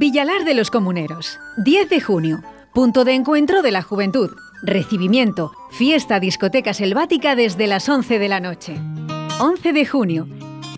Villalar 0.00 0.46
de 0.46 0.54
los 0.54 0.70
Comuneros, 0.70 1.38
10 1.58 1.90
de 1.90 2.00
junio, 2.00 2.42
punto 2.72 3.04
de 3.04 3.12
encuentro 3.12 3.60
de 3.60 3.70
la 3.70 3.82
juventud, 3.82 4.30
recibimiento, 4.62 5.52
fiesta 5.72 6.18
discoteca 6.18 6.72
selvática 6.72 7.36
desde 7.36 7.66
las 7.66 7.86
11 7.86 8.18
de 8.18 8.28
la 8.30 8.40
noche. 8.40 8.80
11 9.40 9.74
de 9.74 9.84
junio, 9.84 10.26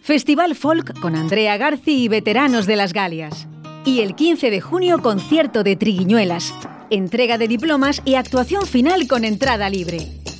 Festival 0.02 0.56
Folk 0.56 0.98
con 0.98 1.14
Andrea 1.14 1.56
Garci 1.56 2.02
y 2.02 2.08
veteranos 2.08 2.66
de 2.66 2.74
las 2.74 2.92
Galias. 2.92 3.46
Y 3.84 4.00
el 4.00 4.16
15 4.16 4.50
de 4.50 4.60
junio, 4.60 5.00
concierto 5.00 5.62
de 5.62 5.76
Triguiñuelas, 5.76 6.52
entrega 6.90 7.38
de 7.38 7.46
diplomas 7.46 8.02
y 8.04 8.16
actuación 8.16 8.66
final 8.66 9.06
con 9.06 9.24
entrada 9.24 9.70
libre. 9.70 9.98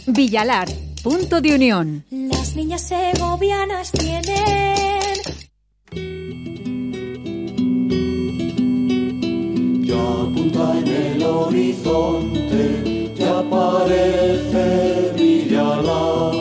Villalar, 0.08 0.66
punto 1.04 1.40
de 1.40 1.54
unión. 1.54 2.04
Las 2.10 2.56
niñas 2.56 2.88
segovianas 2.88 3.92
tienen 3.92 4.72
horizonte, 11.32 13.12
ya 13.16 13.38
aparece 13.38 15.12
Villalar. 15.16 16.34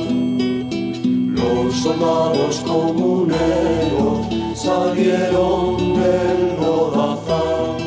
Los 1.37 1.75
soldados 1.75 2.63
comuneros 2.65 4.27
salieron 4.55 5.77
del 5.77 6.57
lodazal. 6.59 7.77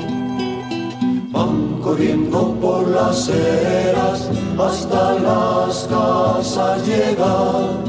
Van 1.30 1.80
corriendo 1.82 2.54
por 2.60 2.88
las 2.88 3.28
eras 3.28 4.30
hasta 4.58 5.14
las 5.14 5.88
casas 5.88 6.86
llegan. 6.86 7.84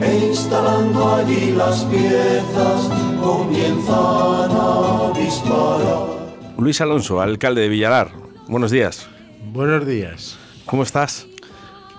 E 0.00 0.26
instalando 0.28 1.14
allí 1.16 1.52
las 1.52 1.84
piezas 1.84 2.88
comienzan 3.22 4.50
a 4.50 5.12
disparar. 5.14 6.19
Luis 6.60 6.80
Alonso, 6.80 7.20
alcalde 7.20 7.62
de 7.62 7.68
Villalar. 7.68 8.10
Buenos 8.48 8.70
días. 8.70 9.08
Buenos 9.52 9.86
días. 9.86 10.38
¿Cómo 10.66 10.82
estás? 10.82 11.26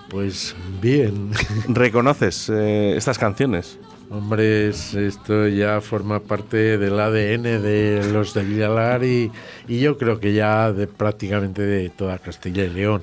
Pues 0.08 0.54
bien. 0.80 1.30
¿Reconoces 1.68 2.48
eh, 2.48 2.96
estas 2.96 3.18
canciones? 3.18 3.78
Hombre, 4.10 4.68
es- 4.68 4.94
esto 4.94 5.48
ya 5.48 5.80
forma 5.80 6.20
parte 6.20 6.78
del 6.78 7.00
ADN 7.00 7.42
de 7.62 8.08
los 8.12 8.34
de 8.34 8.44
Villalar 8.44 9.04
y, 9.04 9.32
y 9.66 9.80
yo 9.80 9.96
creo 9.98 10.20
que 10.20 10.32
ya 10.34 10.72
de 10.72 10.86
prácticamente 10.86 11.62
de 11.62 11.88
toda 11.90 12.18
Castilla 12.18 12.64
y 12.64 12.70
León, 12.70 13.02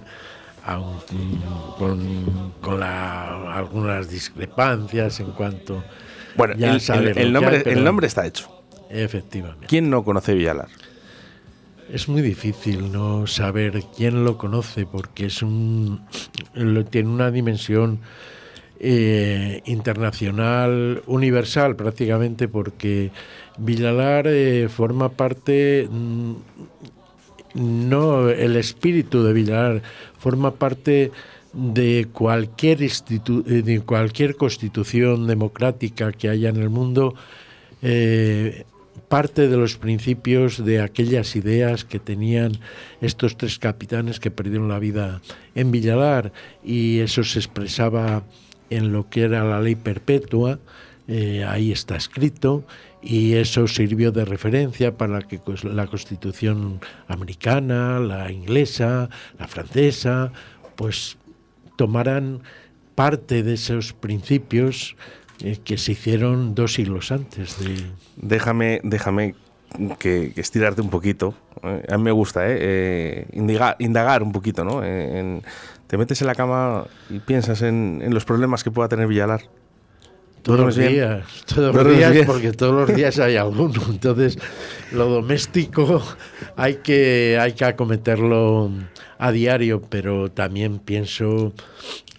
aun 0.65 0.97
con, 1.77 2.53
con 2.61 2.79
la- 2.79 3.53
algunas 3.57 4.09
discrepancias 4.09 5.19
en 5.19 5.31
cuanto... 5.31 5.83
Bueno, 6.37 6.53
Ya 6.57 6.73
el, 6.75 7.17
el- 7.17 7.33
nombre, 7.33 7.63
el 7.65 7.83
nombre 7.83 8.07
está 8.07 8.25
hecho. 8.25 8.49
Efectivamente. 8.89 9.65
¿Quién 9.67 9.89
no 9.89 10.03
conoce 10.03 10.33
Villalar? 10.35 10.67
Es 11.91 12.07
muy 12.07 12.21
difícil 12.21 12.91
no 12.91 13.25
saber 13.25 13.83
quién 13.95 14.23
lo 14.23 14.37
conoce 14.37 14.85
porque 14.85 15.25
es 15.25 15.41
un 15.41 16.01
tiene 16.91 17.09
una 17.09 17.31
dimensión 17.31 17.99
eh, 18.79 19.61
internacional, 19.65 21.01
universal 21.07 21.75
prácticamente, 21.75 22.47
porque 22.47 23.11
Villalar 23.57 24.27
eh, 24.27 24.69
forma 24.69 25.09
parte, 25.09 25.87
mm, 25.89 26.33
no 27.55 28.29
el 28.29 28.55
espíritu 28.55 29.23
de 29.23 29.33
Villalar, 29.33 29.81
forma 30.17 30.51
parte 30.51 31.11
de 31.53 32.07
cualquier, 32.13 32.77
de 32.77 33.81
cualquier 33.81 34.35
constitución 34.35 35.25
democrática 35.25 36.11
que 36.11 36.29
haya 36.29 36.49
en 36.49 36.57
el 36.57 36.69
mundo. 36.69 37.15
eh, 37.81 38.65
parte 39.09 39.47
de 39.47 39.57
los 39.57 39.77
principios 39.77 40.63
de 40.63 40.81
aquellas 40.81 41.35
ideas 41.35 41.83
que 41.83 41.99
tenían 41.99 42.53
estos 43.01 43.35
tres 43.37 43.59
capitanes 43.59 44.19
que 44.19 44.31
perdieron 44.31 44.69
la 44.69 44.79
vida 44.79 45.21
en 45.55 45.71
Villalar 45.71 46.31
y 46.63 46.99
eso 46.99 47.23
se 47.23 47.39
expresaba 47.39 48.23
en 48.69 48.93
lo 48.93 49.09
que 49.09 49.23
era 49.23 49.43
la 49.43 49.59
ley 49.59 49.75
perpetua, 49.75 50.59
eh, 51.07 51.43
ahí 51.43 51.71
está 51.71 51.95
escrito 51.95 52.63
y 53.01 53.33
eso 53.33 53.67
sirvió 53.67 54.11
de 54.11 54.25
referencia 54.25 54.95
para 54.95 55.21
que 55.23 55.39
cos- 55.41 55.63
la 55.63 55.87
constitución 55.87 56.79
americana, 57.07 57.99
la 57.99 58.31
inglesa, 58.31 59.09
la 59.39 59.47
francesa, 59.47 60.31
pues 60.75 61.17
tomaran 61.77 62.41
parte 62.93 63.41
de 63.41 63.53
esos 63.55 63.93
principios 63.93 64.95
eh, 65.43 65.57
que 65.63 65.77
se 65.77 65.93
hicieron 65.93 66.55
dos 66.55 66.73
siglos 66.73 67.11
antes 67.11 67.59
de, 67.59 67.75
Déjame, 68.17 68.81
déjame 68.83 69.35
que, 69.99 70.31
que 70.33 70.41
estirarte 70.41 70.81
un 70.81 70.89
poquito. 70.89 71.33
eh, 71.63 71.83
A 71.89 71.97
mí 71.97 72.03
me 72.03 72.11
gusta, 72.11 72.47
¿eh? 72.49 72.57
Eh, 72.59 73.25
indigar, 73.33 73.75
indagar 73.79 74.23
un 74.23 74.31
poquito, 74.31 74.63
¿no? 74.63 74.83
En- 74.83 75.41
te 75.87 75.97
metes 75.97 76.21
en 76.21 76.27
la 76.27 76.35
cama 76.35 76.85
y 77.09 77.17
piensas 77.19 77.61
en, 77.63 78.01
en 78.03 78.13
los 78.13 78.23
problemas 78.23 78.63
que 78.63 78.69
pueda 78.69 78.87
tener 78.87 79.07
Villalar. 79.07 79.41
Todos 80.43 80.59
los 80.61 80.75
días, 80.75 81.25
todos 81.47 81.65
los 81.65 81.73
¿Duermes 81.73 81.97
días, 81.97 82.11
bien? 82.13 82.25
porque 82.25 82.51
todos 82.53 82.73
los 82.87 82.95
días 82.95 83.19
hay 83.19 83.35
alguno. 83.37 83.81
Entonces, 83.89 84.37
lo 84.91 85.07
doméstico 85.09 86.01
hay 86.55 86.75
que, 86.75 87.37
hay 87.41 87.53
que 87.53 87.65
acometerlo 87.65 88.71
a 89.19 89.31
diario, 89.31 89.81
pero 89.81 90.31
también 90.31 90.79
pienso 90.79 91.53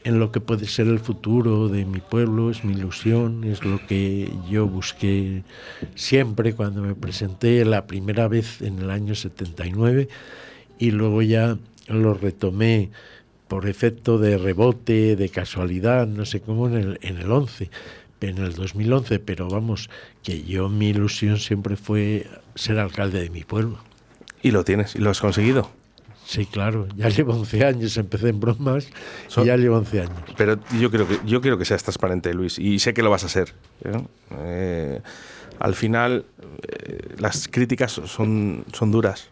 en 0.05 0.19
lo 0.19 0.31
que 0.31 0.41
puede 0.41 0.67
ser 0.67 0.87
el 0.87 1.01
futuro 1.01 1.69
de 1.69 1.85
mi 1.85 2.01
pueblo, 2.01 2.51
es 2.51 2.63
mi 2.63 2.75
ilusión, 2.75 3.43
es 3.45 3.65
lo 3.65 3.85
que 3.87 4.31
yo 4.49 4.67
busqué 4.67 5.43
siempre 5.95 6.53
cuando 6.53 6.83
me 6.83 6.95
presenté 6.95 7.65
la 7.65 7.87
primera 7.87 8.29
vez 8.29 8.63
en 8.63 8.79
el 8.79 8.91
año 8.91 9.15
79 9.15 10.09
y 10.79 10.91
luego 10.91 11.23
ya 11.23 11.59
lo 11.89 12.15
retomé 12.15 12.91
por 13.49 13.67
efecto 13.69 14.19
de 14.19 14.39
rebote, 14.39 15.17
de 15.17 15.29
casualidad, 15.31 16.07
no 16.07 16.25
sé 16.25 16.41
cómo, 16.41 16.69
en 16.69 16.75
el, 16.75 16.99
en 17.03 17.17
el 17.17 17.33
11, 17.33 17.71
en 18.21 18.39
el 18.39 18.55
2011, 18.55 19.19
pero 19.21 19.49
vamos, 19.49 19.89
que 20.23 20.45
yo 20.45 20.69
mi 20.69 20.91
ilusión 20.91 21.39
siempre 21.39 21.77
fue 21.77 22.27
ser 22.55 22.79
alcalde 22.79 23.23
de 23.23 23.31
mi 23.31 23.43
pueblo. 23.43 23.79
Y 24.43 24.53
lo 24.53 24.65
tienes, 24.65 24.95
y 24.95 24.99
lo 24.99 25.11
has 25.11 25.21
conseguido. 25.21 25.80
Sí, 26.31 26.47
claro, 26.47 26.87
ya 26.97 27.09
llevo 27.09 27.33
11 27.33 27.65
años, 27.65 27.97
empecé 27.97 28.29
en 28.29 28.39
bromas 28.39 28.87
So- 29.27 29.43
y 29.43 29.47
ya 29.47 29.57
llevo 29.57 29.79
11 29.79 30.03
años. 30.03 30.15
Pero 30.37 30.61
yo 30.79 30.89
creo 30.89 31.09
que 31.09 31.19
yo 31.27 31.41
quiero 31.41 31.59
que 31.59 31.65
seas 31.65 31.83
transparente, 31.83 32.33
Luis, 32.35 32.57
y 32.61 32.79
sé 32.79 32.95
que 32.95 33.03
lo 33.03 33.11
vas 33.11 33.25
a 33.25 33.29
ser. 33.29 33.53
¿eh? 33.83 34.01
Eh, 34.39 35.01
al 35.59 35.75
final, 35.75 36.25
eh, 36.69 37.15
las 37.19 37.49
críticas 37.49 37.91
son, 37.91 38.65
son 38.73 38.93
duras. 38.93 39.29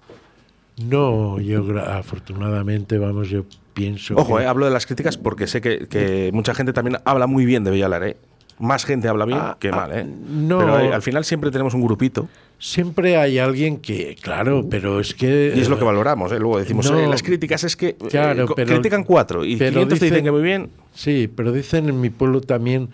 No, 0.83 1.39
yo 1.39 1.65
afortunadamente, 1.81 2.99
vamos, 2.99 3.29
yo 3.31 3.45
pienso... 3.75 4.17
Ojo, 4.17 4.39
que- 4.39 4.43
eh, 4.43 4.47
hablo 4.49 4.65
de 4.65 4.73
las 4.73 4.85
críticas 4.85 5.17
porque 5.17 5.47
sé 5.47 5.61
que, 5.61 5.87
que 5.87 6.31
mucha 6.33 6.53
gente 6.53 6.73
también 6.73 6.99
habla 7.05 7.29
muy 7.29 7.45
bien 7.45 7.63
de 7.63 7.71
Villalar. 7.71 8.03
¿eh? 8.03 8.17
Más 8.59 8.85
gente 8.85 9.07
habla 9.07 9.25
bien 9.25 9.39
Ah, 9.41 9.57
que 9.61 9.69
ah, 9.69 9.77
mal. 9.77 9.93
¿eh? 9.97 10.05
no. 10.05 10.59
Pero 10.59 10.95
al 10.95 11.03
final 11.03 11.25
siempre 11.25 11.53
tenemos 11.53 11.75
un 11.75 11.83
grupito 11.83 12.29
Siempre 12.61 13.17
hay 13.17 13.39
alguien 13.39 13.77
que, 13.79 14.17
claro, 14.21 14.67
pero 14.69 14.99
es 14.99 15.15
que... 15.15 15.53
y 15.57 15.61
es 15.61 15.69
lo 15.69 15.79
que 15.79 15.85
valoramos. 15.85 16.33
¿eh? 16.33 16.39
Luego 16.41 16.59
decimos, 16.59 16.91
no. 16.91 16.99
eh, 16.99 17.07
las 17.07 17.23
críticas 17.23 17.63
es 17.65 17.77
que 17.77 17.91
eh, 17.91 17.97
Claro, 18.11 18.53
pero- 18.57 18.75
critican 18.75 19.05
cuatro 19.05 19.45
y 19.45 19.57
pero 19.57 19.73
500 19.75 19.99
te 19.99 20.05
dicen 20.07 20.17
dicen- 20.19 20.25
que 20.25 20.31
muy 20.33 20.43
bien. 20.43 20.71
Sí, 20.95 21.31
pero 21.35 21.53
dicen 21.53 21.89
en 21.89 22.01
mi 22.01 22.11
pueblo 22.11 22.41
también 22.41 22.89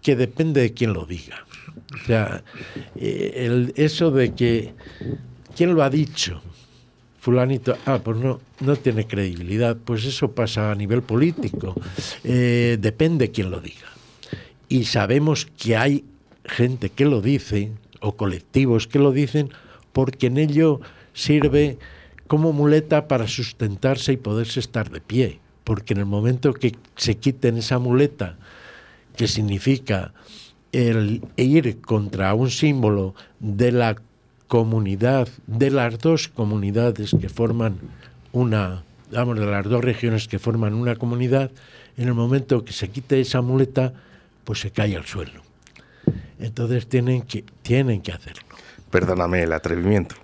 que 0.00 0.16
depende 0.16 0.62
de 0.62 0.72
quién 0.72 0.94
lo 0.94 1.04
diga. 1.04 1.44
O 1.94 2.06
sea, 2.06 2.42
eh, 2.96 3.32
el, 3.46 3.72
eso 3.76 4.10
de 4.10 4.32
que, 4.34 4.72
¿quién 5.54 5.74
lo 5.74 5.82
ha 5.82 5.90
dicho? 5.90 6.40
Fulanito, 7.18 7.76
ah, 7.84 8.00
pues 8.02 8.16
no, 8.16 8.40
no 8.60 8.76
tiene 8.76 9.06
credibilidad. 9.06 9.76
Pues 9.76 10.06
eso 10.06 10.32
pasa 10.32 10.70
a 10.70 10.74
nivel 10.74 11.02
político. 11.02 11.74
Eh, 12.24 12.78
depende 12.80 13.30
quién 13.30 13.50
lo 13.50 13.60
diga. 13.60 13.88
Y 14.70 14.84
sabemos 14.84 15.46
que 15.58 15.76
hay 15.76 16.04
gente 16.46 16.88
que 16.88 17.04
lo 17.04 17.20
dice, 17.20 17.72
o 18.00 18.16
colectivos 18.16 18.86
que 18.86 18.98
lo 18.98 19.12
dicen, 19.12 19.50
porque 19.92 20.26
en 20.26 20.38
ello 20.38 20.80
sirve 21.12 21.78
como 22.26 22.52
muleta 22.52 23.08
para 23.08 23.26
sustentarse 23.26 24.12
y 24.12 24.16
poderse 24.16 24.60
estar 24.60 24.90
de 24.90 25.00
pie. 25.00 25.40
Porque 25.64 25.94
en 25.94 26.00
el 26.00 26.06
momento 26.06 26.54
que 26.54 26.76
se 26.96 27.16
quiten 27.16 27.58
esa 27.58 27.78
muleta, 27.78 28.36
que 29.16 29.28
significa 29.28 30.12
el 30.72 31.22
ir 31.36 31.80
contra 31.80 32.32
un 32.34 32.50
símbolo 32.50 33.14
de 33.40 33.72
la 33.72 33.96
comunidad, 34.48 35.28
de 35.46 35.70
las 35.70 35.98
dos 35.98 36.28
comunidades 36.28 37.14
que 37.20 37.28
forman 37.28 37.78
una, 38.32 38.82
vamos, 39.12 39.38
de 39.38 39.46
las 39.46 39.66
dos 39.66 39.84
regiones 39.84 40.28
que 40.28 40.38
forman 40.38 40.74
una 40.74 40.96
comunidad, 40.96 41.50
en 41.96 42.08
el 42.08 42.14
momento 42.14 42.64
que 42.64 42.72
se 42.72 42.88
quite 42.88 43.20
esa 43.20 43.42
muleta, 43.42 43.92
pues 44.44 44.60
se 44.60 44.70
cae 44.70 44.96
al 44.96 45.04
suelo. 45.04 45.49
Entonces 46.40 46.88
tienen 46.88 47.22
que, 47.22 47.44
tienen 47.62 48.00
que 48.02 48.12
hacerlo. 48.12 48.42
Perdóname 48.90 49.42
el 49.42 49.52
atrevimiento. 49.52 50.14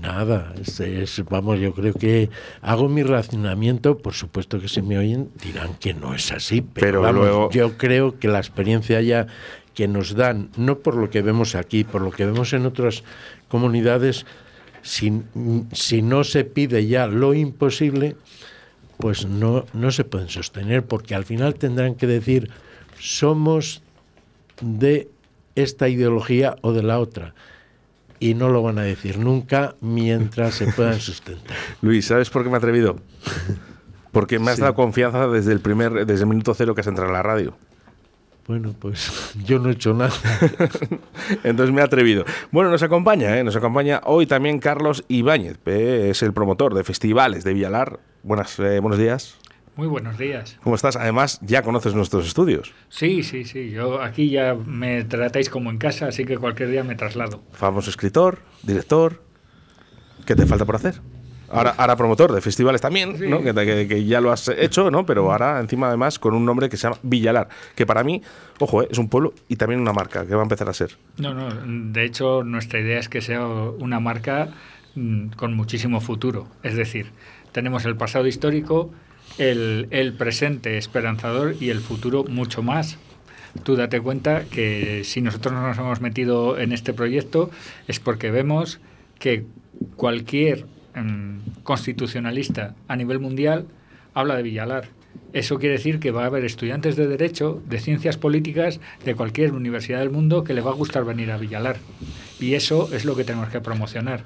Nada, 0.00 0.52
es, 0.60 0.80
es- 0.80 1.24
vamos, 1.30 1.60
yo 1.60 1.72
creo 1.72 1.94
que 1.94 2.28
hago 2.60 2.88
mi 2.88 3.02
razonamiento, 3.04 3.96
por 3.98 4.14
supuesto 4.14 4.60
que 4.60 4.68
se 4.68 4.82
me 4.82 4.98
oyen, 4.98 5.30
dirán 5.42 5.74
que 5.74 5.94
no 5.94 6.12
es 6.14 6.32
así, 6.32 6.60
pero, 6.60 6.86
Pero 6.86 7.02
vamos, 7.02 7.20
luego- 7.24 7.50
yo 7.50 7.78
creo 7.78 8.18
que 8.18 8.26
la 8.28 8.38
experiencia 8.38 9.00
ya 9.00 9.28
que 9.74 9.86
nos 9.86 10.14
dan, 10.16 10.50
no 10.56 10.78
por 10.80 10.96
lo 10.96 11.08
que 11.08 11.22
vemos 11.22 11.54
aquí, 11.54 11.84
por 11.84 12.02
lo 12.02 12.10
que 12.10 12.24
vemos 12.26 12.52
en 12.52 12.66
otras 12.66 13.04
comunidades, 13.48 14.26
si, 14.82 15.22
si 15.72 16.02
no 16.02 16.24
se 16.24 16.44
pide 16.44 16.86
ya 16.86 17.06
lo 17.06 17.32
imposible, 17.34 18.16
pues 18.98 19.26
no, 19.26 19.66
no 19.72 19.90
se 19.92 20.04
pueden 20.04 20.28
sostener, 20.28 20.84
porque 20.84 21.14
al 21.14 21.24
final 21.24 21.54
tendrán 21.54 21.94
que 21.94 22.06
decir, 22.06 22.50
somos 22.98 23.82
de 24.60 25.08
esta 25.56 25.88
ideología 25.88 26.56
o 26.62 26.72
de 26.72 26.82
la 26.82 27.00
otra. 27.00 27.34
Y 28.18 28.34
no 28.34 28.48
lo 28.48 28.62
van 28.62 28.78
a 28.78 28.82
decir 28.82 29.18
nunca 29.18 29.74
mientras 29.80 30.54
se 30.54 30.72
puedan 30.72 31.00
sustentar. 31.00 31.56
Luis, 31.82 32.06
¿sabes 32.06 32.30
por 32.30 32.44
qué 32.44 32.48
me 32.48 32.54
he 32.54 32.58
atrevido? 32.58 32.96
Porque 34.12 34.38
me 34.38 34.50
has 34.52 34.58
dado 34.58 34.74
confianza 34.74 35.26
desde 35.26 35.52
el 35.52 35.60
primer, 35.60 36.06
desde 36.06 36.22
el 36.22 36.28
minuto 36.28 36.54
cero 36.54 36.74
que 36.74 36.80
has 36.80 36.86
entrado 36.86 37.10
en 37.10 37.14
la 37.14 37.22
radio. 37.22 37.56
Bueno, 38.46 38.74
pues 38.78 39.34
yo 39.44 39.58
no 39.58 39.68
he 39.68 39.72
hecho 39.72 39.92
nada. 39.92 40.14
Entonces 41.44 41.74
me 41.74 41.80
he 41.80 41.84
atrevido. 41.84 42.24
Bueno, 42.52 42.70
nos 42.70 42.82
acompaña, 42.82 43.36
¿eh? 43.38 43.44
nos 43.44 43.56
acompaña 43.56 44.00
hoy 44.04 44.26
también 44.26 44.60
Carlos 44.60 45.04
Ibáñez, 45.08 45.58
es 45.66 46.22
el 46.22 46.32
promotor 46.32 46.74
de 46.74 46.84
festivales 46.84 47.44
de 47.44 47.54
Villalar. 47.54 47.98
Buenas, 48.22 48.58
eh, 48.60 48.80
buenos 48.80 48.98
días. 48.98 49.38
Muy 49.76 49.88
buenos 49.88 50.16
días. 50.16 50.58
¿Cómo 50.62 50.74
estás? 50.74 50.96
Además, 50.96 51.38
ya 51.42 51.60
conoces 51.60 51.94
nuestros 51.94 52.26
estudios. 52.26 52.72
Sí, 52.88 53.22
sí, 53.22 53.44
sí. 53.44 53.68
Yo 53.68 54.00
aquí 54.00 54.30
ya 54.30 54.54
me 54.54 55.04
tratáis 55.04 55.50
como 55.50 55.68
en 55.68 55.76
casa, 55.76 56.06
así 56.06 56.24
que 56.24 56.38
cualquier 56.38 56.70
día 56.70 56.82
me 56.82 56.94
traslado. 56.94 57.42
Famoso 57.52 57.90
escritor, 57.90 58.38
director. 58.62 59.22
¿Qué 60.24 60.34
te 60.34 60.46
falta 60.46 60.64
por 60.64 60.76
hacer? 60.76 61.02
Ahora, 61.50 61.74
ahora 61.76 61.94
promotor 61.94 62.32
de 62.32 62.40
festivales 62.40 62.80
también, 62.80 63.16
¿no? 63.28 63.42
Que, 63.42 64.04
ya 64.06 64.22
lo 64.22 64.32
has 64.32 64.48
hecho, 64.48 64.90
¿no? 64.90 65.04
Pero 65.04 65.30
ahora 65.30 65.60
encima 65.60 65.88
además 65.88 66.18
con 66.18 66.34
un 66.34 66.46
nombre 66.46 66.70
que 66.70 66.78
se 66.78 66.84
llama 66.84 66.98
Villalar, 67.02 67.48
que 67.74 67.84
para 67.84 68.02
mí, 68.02 68.22
ojo, 68.58 68.82
¿eh? 68.82 68.88
es 68.90 68.96
un 68.96 69.10
pueblo 69.10 69.34
y 69.46 69.56
también 69.56 69.80
una 69.80 69.92
marca 69.92 70.26
que 70.26 70.34
va 70.34 70.40
a 70.40 70.44
empezar 70.44 70.70
a 70.70 70.72
ser. 70.72 70.96
No, 71.18 71.34
no, 71.34 71.48
de 71.92 72.04
hecho 72.04 72.42
nuestra 72.44 72.80
idea 72.80 72.98
es 72.98 73.08
que 73.10 73.20
sea 73.20 73.46
una 73.46 74.00
marca 74.00 74.48
mm, 74.94 75.28
con 75.36 75.54
muchísimo 75.54 76.00
futuro. 76.00 76.48
Es 76.62 76.74
decir, 76.76 77.12
tenemos 77.52 77.84
el 77.84 77.96
pasado 77.96 78.26
histórico, 78.26 78.90
el, 79.38 79.88
el 79.90 80.12
presente 80.14 80.78
esperanzador 80.78 81.56
y 81.60 81.70
el 81.70 81.80
futuro 81.80 82.24
mucho 82.24 82.62
más. 82.62 82.98
Tú 83.62 83.76
date 83.76 84.00
cuenta 84.00 84.44
que 84.44 85.02
si 85.04 85.20
nosotros 85.22 85.54
nos 85.54 85.78
hemos 85.78 86.00
metido 86.00 86.58
en 86.58 86.72
este 86.72 86.92
proyecto 86.92 87.50
es 87.88 88.00
porque 88.00 88.30
vemos 88.30 88.80
que 89.18 89.44
cualquier 89.96 90.66
constitucionalista 91.62 92.74
a 92.88 92.96
nivel 92.96 93.18
mundial 93.18 93.66
habla 94.14 94.36
de 94.36 94.42
Villalar. 94.42 94.88
Eso 95.32 95.58
quiere 95.58 95.76
decir 95.76 95.98
que 95.98 96.10
va 96.10 96.22
a 96.22 96.26
haber 96.26 96.44
estudiantes 96.44 96.96
de 96.96 97.06
Derecho, 97.06 97.62
de 97.66 97.78
Ciencias 97.78 98.16
Políticas, 98.16 98.80
de 99.04 99.14
cualquier 99.14 99.52
universidad 99.52 99.98
del 99.98 100.10
mundo 100.10 100.44
que 100.44 100.54
le 100.54 100.62
va 100.62 100.70
a 100.70 100.74
gustar 100.74 101.04
venir 101.04 101.30
a 101.30 101.36
Villalar. 101.36 101.76
Y 102.40 102.54
eso 102.54 102.88
es 102.92 103.04
lo 103.04 103.16
que 103.16 103.24
tenemos 103.24 103.48
que 103.48 103.60
promocionar. 103.60 104.24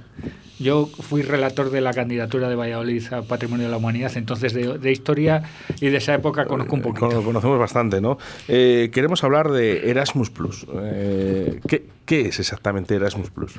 Yo 0.60 0.86
fui 0.86 1.22
relator 1.22 1.70
de 1.70 1.80
la 1.80 1.92
candidatura 1.92 2.48
de 2.48 2.54
Valladolid 2.54 3.02
a 3.12 3.22
Patrimonio 3.22 3.64
de 3.66 3.70
la 3.70 3.78
Humanidad, 3.78 4.12
entonces 4.16 4.52
de, 4.52 4.92
historia 4.92 5.42
y 5.80 5.88
de 5.88 5.96
esa 5.96 6.14
época 6.14 6.44
conozco 6.44 6.76
un 6.76 6.82
poquito. 6.82 7.22
Conocemos 7.22 7.58
bastante, 7.58 8.00
¿no? 8.00 8.18
Eh, 8.46 8.90
queremos 8.92 9.24
hablar 9.24 9.50
de 9.50 9.90
Erasmus 9.90 10.30
Plus. 10.30 10.66
Eh, 10.82 11.60
¿qué, 11.66 11.86
¿Qué 12.04 12.28
es 12.28 12.38
exactamente 12.38 12.94
Erasmus 12.94 13.30
Plus? 13.30 13.58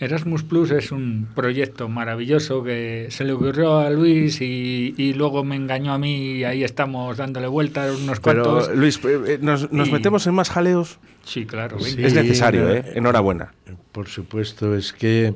Erasmus 0.00 0.42
Plus 0.44 0.70
es 0.70 0.92
un 0.92 1.28
proyecto 1.34 1.88
maravilloso 1.90 2.64
que 2.64 3.08
se 3.10 3.22
le 3.24 3.32
ocurrió 3.32 3.78
a 3.78 3.90
Luis 3.90 4.40
y, 4.40 5.12
luego 5.14 5.44
me 5.44 5.56
engañó 5.56 5.92
a 5.92 5.98
mí 5.98 6.38
y 6.38 6.44
ahí 6.44 6.64
estamos 6.64 7.18
dándole 7.18 7.48
vueltas 7.48 7.94
unos 8.00 8.18
cuantos. 8.18 8.68
Pero, 8.68 8.80
Luis, 8.80 8.98
eh, 9.04 9.20
eh, 9.26 9.38
¿nos, 9.42 9.70
metemos 9.70 10.26
en 10.26 10.34
más 10.34 10.48
jaleos? 10.48 10.98
Sí, 11.22 11.44
claro. 11.44 11.76
es 11.78 12.14
necesario, 12.14 12.70
¿eh? 12.70 12.92
Enhorabuena. 12.94 13.52
Por 13.92 14.08
supuesto, 14.08 14.74
es 14.74 14.94
que 14.94 15.34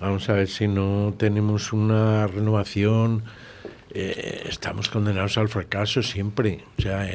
vamos 0.00 0.28
a 0.28 0.34
ver 0.34 0.48
si 0.48 0.68
no 0.68 1.14
tenemos 1.16 1.72
una 1.72 2.26
renovación. 2.26 3.24
Eh, 3.90 4.44
estamos 4.48 4.88
condenados 4.88 5.38
al 5.38 5.48
fracaso 5.48 6.02
siempre. 6.02 6.64
O 6.78 6.82
sea, 6.82 7.08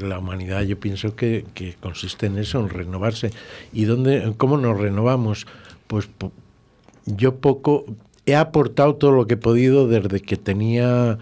la 0.00 0.18
humanidad 0.18 0.62
yo 0.62 0.78
pienso 0.78 1.16
que, 1.16 1.44
que, 1.54 1.74
consiste 1.74 2.26
en 2.26 2.38
eso, 2.38 2.60
en 2.60 2.68
renovarse. 2.68 3.30
¿Y 3.72 3.84
dónde, 3.84 4.34
cómo 4.36 4.58
nos 4.58 4.78
renovamos? 4.78 5.46
pues 5.86 6.08
yo 7.04 7.36
poco 7.36 7.84
he 8.26 8.34
aportado 8.34 8.96
todo 8.96 9.12
lo 9.12 9.26
que 9.26 9.34
he 9.34 9.38
podido 9.38 9.86
desde 9.88 10.20
que 10.20 10.36
tenía 10.36 11.18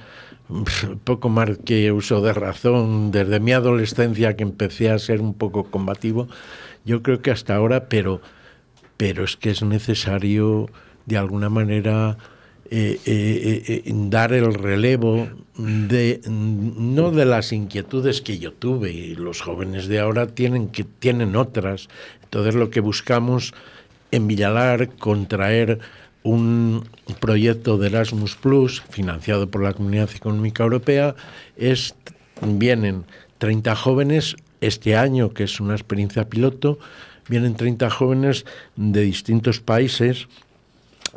poco 1.05 1.29
más 1.29 1.59
que 1.65 1.93
uso 1.93 2.21
de 2.21 2.33
razón, 2.33 3.11
desde 3.11 3.41
mi 3.41 3.53
adolescencia 3.53 4.37
que 4.37 4.43
empecé 4.43 4.91
a 4.91 4.99
ser 4.99 5.21
un 5.21 5.35
poco 5.35 5.65
combativo, 5.65 6.29
yo 6.85 7.03
creo 7.03 7.23
que 7.23 7.31
hasta 7.31 7.57
ahora, 7.57 7.89
pero, 7.89 8.21
pero 8.97 9.25
es 9.25 9.37
que 9.37 9.51
es 9.51 9.63
necesario 9.63 10.69
de 11.07 11.17
alguna 11.17 11.49
manera 11.49 12.17
eh, 12.71 12.99
eh, 13.05 13.63
eh, 13.67 13.93
dar 13.95 14.33
el 14.33 14.55
relevo 14.55 15.29
de 15.57 16.21
no 16.27 17.11
de 17.11 17.25
las 17.25 17.53
inquietudes 17.53 18.21
que 18.21 18.39
yo 18.39 18.53
tuve 18.53 18.91
y 18.91 19.15
los 19.15 19.43
jóvenes 19.43 19.87
de 19.87 20.01
ahora 20.01 20.27
tienen 20.27 20.69
que 20.69 20.85
tienen 20.85 21.37
otras 21.37 21.89
entonces 22.23 22.55
lo 22.55 22.71
que 22.71 22.81
buscamos 22.81 23.53
en 24.11 24.27
Villalar 24.27 24.89
contraer 24.97 25.81
un 26.25 26.89
proyecto 27.21 27.79
de 27.79 27.89
Erasmus 27.89 28.35
Plus 28.35 28.83
financiado 28.89 29.49
por 29.49 29.63
la 29.63 29.75
Comunidad 29.75 30.11
Económica 30.17 30.65
Europea. 30.65 31.15
Es, 31.57 31.95
vienen 32.43 33.05
30 33.39 33.77
jóvenes 33.77 34.37
este 34.61 34.97
año, 34.97 35.35
que 35.35 35.45
es 35.45 35.61
una 35.61 35.75
experiencia 35.75 36.29
piloto, 36.29 36.79
vienen 37.29 37.55
30 37.55 37.91
jóvenes 37.91 38.47
de 38.75 39.03
distintos 39.03 39.61
países 39.61 40.29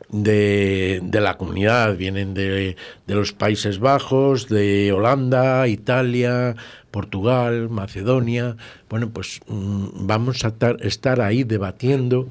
de, 0.10 1.02
la 1.12 1.38
comunidad, 1.38 1.96
vienen 1.98 2.34
de, 2.34 2.76
de, 3.06 3.16
los 3.16 3.34
Países 3.34 3.80
Bajos, 3.80 4.48
de 4.50 4.92
Holanda, 4.92 5.68
Italia, 5.68 6.56
Portugal, 6.92 7.70
Macedonia. 7.70 8.56
Bueno, 8.90 9.10
pues 9.10 9.40
mm, 9.48 10.08
vamos 10.08 10.44
a 10.46 10.54
estar 10.82 11.22
ahí 11.22 11.44
debatiendo 11.44 12.28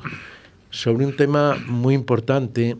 sobre 0.70 1.06
un 1.06 1.16
tema 1.16 1.56
muy 1.66 1.94
importante 1.94 2.76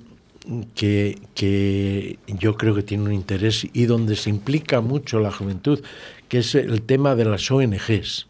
que, 0.74 1.18
que, 1.34 2.18
yo 2.26 2.56
creo 2.56 2.74
que 2.74 2.82
tiene 2.82 3.04
un 3.04 3.12
interés 3.12 3.66
y 3.72 3.86
donde 3.86 4.16
se 4.16 4.30
implica 4.30 4.80
mucho 4.80 5.18
la 5.18 5.32
juventud, 5.32 5.80
que 6.28 6.38
es 6.38 6.54
el 6.54 6.82
tema 6.82 7.14
de 7.14 7.24
las 7.24 7.50
ONGs. 7.50 8.26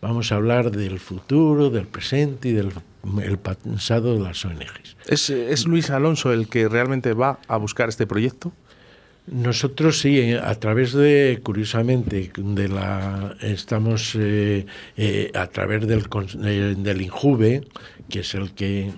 Vamos 0.00 0.32
a 0.32 0.36
hablar 0.36 0.70
del 0.70 1.00
futuro, 1.00 1.70
del 1.70 1.86
presente 1.86 2.50
y 2.50 2.52
del 2.52 2.72
el 3.22 3.38
pasado 3.38 4.14
de 4.14 4.20
las 4.20 4.44
ONGs. 4.44 4.96
¿Es, 5.06 5.30
¿Es 5.30 5.66
Luis 5.66 5.90
Alonso 5.90 6.32
el 6.32 6.48
que 6.48 6.68
realmente 6.68 7.12
va 7.12 7.38
a 7.48 7.56
buscar 7.56 7.88
este 7.88 8.06
proyecto? 8.06 8.52
Nosotros 9.26 10.00
sí, 10.00 10.34
a 10.34 10.54
través 10.56 10.92
de, 10.92 11.40
curiosamente, 11.42 12.30
de 12.36 12.68
la, 12.68 13.34
estamos 13.40 14.14
eh, 14.16 14.66
eh, 14.98 15.30
a 15.34 15.46
través 15.46 15.86
del, 15.86 16.04
eh, 16.44 16.74
del 16.76 17.00
INJUVE, 17.00 17.62
que 18.10 18.20
es 18.20 18.34
el 18.34 18.52
que 18.52 18.92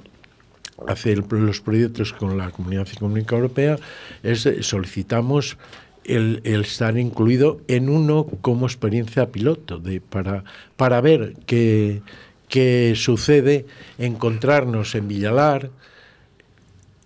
hace 0.88 1.14
los 1.14 1.60
proyectos 1.60 2.12
con 2.12 2.36
la 2.36 2.50
Comunidad 2.50 2.88
Económica 2.92 3.36
Europea, 3.36 3.78
es, 4.24 4.48
solicitamos 4.62 5.58
el, 6.02 6.40
estar 6.44 6.98
incluido 6.98 7.60
en 7.68 7.88
uno 7.88 8.26
como 8.40 8.66
experiencia 8.66 9.30
piloto, 9.30 9.78
de, 9.78 10.00
para, 10.00 10.42
para 10.76 11.00
ver 11.00 11.34
qué, 11.46 12.02
qué 12.48 12.94
sucede, 12.96 13.66
encontrarnos 13.98 14.94
en 14.94 15.08
Villalar, 15.08 15.70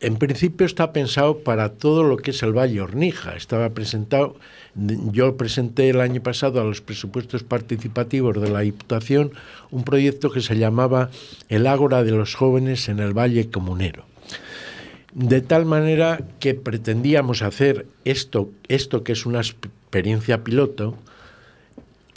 en 0.01 0.17
principio 0.17 0.67
está 0.67 0.93
pensado 0.93 1.41
para 1.41 1.75
todo 1.75 2.05
lo 2.05 2.17
que 2.17 2.31
es 2.31 2.43
el 2.43 2.57
Valle 2.57 2.81
Hornija. 2.81 3.37
Estaba 3.37 3.69
presentado, 3.71 4.37
yo 4.75 5.37
presenté 5.37 5.91
el 5.91 6.01
año 6.01 6.23
pasado 6.23 6.61
a 6.61 6.65
los 6.65 6.81
presupuestos 6.81 7.43
participativos 7.43 8.41
de 8.41 8.49
la 8.49 8.61
Diputación 8.61 9.33
un 9.71 9.85
proyecto 9.85 10.31
que 10.31 10.41
se 10.41 10.57
llamaba 10.57 11.11
El 11.51 11.67
Ágora 11.67 12.03
de 12.03 12.13
los 12.13 12.35
Jóvenes 12.35 12.89
en 12.89 12.99
el 12.99 13.13
Valle 13.13 13.51
Comunero. 13.51 14.07
De 15.13 15.43
tal 15.43 15.67
manera 15.67 16.23
que 16.39 16.55
pretendíamos 16.55 17.43
hacer 17.43 17.87
esto, 18.07 18.49
esto 18.69 19.05
que 19.05 19.13
es 19.13 19.27
una 19.27 19.41
experiencia 19.41 20.45
piloto, 20.45 20.97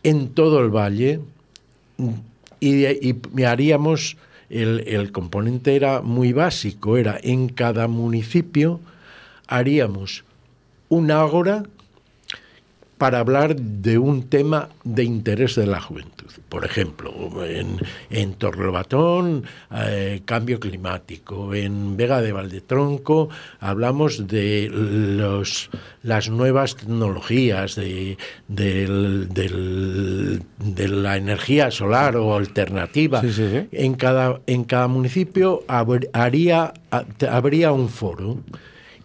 en 0.04 0.30
todo 0.30 0.60
el 0.62 0.70
valle 0.70 1.20
y, 2.70 3.16
y 3.36 3.44
haríamos 3.44 4.18
el, 4.54 5.12
componente 5.12 5.76
era 5.76 6.02
muy 6.02 6.32
básico, 6.32 6.98
era 6.98 7.20
en 7.22 7.50
cada 7.50 7.88
municipio 7.88 8.80
haríamos 9.48 10.24
un 10.90 11.12
ágora 11.12 11.64
para 13.04 13.20
hablar 13.20 13.58
de 13.58 13.98
un 13.98 14.30
tema 14.30 14.70
de 14.86 15.04
interés 15.04 15.56
de 15.56 15.68
la 15.68 15.82
juventud. 15.82 16.32
Por 16.48 16.64
ejemplo, 16.64 17.12
en, 17.46 17.76
en 18.10 18.34
Torlobatón, 18.36 19.44
eh, 19.76 20.22
cambio 20.24 20.58
climático. 20.62 21.54
En 21.54 21.98
Vega 21.98 22.22
de 22.22 22.32
Valdetronco 22.32 23.28
hablamos 23.60 24.26
de 24.30 24.70
los, 24.72 25.70
las 26.02 26.30
nuevas 26.30 26.78
tecnologías, 26.78 27.76
de, 27.76 28.18
del- 28.48 29.28
del- 29.28 30.42
de 30.60 30.88
la 30.88 31.18
energía 31.18 31.72
solar 31.72 32.16
o 32.16 32.38
alternativa. 32.38 33.20
Sí, 33.20 33.34
sí, 33.34 33.50
sí. 33.52 33.68
En, 33.74 33.96
cada, 33.96 34.40
en 34.48 34.64
cada 34.64 34.88
municipio 34.88 35.66
habr- 35.68 36.08
haría, 36.14 36.72
ha- 36.90 37.04
habría 37.30 37.74
un 37.74 37.90
foro 37.90 38.38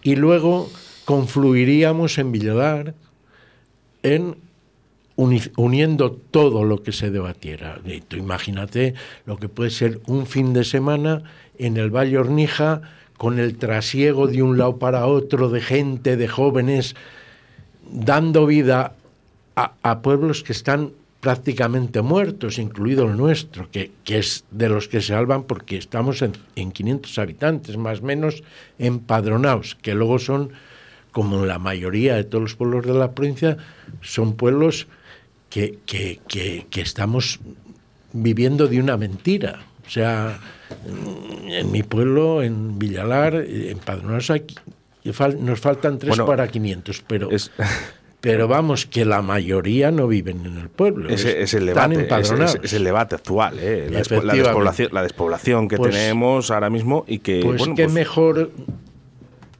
y 0.04 0.14
luego 0.14 0.70
confluiríamos 1.04 2.16
en 2.18 2.30
Villadar 2.30 2.94
en 4.02 4.36
uni- 5.16 5.50
uniendo 5.56 6.12
todo 6.12 6.64
lo 6.64 6.82
que 6.82 6.92
se 6.92 7.10
debatiera. 7.10 7.80
Tú 8.08 8.16
imagínate 8.16 8.94
lo 9.26 9.36
que 9.38 9.48
puede 9.48 9.70
ser 9.70 10.00
un 10.06 10.26
fin 10.26 10.52
de 10.52 10.64
semana 10.64 11.22
en 11.58 11.76
el 11.76 11.90
Valle 11.90 12.18
Hornija 12.18 12.82
con 13.16 13.40
el 13.40 13.56
trasiego 13.58 14.28
de 14.28 14.42
un 14.42 14.58
lado 14.58 14.78
para 14.78 15.06
otro 15.06 15.50
de 15.50 15.60
gente, 15.60 16.16
de 16.16 16.28
jóvenes, 16.28 16.94
dando 17.90 18.46
vida 18.46 18.94
a, 19.56 19.72
a 19.82 20.02
pueblos 20.02 20.42
que 20.44 20.52
están 20.52 20.92
prácticamente 21.20 22.00
muertos, 22.00 22.58
incluido 22.60 23.06
el 23.06 23.16
nuestro, 23.16 23.68
que, 23.72 23.90
que 24.04 24.18
es 24.18 24.44
de 24.52 24.68
los 24.68 24.86
que 24.86 25.00
se 25.00 25.08
salvan 25.08 25.42
porque 25.42 25.76
estamos 25.76 26.22
en, 26.22 26.32
en 26.54 26.70
500 26.70 27.18
habitantes, 27.18 27.76
más 27.76 27.98
o 28.00 28.04
menos 28.04 28.44
empadronados, 28.78 29.74
que 29.82 29.94
luego 29.94 30.20
son, 30.20 30.50
como 31.12 31.44
la 31.46 31.58
mayoría 31.58 32.14
de 32.16 32.24
todos 32.24 32.42
los 32.42 32.54
pueblos 32.54 32.86
de 32.86 32.94
la 32.94 33.12
provincia, 33.12 33.56
son 34.00 34.34
pueblos 34.36 34.86
que, 35.50 35.78
que, 35.86 36.20
que, 36.28 36.66
que 36.70 36.80
estamos 36.80 37.40
viviendo 38.12 38.66
de 38.68 38.80
una 38.80 38.96
mentira. 38.96 39.60
O 39.86 39.90
sea, 39.90 40.38
en 41.48 41.70
mi 41.72 41.82
pueblo, 41.82 42.42
en 42.42 42.78
Villalar, 42.78 43.34
empadronados 43.34 44.30
aquí, 44.30 44.54
fal- 45.06 45.38
nos 45.38 45.60
faltan 45.60 45.98
tres 45.98 46.10
Bueno, 46.10 46.26
para 46.26 46.48
500, 46.48 47.04
pero... 47.06 47.30
Es, 47.30 47.50
Pero 48.20 48.48
vamos, 48.48 48.84
que 48.84 49.04
la 49.04 49.22
mayoría 49.22 49.92
no 49.92 50.08
viven 50.08 50.44
en 50.44 50.58
el 50.58 50.68
pueblo. 50.70 51.08
ese 51.08 51.40
es 51.40 51.54
el 51.54 51.66
debate, 51.66 51.94
es, 51.94 52.00
empadronados. 52.00 52.54
es- 52.56 52.60
es 52.64 52.72
el 52.72 52.82
debate 52.82 53.14
actual, 53.14 53.56
¿eh? 53.60 53.86
la, 53.92 53.98
despoblación, 54.00 54.88
la 54.90 55.02
despoblación 55.04 55.68
que 55.68 55.76
Pues- 55.76 55.94
tenemos 55.94 56.50
ahora 56.50 56.68
mismo 56.68 57.04
y 57.06 57.20
que 57.20 57.40
Pues 57.44 57.58
bueno, 57.58 57.76
qué 57.76 57.84
pues, 57.84 57.94
mejor 57.94 58.50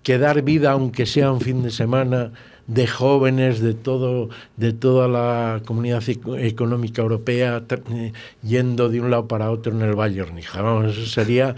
que 0.03 0.19
dar 0.19 0.43
vida, 0.43 0.73
aunque 0.73 1.07
sea 1.07 1.31
un 1.33 1.41
fin 1.41 1.63
de 1.63 1.71
semana, 1.71 2.33
de 2.67 2.87
jóvenes 2.87 3.61
de 3.61 3.73
todo 3.73 4.29
de 4.59 4.75
toda 4.75 5.09
la 5.09 5.63
comunidad 5.65 6.03
eco- 6.07 6.37
económica 6.37 7.01
europea 7.01 7.63
eh, 7.91 8.13
yendo 8.43 8.91
de 8.91 9.01
un 9.01 9.11
lado 9.11 9.27
para 9.27 9.51
otro 9.51 9.73
en 9.73 9.81
el 9.83 9.95
Valle 9.99 10.21
Hornija. 10.23 10.61
Vamos, 10.61 10.97
eso 10.97 11.07
sería 11.07 11.55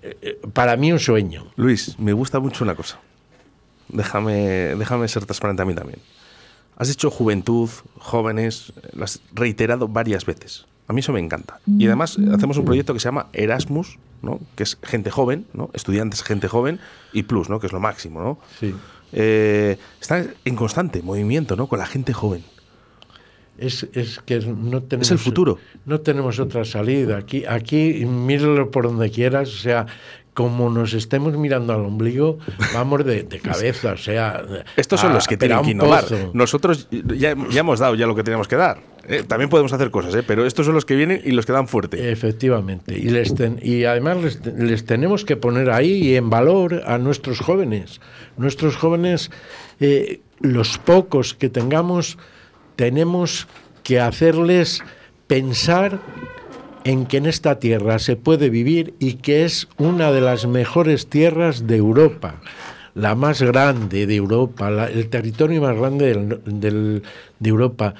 eh, 0.00 0.16
eh, 0.22 0.40
para 0.52 0.76
mí 0.76 0.92
un 0.92 1.00
sueño. 1.00 1.46
Luis, 1.56 1.98
me 1.98 2.12
gusta 2.12 2.38
mucho 2.38 2.62
una 2.62 2.76
cosa. 2.76 3.00
Déjame, 3.88 4.76
déjame 4.76 5.08
ser 5.08 5.24
transparente 5.24 5.62
a 5.62 5.64
mí 5.64 5.74
también. 5.74 5.98
Has 6.76 6.86
dicho 6.88 7.10
juventud, 7.10 7.68
jóvenes, 7.98 8.72
lo 8.92 9.02
has 9.04 9.20
reiterado 9.34 9.88
varias 9.88 10.24
veces. 10.24 10.66
A 10.86 10.92
mí 10.92 11.00
eso 11.00 11.12
me 11.12 11.18
encanta. 11.20 11.58
Y 11.66 11.86
además 11.86 12.16
hacemos 12.32 12.56
un 12.58 12.64
proyecto 12.64 12.94
que 12.94 13.00
se 13.00 13.06
llama 13.08 13.26
Erasmus, 13.32 13.98
¿no? 14.22 14.40
que 14.56 14.62
es 14.62 14.78
gente 14.82 15.10
joven, 15.10 15.46
¿no? 15.52 15.70
estudiantes, 15.74 16.22
gente 16.22 16.48
joven, 16.48 16.80
y 17.12 17.24
Plus, 17.24 17.48
¿no? 17.48 17.60
que 17.60 17.66
es 17.66 17.72
lo 17.72 17.80
máximo. 17.80 18.20
¿no? 18.20 18.38
Sí. 18.58 18.74
Eh, 19.12 19.78
está 20.00 20.24
en 20.44 20.56
constante 20.56 21.02
movimiento 21.02 21.56
¿no? 21.56 21.66
con 21.66 21.78
la 21.78 21.86
gente 21.86 22.12
joven. 22.12 22.44
Es, 23.56 23.88
es 23.92 24.20
que 24.20 24.38
no 24.38 24.82
tenemos 24.84 25.10
el 25.10 25.18
futuro. 25.18 25.58
No 25.84 26.00
tenemos 26.00 26.38
otra 26.38 26.64
salida. 26.64 27.18
Aquí, 27.18 27.44
aquí, 27.44 28.04
míralo 28.06 28.70
por 28.70 28.84
donde 28.84 29.10
quieras, 29.10 29.48
o 29.48 29.58
sea, 29.58 29.86
como 30.38 30.70
nos 30.70 30.94
estemos 30.94 31.36
mirando 31.36 31.72
al 31.72 31.80
ombligo, 31.80 32.38
vamos 32.72 33.04
de, 33.04 33.24
de 33.24 33.40
cabeza, 33.40 33.94
o 33.94 33.96
sea. 33.96 34.40
Estos 34.76 35.00
son 35.00 35.10
a- 35.10 35.14
los 35.14 35.26
que 35.26 35.36
tienen 35.36 35.62
que 35.62 35.72
innovar. 35.72 36.02
pozo. 36.04 36.30
Nosotros 36.32 36.86
ya, 36.92 37.34
ya 37.50 37.60
hemos 37.60 37.80
dado 37.80 37.96
ya 37.96 38.06
lo 38.06 38.14
que 38.14 38.22
teníamos 38.22 38.46
que 38.46 38.54
dar. 38.54 38.78
¿eh? 39.08 39.24
También 39.26 39.50
podemos 39.50 39.72
hacer 39.72 39.90
cosas, 39.90 40.14
¿eh? 40.14 40.22
pero 40.24 40.46
estos 40.46 40.64
son 40.64 40.76
los 40.76 40.84
que 40.84 40.94
vienen 40.94 41.20
y 41.24 41.32
los 41.32 41.44
que 41.44 41.50
dan 41.52 41.66
fuerte. 41.66 42.12
Efectivamente. 42.12 42.96
Y, 42.96 43.08
les 43.10 43.34
ten- 43.34 43.58
y 43.60 43.82
además 43.82 44.38
les 44.56 44.84
tenemos 44.84 45.24
que 45.24 45.34
poner 45.36 45.70
ahí 45.70 46.14
en 46.14 46.30
valor 46.30 46.84
a 46.86 46.98
nuestros 46.98 47.40
jóvenes. 47.40 48.00
Nuestros 48.36 48.76
jóvenes, 48.76 49.32
eh, 49.80 50.20
los 50.38 50.78
pocos 50.78 51.34
que 51.34 51.48
tengamos, 51.48 52.16
tenemos 52.76 53.48
que 53.82 53.98
hacerles 53.98 54.84
pensar 55.26 55.98
en 56.88 57.04
que 57.04 57.18
en 57.18 57.26
esta 57.26 57.58
tierra 57.58 57.98
se 57.98 58.16
puede 58.16 58.48
vivir 58.48 58.94
y 58.98 59.14
que 59.14 59.44
es 59.44 59.68
una 59.76 60.10
de 60.10 60.22
las 60.22 60.46
mejores 60.46 61.06
tierras 61.08 61.66
de 61.66 61.76
Europa, 61.76 62.40
la 62.94 63.14
más 63.14 63.42
grande 63.42 64.06
de 64.06 64.16
Europa, 64.16 64.70
la- 64.70 64.86
el 64.88 65.08
territorio 65.08 65.60
más 65.60 65.76
grande 65.76 66.06
del- 66.14 66.40
del- 66.46 67.02
de 67.40 67.48
Europa, 67.50 67.94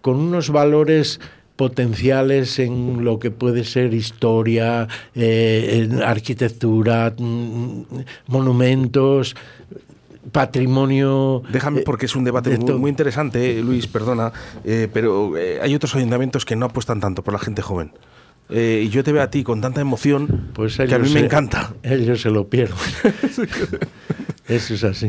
con 0.00 0.16
unos 0.18 0.48
valores 0.48 1.20
potenciales 1.56 2.58
en 2.58 3.04
lo 3.04 3.18
que 3.18 3.30
puede 3.30 3.64
ser 3.64 3.92
historia, 3.92 4.88
eh, 5.14 5.82
en 5.84 6.02
arquitectura, 6.02 7.12
mm, 7.16 7.82
monumentos, 8.28 9.36
patrimonio. 10.32 11.42
Déjame, 11.52 11.80
eh, 11.80 11.82
porque 11.84 12.06
es 12.06 12.16
un 12.16 12.24
debate 12.24 12.48
de 12.50 12.58
muy, 12.78 12.88
interesante, 12.88 13.58
eh, 13.58 13.62
Luis, 13.62 13.86
perdona, 13.86 14.32
eh, 14.64 14.88
pero 14.92 15.36
eh, 15.36 15.58
hay 15.62 15.74
otros 15.74 15.94
ayuntamientos 15.94 16.46
que 16.46 16.56
no 16.56 16.64
apuestan 16.66 16.98
tanto 17.00 17.22
por 17.22 17.34
la 17.34 17.38
gente 17.38 17.60
joven. 17.60 17.92
Eh, 18.50 18.82
y 18.84 18.88
yo 18.90 19.02
te 19.02 19.12
veo 19.12 19.22
a 19.22 19.30
ti 19.30 19.44
con 19.44 19.62
tanta 19.62 19.80
emoción 19.80 20.50
Pues 20.52 20.76
que 20.76 20.94
a 20.94 20.98
mí 20.98 21.08
me 21.10 21.20
encanta. 21.20 21.72
Ellos 21.82 22.20
se 22.20 22.30
lo 22.30 22.48
pierden. 22.48 22.76
Eso 24.48 24.74
es 24.74 24.84
así. 24.84 25.08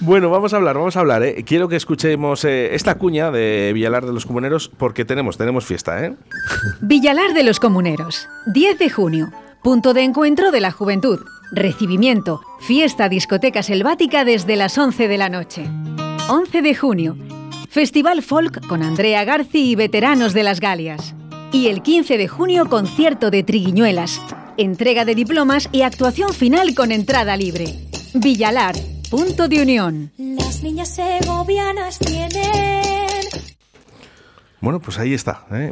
Bueno, 0.00 0.30
vamos 0.30 0.52
a 0.52 0.56
hablar, 0.56 0.76
vamos 0.76 0.96
a 0.96 1.00
hablar. 1.00 1.22
¿eh? 1.22 1.42
Quiero 1.44 1.68
que 1.68 1.76
escuchemos 1.76 2.44
eh, 2.44 2.74
esta 2.74 2.96
cuña 2.96 3.30
de 3.30 3.72
Villalar 3.74 4.04
de 4.04 4.12
los 4.12 4.26
Comuneros 4.26 4.68
porque 4.68 5.04
tenemos, 5.04 5.38
tenemos 5.38 5.64
fiesta. 5.64 6.04
¿eh? 6.04 6.14
Villalar 6.80 7.32
de 7.32 7.44
los 7.44 7.60
Comuneros, 7.60 8.28
10 8.52 8.78
de 8.78 8.90
junio, 8.90 9.32
punto 9.62 9.94
de 9.94 10.02
encuentro 10.02 10.50
de 10.50 10.60
la 10.60 10.70
juventud, 10.70 11.20
recibimiento, 11.50 12.42
fiesta 12.60 13.08
discoteca 13.08 13.62
selvática 13.62 14.24
desde 14.24 14.56
las 14.56 14.76
11 14.76 15.08
de 15.08 15.18
la 15.18 15.30
noche. 15.30 15.66
11 16.28 16.62
de 16.62 16.74
junio, 16.74 17.16
Festival 17.70 18.22
Folk 18.22 18.66
con 18.66 18.82
Andrea 18.82 19.24
Garci 19.24 19.70
y 19.70 19.76
veteranos 19.76 20.34
de 20.34 20.42
las 20.42 20.60
Galias. 20.60 21.14
Y 21.54 21.68
el 21.68 21.82
15 21.82 22.18
de 22.18 22.26
junio, 22.26 22.68
concierto 22.68 23.30
de 23.30 23.44
Triguiñuelas, 23.44 24.20
entrega 24.56 25.04
de 25.04 25.14
diplomas 25.14 25.68
y 25.70 25.82
actuación 25.82 26.34
final 26.34 26.74
con 26.74 26.90
entrada 26.90 27.36
libre. 27.36 27.78
Villalar, 28.12 28.74
punto 29.08 29.46
de 29.46 29.62
unión. 29.62 30.10
Las 30.18 30.64
niñas 30.64 30.88
segovianas 30.88 32.00
tienen 32.00 33.13
Bueno, 34.64 34.80
pues 34.80 34.98
ahí 34.98 35.12
está, 35.12 35.44
¿eh? 35.52 35.70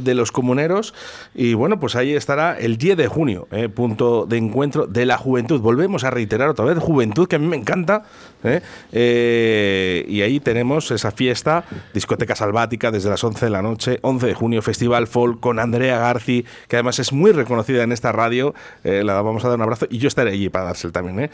De 0.00 0.14
los 0.14 0.32
Comuneros. 0.32 0.94
Y 1.34 1.52
bueno, 1.52 1.78
pues 1.78 1.94
ahí 1.94 2.14
estará 2.14 2.58
el 2.58 2.78
10 2.78 2.96
de 2.96 3.06
junio, 3.06 3.46
¿eh? 3.52 3.68
punto 3.68 4.24
de 4.24 4.38
encuentro 4.38 4.86
de 4.86 5.04
la 5.04 5.18
juventud. 5.18 5.60
Volvemos 5.60 6.04
a 6.04 6.10
reiterar 6.10 6.48
otra 6.48 6.64
vez, 6.64 6.78
juventud, 6.78 7.28
que 7.28 7.36
a 7.36 7.38
mí 7.38 7.46
me 7.46 7.56
encanta. 7.56 8.04
¿eh? 8.42 8.62
Eh, 8.92 10.06
y 10.08 10.22
ahí 10.22 10.40
tenemos 10.40 10.90
esa 10.90 11.10
fiesta, 11.10 11.66
discoteca 11.92 12.34
salvática 12.34 12.90
desde 12.90 13.10
las 13.10 13.22
11 13.22 13.44
de 13.44 13.50
la 13.50 13.60
noche, 13.60 13.98
11 14.00 14.26
de 14.26 14.34
junio, 14.34 14.62
Festival 14.62 15.06
Folk 15.06 15.38
con 15.40 15.58
Andrea 15.58 15.98
Garci, 15.98 16.46
que 16.66 16.76
además 16.76 16.98
es 17.00 17.12
muy 17.12 17.32
reconocida 17.32 17.82
en 17.82 17.92
esta 17.92 18.10
radio. 18.10 18.54
La 18.84 19.20
vamos 19.20 19.44
a 19.44 19.48
dar 19.48 19.58
un 19.58 19.62
abrazo 19.64 19.86
y 19.90 19.98
yo 19.98 20.08
estaré 20.08 20.30
allí 20.30 20.48
para 20.48 20.64
dárselo 20.64 20.94
también. 20.94 21.30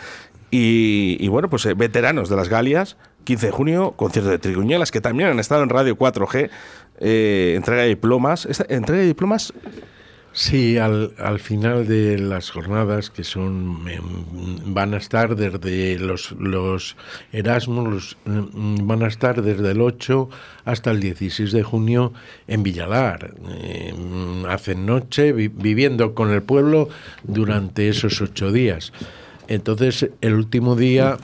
Y, 0.51 1.17
y 1.21 1.29
bueno, 1.29 1.49
pues 1.49 1.69
veteranos 1.77 2.29
de 2.29 2.35
las 2.35 2.49
Galias, 2.49 2.97
15 3.25 3.47
de 3.47 3.53
junio, 3.53 3.93
concierto 3.97 4.31
de 4.31 4.39
Triguñuelas, 4.39 4.91
que 4.91 5.01
también 5.01 5.31
han 5.31 5.39
estado 5.41 5.63
en 5.63 5.69
Radio 5.69 5.97
4G, 5.97 6.51
eh, 7.01 7.55
entrega 7.57 7.83
de 7.83 7.89
diplomas. 7.89 8.47
Entrega 8.69 9.01
de 9.03 9.07
diplomas, 9.07 9.53
Sí, 10.33 10.79
al, 10.79 11.13
al 11.19 11.41
final 11.41 11.89
de 11.89 12.17
las 12.17 12.51
jornadas 12.53 13.11
que 13.11 13.25
son 13.25 13.85
em, 13.89 14.73
van 14.73 14.95
a 14.95 14.99
estar 14.99 15.35
desde 15.35 15.99
los, 15.99 16.31
los 16.39 16.97
Erasmus 17.33 18.17
em, 18.27 18.77
van 18.87 19.03
a 19.03 19.09
estar 19.09 19.43
desde 19.43 19.73
el 19.73 19.81
8 19.81 20.31
hasta 20.65 20.93
el 20.93 21.01
16 21.01 21.51
de 21.51 21.65
junio 21.65 22.13
en 22.47 22.63
Villalar. 22.63 23.35
Em, 23.61 24.45
hacen 24.47 24.87
noche 24.87 25.33
vi- 25.33 25.49
viviendo 25.49 26.15
con 26.15 26.31
el 26.31 26.43
pueblo 26.45 26.89
durante 27.25 27.89
esos 27.89 28.21
ocho 28.21 28.53
días. 28.53 28.93
Entonces, 29.49 30.11
el 30.21 30.35
último 30.35 30.77
día 30.77 31.17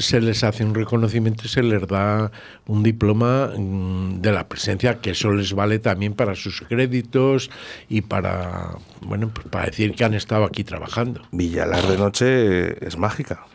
se 0.00 0.20
les 0.20 0.42
hace 0.44 0.64
un 0.64 0.74
reconocimiento 0.74 1.44
y 1.44 1.48
se 1.48 1.62
les 1.62 1.86
da 1.86 2.32
un 2.66 2.82
diploma 2.82 3.52
mm, 3.56 4.20
de 4.20 4.32
la 4.32 4.48
presencia, 4.48 5.00
que 5.00 5.10
eso 5.10 5.30
les 5.32 5.52
vale 5.52 5.78
también 5.78 6.14
para 6.14 6.34
sus 6.34 6.62
créditos 6.62 7.50
y 7.88 8.00
para, 8.00 8.78
bueno, 9.02 9.30
pues 9.32 9.46
para 9.48 9.66
decir 9.66 9.94
que 9.94 10.04
han 10.04 10.14
estado 10.14 10.44
aquí 10.44 10.64
trabajando. 10.64 11.22
Villalar 11.32 11.86
de 11.86 11.98
noche 11.98 12.86
es 12.86 12.96
mágica. 12.96 13.46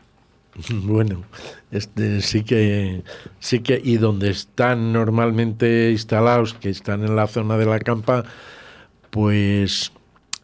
Bueno, 0.70 1.26
este, 1.72 2.22
sí 2.22 2.44
que 2.44 3.04
sí 3.42 3.60
que 3.60 3.82
y 3.84 3.98
donde 3.98 4.30
están 4.30 4.94
normalmente 4.94 5.92
instalados, 5.92 6.54
que 6.54 6.70
están 6.70 7.04
en 7.04 7.18
la 7.18 7.28
zona 7.28 7.58
de 7.58 7.66
la 7.66 7.80
campa, 7.80 8.24
pues 9.10 9.92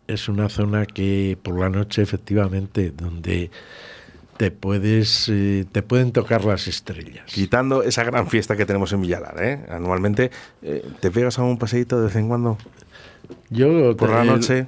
es 0.08 0.28
una 0.28 0.50
zona 0.50 0.86
que 0.86 1.38
por 1.42 1.58
la 1.58 1.70
noche 1.70 2.02
efectivamente 2.02 2.92
donde 2.92 3.52
te 4.38 4.52
puedes 4.52 5.28
eh, 5.30 5.66
te 5.72 5.82
pueden 5.84 6.12
tocar 6.12 6.46
las 6.46 6.68
estrellas. 6.68 7.26
Quitando 7.26 7.84
esa 7.84 8.04
gran 8.04 8.28
fiesta 8.28 8.56
que 8.58 8.66
tenemos 8.66 8.92
en 8.94 9.02
Villalar, 9.02 9.36
¿eh? 9.44 9.60
Anualmente, 9.70 10.32
eh, 10.62 10.84
¿te 11.00 11.12
pegas 11.12 11.38
a 11.40 11.44
un 11.44 11.58
paseíto 11.58 12.00
de 12.00 12.08
vez 12.08 12.16
en 12.16 12.28
cuando? 12.28 12.58
Yo 13.50 13.96
Por 13.96 14.10
la 14.10 14.24
eh, 14.24 14.26
noche. 14.28 14.68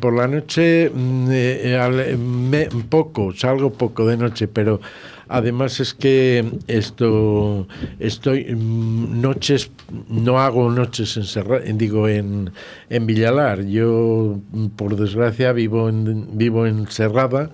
por 0.00 0.12
la 0.14 0.26
noche 0.26 0.90
mm, 0.94 1.28
eh, 1.30 1.78
al- 1.80 2.18
me- 2.18 2.68
poco, 2.88 3.32
salgo 3.34 3.72
poco 3.72 4.06
de 4.06 4.16
noche, 4.16 4.48
pero 4.48 4.80
además 5.28 5.80
es 5.80 5.94
que 5.94 6.44
esto 6.66 7.66
estoy 7.98 8.54
mm, 8.54 9.20
noches 9.20 9.70
no 10.08 10.40
hago 10.40 10.70
noches 10.70 11.16
encerradas, 11.16 11.64
digo 11.78 12.08
en 12.08 12.50
en 12.90 13.06
Villalar. 13.06 13.64
Yo 13.64 14.38
mm, 14.52 14.66
por 14.68 14.96
desgracia 14.96 15.52
vivo 15.52 15.88
en 15.88 16.36
vivo 16.36 16.66
en 16.66 16.86
Serrada 16.88 17.50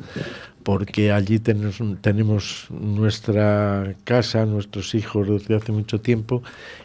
porque 0.68 1.12
allí 1.12 1.38
tenemos, 1.38 2.66
nuestra 2.68 3.94
casa, 4.04 4.44
nuestros 4.44 4.94
hijos 4.94 5.26
desde 5.26 5.56
hace 5.56 5.72
mucho 5.72 5.98
tiempo 6.02 6.42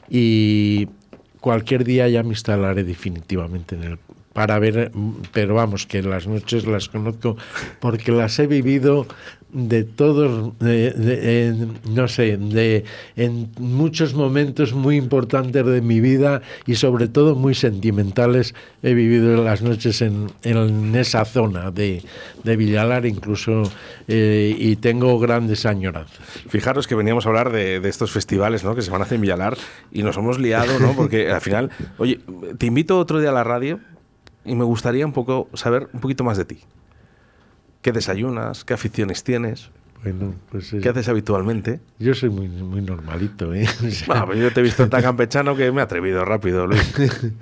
y 0.09 0.87
cualquier 1.41 1.83
día 1.83 2.07
ya 2.07 2.23
me 2.23 2.29
instalaré 2.29 2.85
definitivamente 2.85 3.75
en 3.75 3.83
el 3.83 3.99
para 4.31 4.57
ver, 4.57 4.89
mm, 4.93 5.23
pero 5.33 5.55
vamos, 5.55 5.85
que 5.85 6.01
las 6.01 6.27
noches 6.27 6.65
las 6.65 6.87
conozco 6.87 7.35
porque 7.81 8.13
las 8.13 8.39
he 8.39 8.47
vivido 8.47 9.05
de 9.53 9.83
todos, 9.83 10.57
de- 10.59 10.91
de- 10.91 11.67
no 11.89 12.07
sé, 12.07 12.37
de, 12.37 12.83
en 13.15 13.49
muchos 13.59 14.13
momentos 14.15 14.73
muy 14.73 14.95
importantes 14.97 15.65
de 15.65 15.81
mi 15.81 15.99
vida 16.01 16.41
y 16.65 16.75
sobre 16.75 17.07
todo 17.07 17.35
muy 17.35 17.53
sentimentales 17.55 18.55
he 18.81 18.93
vivido 18.93 19.43
las 19.43 19.61
noches 19.61 20.01
en, 20.01 20.27
en 20.43 20.95
esa 20.95 21.23
zona 21.25 21.71
de, 21.71 22.01
de 22.43 22.55
Villalar 22.57 23.05
incluso 23.05 23.63
eh, 24.07 24.55
y 24.57 24.75
tengo 24.77 25.19
grandes 25.19 25.65
añoranzas. 25.65 26.19
Fijaros 26.49 26.87
que 26.87 26.95
veníamos 26.95 27.25
a 27.25 27.29
hablar 27.29 27.51
de, 27.51 27.79
de 27.79 27.89
estos 27.89 28.11
festivales 28.11 28.63
¿no? 28.63 28.75
que 28.75 28.81
se 28.81 28.89
van 28.91 29.01
a 29.01 29.05
hacer 29.05 29.15
en 29.15 29.21
Villalar 29.21 29.55
y 29.91 30.03
nos 30.03 30.17
hemos 30.17 30.39
liado, 30.39 30.79
¿no? 30.79 30.93
Porque 30.95 31.29
al 31.31 31.41
final, 31.41 31.69
oye, 31.97 32.19
te 32.57 32.65
invito 32.65 32.97
otro 32.97 33.19
día 33.19 33.29
a 33.29 33.33
la 33.33 33.43
radio 33.43 33.79
y 34.45 34.55
me 34.55 34.63
gustaría 34.65 35.05
un 35.05 35.13
poco 35.13 35.47
saber 35.53 35.89
un 35.93 35.99
poquito 35.99 36.23
más 36.23 36.37
de 36.37 36.45
ti. 36.45 36.57
¿Qué 37.83 37.91
desayunas? 37.91 38.63
¿Qué 38.65 38.73
aficiones 38.73 39.23
tienes? 39.23 39.69
Bueno, 40.03 40.33
pues 40.49 40.73
eh, 40.73 40.79
¿Qué 40.81 40.89
haces 40.89 41.07
habitualmente? 41.09 41.79
yo 41.99 42.13
soy 42.15 42.29
muy, 42.29 42.47
muy 42.47 42.81
normalito, 42.81 43.53
¿eh? 43.53 43.65
O 43.85 43.91
sea, 43.91 44.07
Bueno, 44.07 44.25
pues 44.27 44.39
yo 44.39 44.51
te 44.51 44.61
he 44.61 44.63
visto 44.63 44.87
tan 44.89 45.01
campechano 45.03 45.55
que 45.55 45.71
me 45.71 45.81
he 45.81 45.83
atrevido 45.83 46.25
rápido, 46.25 46.65
Luis. 46.65 46.81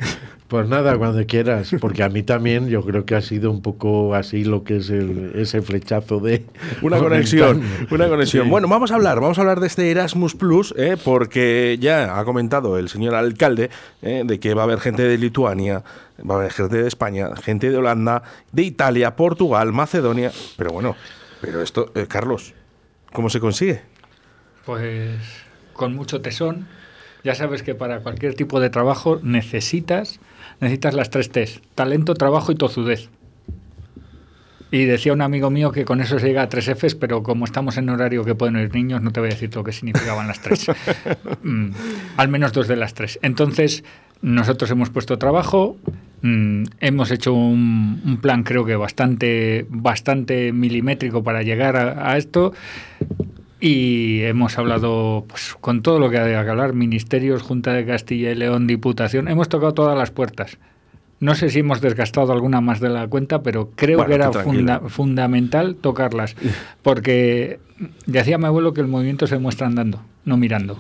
Pues 0.52 0.68
nada, 0.68 0.98
cuando 0.98 1.26
quieras, 1.26 1.74
porque 1.80 2.04
a 2.04 2.10
mí 2.10 2.24
también 2.24 2.68
yo 2.68 2.84
creo 2.84 3.06
que 3.06 3.16
ha 3.16 3.22
sido 3.22 3.50
un 3.50 3.62
poco 3.62 4.14
así 4.16 4.44
lo 4.44 4.66
que 4.66 4.80
es 4.80 4.90
el, 4.90 5.32
ese 5.36 5.62
flechazo 5.62 6.20
de... 6.20 6.44
Una 6.82 7.00
conexión, 7.00 7.64
una 7.90 8.10
conexión. 8.10 8.44
Sí. 8.44 8.50
Bueno, 8.50 8.68
vamos 8.68 8.92
a 8.92 8.96
hablar, 8.96 9.22
vamos 9.22 9.38
a 9.38 9.42
hablar 9.44 9.62
de 9.62 9.68
este 9.68 9.90
Erasmus 9.90 10.36
Plus, 10.36 10.74
¿eh? 10.78 10.98
porque 11.02 11.78
ya 11.80 12.20
ha 12.20 12.26
comentado 12.26 12.78
el 12.78 12.90
señor 12.90 13.16
alcalde 13.16 13.70
¿eh? 14.02 14.24
de 14.26 14.42
que 14.42 14.54
va 14.54 14.64
a 14.64 14.66
haber 14.66 14.82
gente 14.82 15.04
de 15.04 15.18
Lituania, 15.18 15.86
va 16.30 16.36
a 16.36 16.38
haber 16.40 16.52
gente 16.52 16.82
de 16.82 16.88
España, 16.90 17.34
gente 17.38 17.70
de 17.70 17.78
Holanda, 17.78 18.22
de 18.52 18.64
Italia, 18.64 19.16
Portugal, 19.16 19.72
Macedonia. 19.72 20.34
Pero 20.58 20.72
bueno, 20.72 20.98
pero 21.40 21.62
esto, 21.62 21.94
eh, 21.96 22.08
Carlos, 22.10 22.54
¿cómo 23.14 23.30
se 23.30 23.40
consigue? 23.40 23.84
Pues 24.66 25.18
con 25.72 25.96
mucho 25.96 26.20
tesón. 26.20 26.68
Ya 27.24 27.36
sabes 27.36 27.64
que 27.64 27.74
para 27.74 28.02
cualquier 28.02 28.34
tipo 28.34 28.60
de 28.60 28.70
trabajo 28.70 29.20
necesitas, 29.24 30.20
necesitas 30.62 30.94
las 30.94 31.10
tres 31.10 31.30
T's: 31.30 31.60
talento, 31.76 32.14
trabajo 32.14 32.52
y 32.52 32.56
tozudez. 32.56 33.10
Y 34.72 34.86
decía 34.86 35.12
un 35.12 35.22
amigo 35.22 35.50
mío 35.50 35.74
que 35.74 35.84
con 35.84 36.00
eso 36.00 36.18
se 36.18 36.28
llega 36.28 36.44
a 36.44 36.50
tres 36.50 36.70
Fs, 36.70 36.96
pero 36.96 37.24
como 37.24 37.44
estamos 37.44 37.78
en 37.78 37.90
horario 37.90 38.24
que 38.24 38.36
pueden 38.36 38.56
ir 38.56 38.74
niños, 38.74 39.02
no 39.02 39.12
te 39.12 39.20
voy 39.20 39.28
a 39.28 39.34
decir 39.34 39.54
lo 39.54 39.66
que 39.66 39.74
significaban 39.74 40.28
las 40.28 40.42
tres. 40.42 40.68
Mm, 41.44 41.72
al 42.18 42.28
menos 42.28 42.54
dos 42.54 42.68
de 42.68 42.76
las 42.76 42.94
tres. 42.94 43.20
Entonces, 43.24 43.84
nosotros 44.22 44.70
hemos 44.70 44.92
puesto 44.92 45.18
trabajo, 45.18 45.76
mm, 46.22 46.64
hemos 46.80 47.10
hecho 47.10 47.34
un, 47.34 48.00
un 48.06 48.18
plan 48.18 48.44
creo 48.44 48.64
que 48.64 48.76
bastante, 48.76 49.66
bastante 49.70 50.52
milimétrico 50.54 51.24
para 51.24 51.42
llegar 51.42 51.76
a, 51.78 52.12
a 52.12 52.18
esto 52.18 52.54
y 53.62 54.22
hemos 54.24 54.58
hablado 54.58 55.24
pues, 55.28 55.56
con 55.62 55.82
todo 55.84 56.00
lo 56.00 56.10
que 56.10 56.18
había 56.18 56.44
que 56.44 56.50
hablar, 56.50 56.74
ministerios, 56.74 57.42
Junta 57.44 57.72
de 57.74 57.86
Castilla 57.86 58.32
y 58.32 58.36
León, 58.36 58.66
Diputación, 58.68 59.28
hemos 59.28 59.48
tocado 59.50 59.74
todas 59.74 59.98
las 59.98 60.12
puertas. 60.12 60.58
No 61.20 61.36
sé 61.36 61.50
si 61.52 61.60
hemos 61.60 61.80
desgastado 61.82 62.34
alguna 62.34 62.62
más 62.62 62.80
de 62.80 62.90
la 62.90 63.08
cuenta, 63.08 63.44
pero 63.44 63.70
creo 63.76 63.98
Bueno, 64.00 64.10
que 64.10 64.16
era 64.16 64.32
funda- 64.34 64.80
fundamental 64.90 65.76
tocarlas. 65.76 66.36
Porque 66.82 67.60
decía 68.08 68.40
mi 68.40 68.46
abuelo 68.46 68.74
que 68.74 68.82
el 68.82 68.88
movimiento 68.88 69.28
se 69.28 69.38
muestra 69.38 69.68
andando, 69.68 70.02
no 70.26 70.38
mirando. 70.38 70.80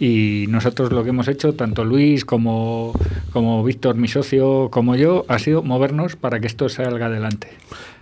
Y 0.00 0.46
nosotros 0.48 0.92
lo 0.92 1.02
que 1.02 1.10
hemos 1.10 1.26
hecho, 1.28 1.54
tanto 1.54 1.84
Luis 1.84 2.24
como, 2.24 2.92
como 3.32 3.64
Víctor, 3.64 3.96
mi 3.96 4.06
socio, 4.08 4.68
como 4.70 4.94
yo, 4.94 5.24
ha 5.28 5.38
sido 5.38 5.62
movernos 5.62 6.14
para 6.16 6.38
que 6.38 6.46
esto 6.46 6.68
salga 6.68 7.06
adelante. 7.06 7.48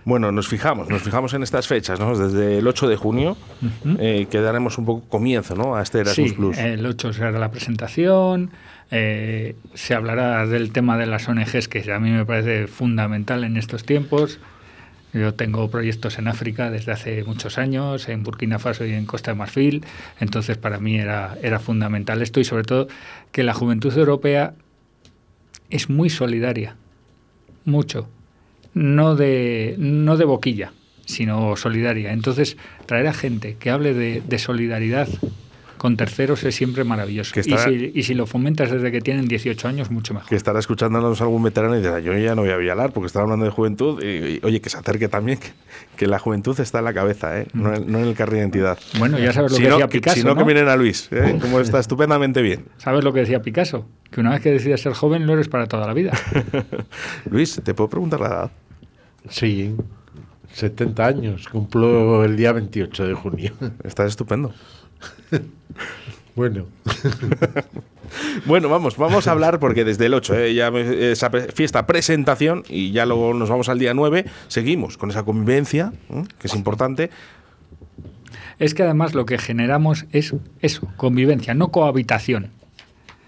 Bueno, 0.05 0.31
nos 0.31 0.47
fijamos, 0.47 0.87
nos 0.89 1.01
fijamos 1.01 1.33
en 1.33 1.43
estas 1.43 1.67
fechas, 1.67 1.99
¿no? 1.99 2.17
Desde 2.17 2.59
el 2.59 2.67
8 2.67 2.87
de 2.87 2.95
junio, 2.95 3.35
eh, 3.99 4.27
que 4.29 4.39
daremos 4.39 4.77
un 4.77 4.85
poco 4.85 5.07
comienzo, 5.09 5.55
¿no? 5.55 5.75
A 5.75 5.81
este 5.81 5.99
Erasmus 5.99 6.29
Sí, 6.29 6.35
Plus. 6.35 6.57
el 6.57 6.85
8 6.85 7.11
será 7.13 7.31
la 7.31 7.51
presentación, 7.51 8.51
eh, 8.89 9.55
se 9.73 9.95
hablará 9.95 10.45
del 10.45 10.71
tema 10.71 10.97
de 10.97 11.07
las 11.07 11.27
ONGs, 11.27 11.67
que 11.67 11.91
a 11.91 11.99
mí 11.99 12.11
me 12.11 12.25
parece 12.25 12.67
fundamental 12.67 13.43
en 13.43 13.57
estos 13.57 13.83
tiempos. 13.83 14.39
Yo 15.17 15.33
tengo 15.33 15.69
proyectos 15.69 16.17
en 16.19 16.27
África 16.27 16.69
desde 16.69 16.91
hace 16.91 17.23
muchos 17.23 17.57
años, 17.57 18.07
en 18.09 18.23
Burkina 18.23 18.59
Faso 18.59 18.85
y 18.85 18.93
en 18.93 19.05
Costa 19.05 19.31
de 19.31 19.35
Marfil, 19.35 19.85
entonces 20.19 20.57
para 20.57 20.79
mí 20.79 20.97
era, 20.97 21.37
era 21.41 21.59
fundamental 21.59 22.21
esto 22.21 22.39
y 22.39 22.43
sobre 22.43 22.63
todo 22.63 22.87
que 23.31 23.43
la 23.43 23.53
juventud 23.53 23.95
europea 23.97 24.53
es 25.69 25.89
muy 25.89 26.09
solidaria, 26.09 26.75
mucho, 27.65 28.07
no 28.73 29.15
de, 29.15 29.75
no 29.77 30.17
de 30.17 30.25
boquilla, 30.25 30.71
sino 31.05 31.55
solidaria. 31.55 32.11
Entonces, 32.11 32.57
traer 32.85 33.07
a 33.07 33.13
gente 33.13 33.57
que 33.59 33.69
hable 33.69 33.93
de, 33.93 34.21
de 34.21 34.39
solidaridad 34.39 35.07
con 35.77 35.95
terceros 35.97 36.43
es 36.43 36.55
siempre 36.55 36.83
maravilloso. 36.83 37.31
Que 37.33 37.41
Y, 37.41 37.53
estará- 37.53 37.63
si, 37.69 37.91
y 37.93 38.03
si 38.03 38.13
lo 38.13 38.25
fomentas 38.25 38.71
desde 38.71 38.91
que 38.91 39.01
tienen 39.01 39.27
18 39.27 39.67
años, 39.67 39.91
mucho 39.91 40.13
mejor. 40.13 40.29
que 40.29 40.35
estará 40.35 40.59
escuchándonos 40.59 41.21
algún 41.21 41.43
veterano 41.43 41.75
y 41.77 41.81
dirá, 41.81 41.99
yo 41.99 42.13
ya 42.17 42.35
no 42.35 42.41
voy 42.41 42.51
a 42.51 42.57
Villalar 42.57 42.91
porque 42.93 43.07
estaba 43.07 43.23
hablando 43.23 43.45
de 43.45 43.51
juventud. 43.51 44.01
Y, 44.03 44.07
y, 44.07 44.39
oye, 44.43 44.59
que 44.61 44.69
se 44.69 44.77
acerque 44.77 45.07
también, 45.07 45.37
que, 45.39 45.47
que 45.95 46.07
la 46.07 46.19
juventud 46.19 46.59
está 46.59 46.79
en 46.79 46.85
la 46.85 46.93
cabeza, 46.93 47.39
¿eh? 47.39 47.47
no, 47.53 47.73
en, 47.75 47.91
no 47.91 47.99
en 47.99 48.05
el 48.07 48.15
carnet 48.15 48.33
de 48.35 48.39
identidad. 48.39 48.77
Bueno, 48.99 49.19
ya 49.19 49.31
sabes 49.33 49.51
lo 49.51 49.57
si 49.57 49.63
que 49.63 49.69
no, 49.69 49.75
decía 49.75 49.87
que- 49.89 49.97
Picasso. 49.99 50.17
si 50.17 50.23
no, 50.25 50.33
que 50.35 50.39
¿no? 50.41 50.45
miren 50.45 50.67
a 50.67 50.75
Luis, 50.75 51.07
¿eh? 51.11 51.37
como 51.41 51.59
está 51.59 51.79
estupendamente 51.79 52.41
bien. 52.41 52.65
¿Sabes 52.77 53.03
lo 53.03 53.13
que 53.13 53.19
decía 53.21 53.41
Picasso? 53.41 53.87
Que 54.11 54.19
una 54.21 54.31
vez 54.31 54.41
que 54.41 54.51
decides 54.51 54.81
ser 54.81 54.93
joven, 54.93 55.25
lo 55.27 55.33
eres 55.33 55.47
para 55.49 55.67
toda 55.67 55.85
la 55.85 55.93
vida. 55.93 56.11
Luis, 57.29 57.61
¿te 57.63 57.73
puedo 57.73 57.89
preguntar 57.89 58.19
la 58.21 58.27
edad? 58.27 58.51
Sí, 59.29 59.75
70 60.53 61.05
años, 61.05 61.47
cumplo 61.49 62.23
el 62.23 62.35
día 62.37 62.51
28 62.53 63.05
de 63.07 63.13
junio. 63.13 63.51
Estás 63.83 64.07
estupendo. 64.07 64.53
Bueno, 66.35 66.67
Bueno, 68.45 68.69
vamos, 68.69 68.97
vamos 68.97 69.27
a 69.27 69.31
hablar 69.31 69.59
porque 69.59 69.83
desde 69.83 70.05
el 70.05 70.13
8, 70.13 70.35
¿eh? 70.39 70.53
ya 70.53 70.69
esa 70.69 71.29
fiesta 71.29 71.85
presentación 71.85 72.63
y 72.69 72.91
ya 72.91 73.05
luego 73.05 73.33
nos 73.33 73.49
vamos 73.49 73.69
al 73.69 73.79
día 73.79 73.93
9, 73.93 74.25
seguimos 74.47 74.97
con 74.97 75.09
esa 75.09 75.23
convivencia, 75.23 75.93
¿eh? 76.09 76.23
que 76.39 76.47
es 76.47 76.55
importante. 76.55 77.09
es 78.59 78.73
que 78.73 78.83
además 78.83 79.13
lo 79.13 79.25
que 79.25 79.37
generamos 79.37 80.05
es 80.11 80.33
eso, 80.61 80.87
convivencia, 80.95 81.53
no 81.53 81.69
cohabitación. 81.69 82.51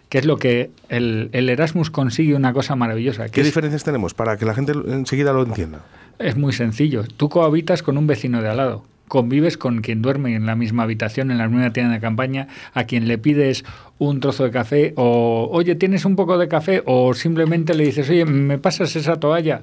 Que 0.07 0.17
es 0.17 0.25
lo 0.25 0.37
que 0.37 0.71
el, 0.89 1.29
el 1.33 1.49
Erasmus 1.49 1.91
consigue 1.91 2.33
una 2.33 2.51
cosa 2.51 2.75
maravillosa. 2.75 3.25
Que 3.25 3.31
¿Qué 3.31 3.41
es, 3.41 3.47
diferencias 3.47 3.83
tenemos 3.83 4.15
para 4.15 4.37
que 4.37 4.45
la 4.45 4.55
gente 4.55 4.71
enseguida 4.71 5.33
lo 5.33 5.43
entienda? 5.43 5.81
es 6.17 6.35
muy 6.35 6.51
sencillo. 6.51 7.03
Tú 7.03 7.29
cohabitas 7.29 7.83
con 7.83 7.97
un 7.97 8.07
vecino 8.07 8.41
de 8.41 8.49
al 8.49 8.57
lado. 8.57 8.83
Convives 9.09 9.57
con 9.57 9.81
quien 9.81 10.01
duerme 10.01 10.33
en 10.35 10.45
la 10.45 10.55
misma 10.55 10.83
habitación, 10.83 11.31
en 11.31 11.37
la 11.39 11.49
misma 11.49 11.73
tienda 11.73 11.93
de 11.95 11.99
campaña, 11.99 12.47
a 12.73 12.85
quien 12.85 13.09
le 13.09 13.17
pides 13.17 13.65
un 13.97 14.21
trozo 14.21 14.45
de 14.45 14.51
café 14.51 14.93
o, 14.95 15.49
oye, 15.51 15.75
¿tienes 15.75 16.05
un 16.05 16.15
poco 16.15 16.37
de 16.37 16.47
café? 16.47 16.81
O 16.85 17.13
simplemente 17.13 17.73
le 17.73 17.83
dices, 17.83 18.09
oye, 18.09 18.23
¿me 18.23 18.57
pasas 18.57 18.95
esa 18.95 19.17
toalla? 19.19 19.61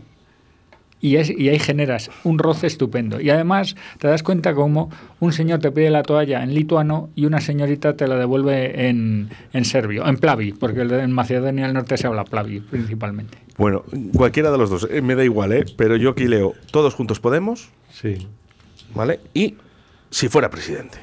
Y, 1.00 1.16
es- 1.16 1.30
y 1.30 1.48
ahí 1.50 1.58
generas 1.58 2.10
un 2.24 2.38
roce 2.38 2.66
estupendo. 2.66 3.20
Y 3.20 3.28
además 3.30 3.76
te 3.98 4.08
das 4.08 4.22
cuenta 4.22 4.54
cómo 4.54 4.90
un 5.20 5.32
señor 5.32 5.60
te 5.60 5.70
pide 5.70 5.90
la 5.90 6.02
toalla 6.02 6.42
en 6.42 6.54
lituano 6.54 7.10
y 7.14 7.26
una 7.26 7.40
señorita 7.40 7.96
te 7.96 8.08
la 8.08 8.16
devuelve 8.16 8.88
en, 8.88 9.28
en 9.52 9.64
serbio, 9.66 10.06
en 10.08 10.16
plavi, 10.16 10.52
porque 10.52 10.80
en 10.80 11.12
Macedonia 11.12 11.64
del 11.66 11.74
Norte 11.74 11.96
se 11.98 12.06
habla 12.06 12.24
plavi 12.24 12.60
principalmente. 12.60 13.38
Bueno, 13.58 13.84
cualquiera 14.14 14.50
de 14.50 14.58
los 14.58 14.70
dos, 14.70 14.88
eh, 14.90 15.02
me 15.02 15.14
da 15.14 15.22
igual, 15.24 15.52
¿eh? 15.52 15.64
pero 15.76 15.96
yo 15.96 16.10
aquí 16.10 16.26
leo, 16.28 16.54
todos 16.72 16.94
juntos 16.94 17.20
podemos, 17.20 17.68
sí. 17.92 18.26
¿Vale? 18.96 19.20
Y 19.34 19.54
si 20.10 20.28
fuera 20.28 20.50
presidente. 20.50 20.98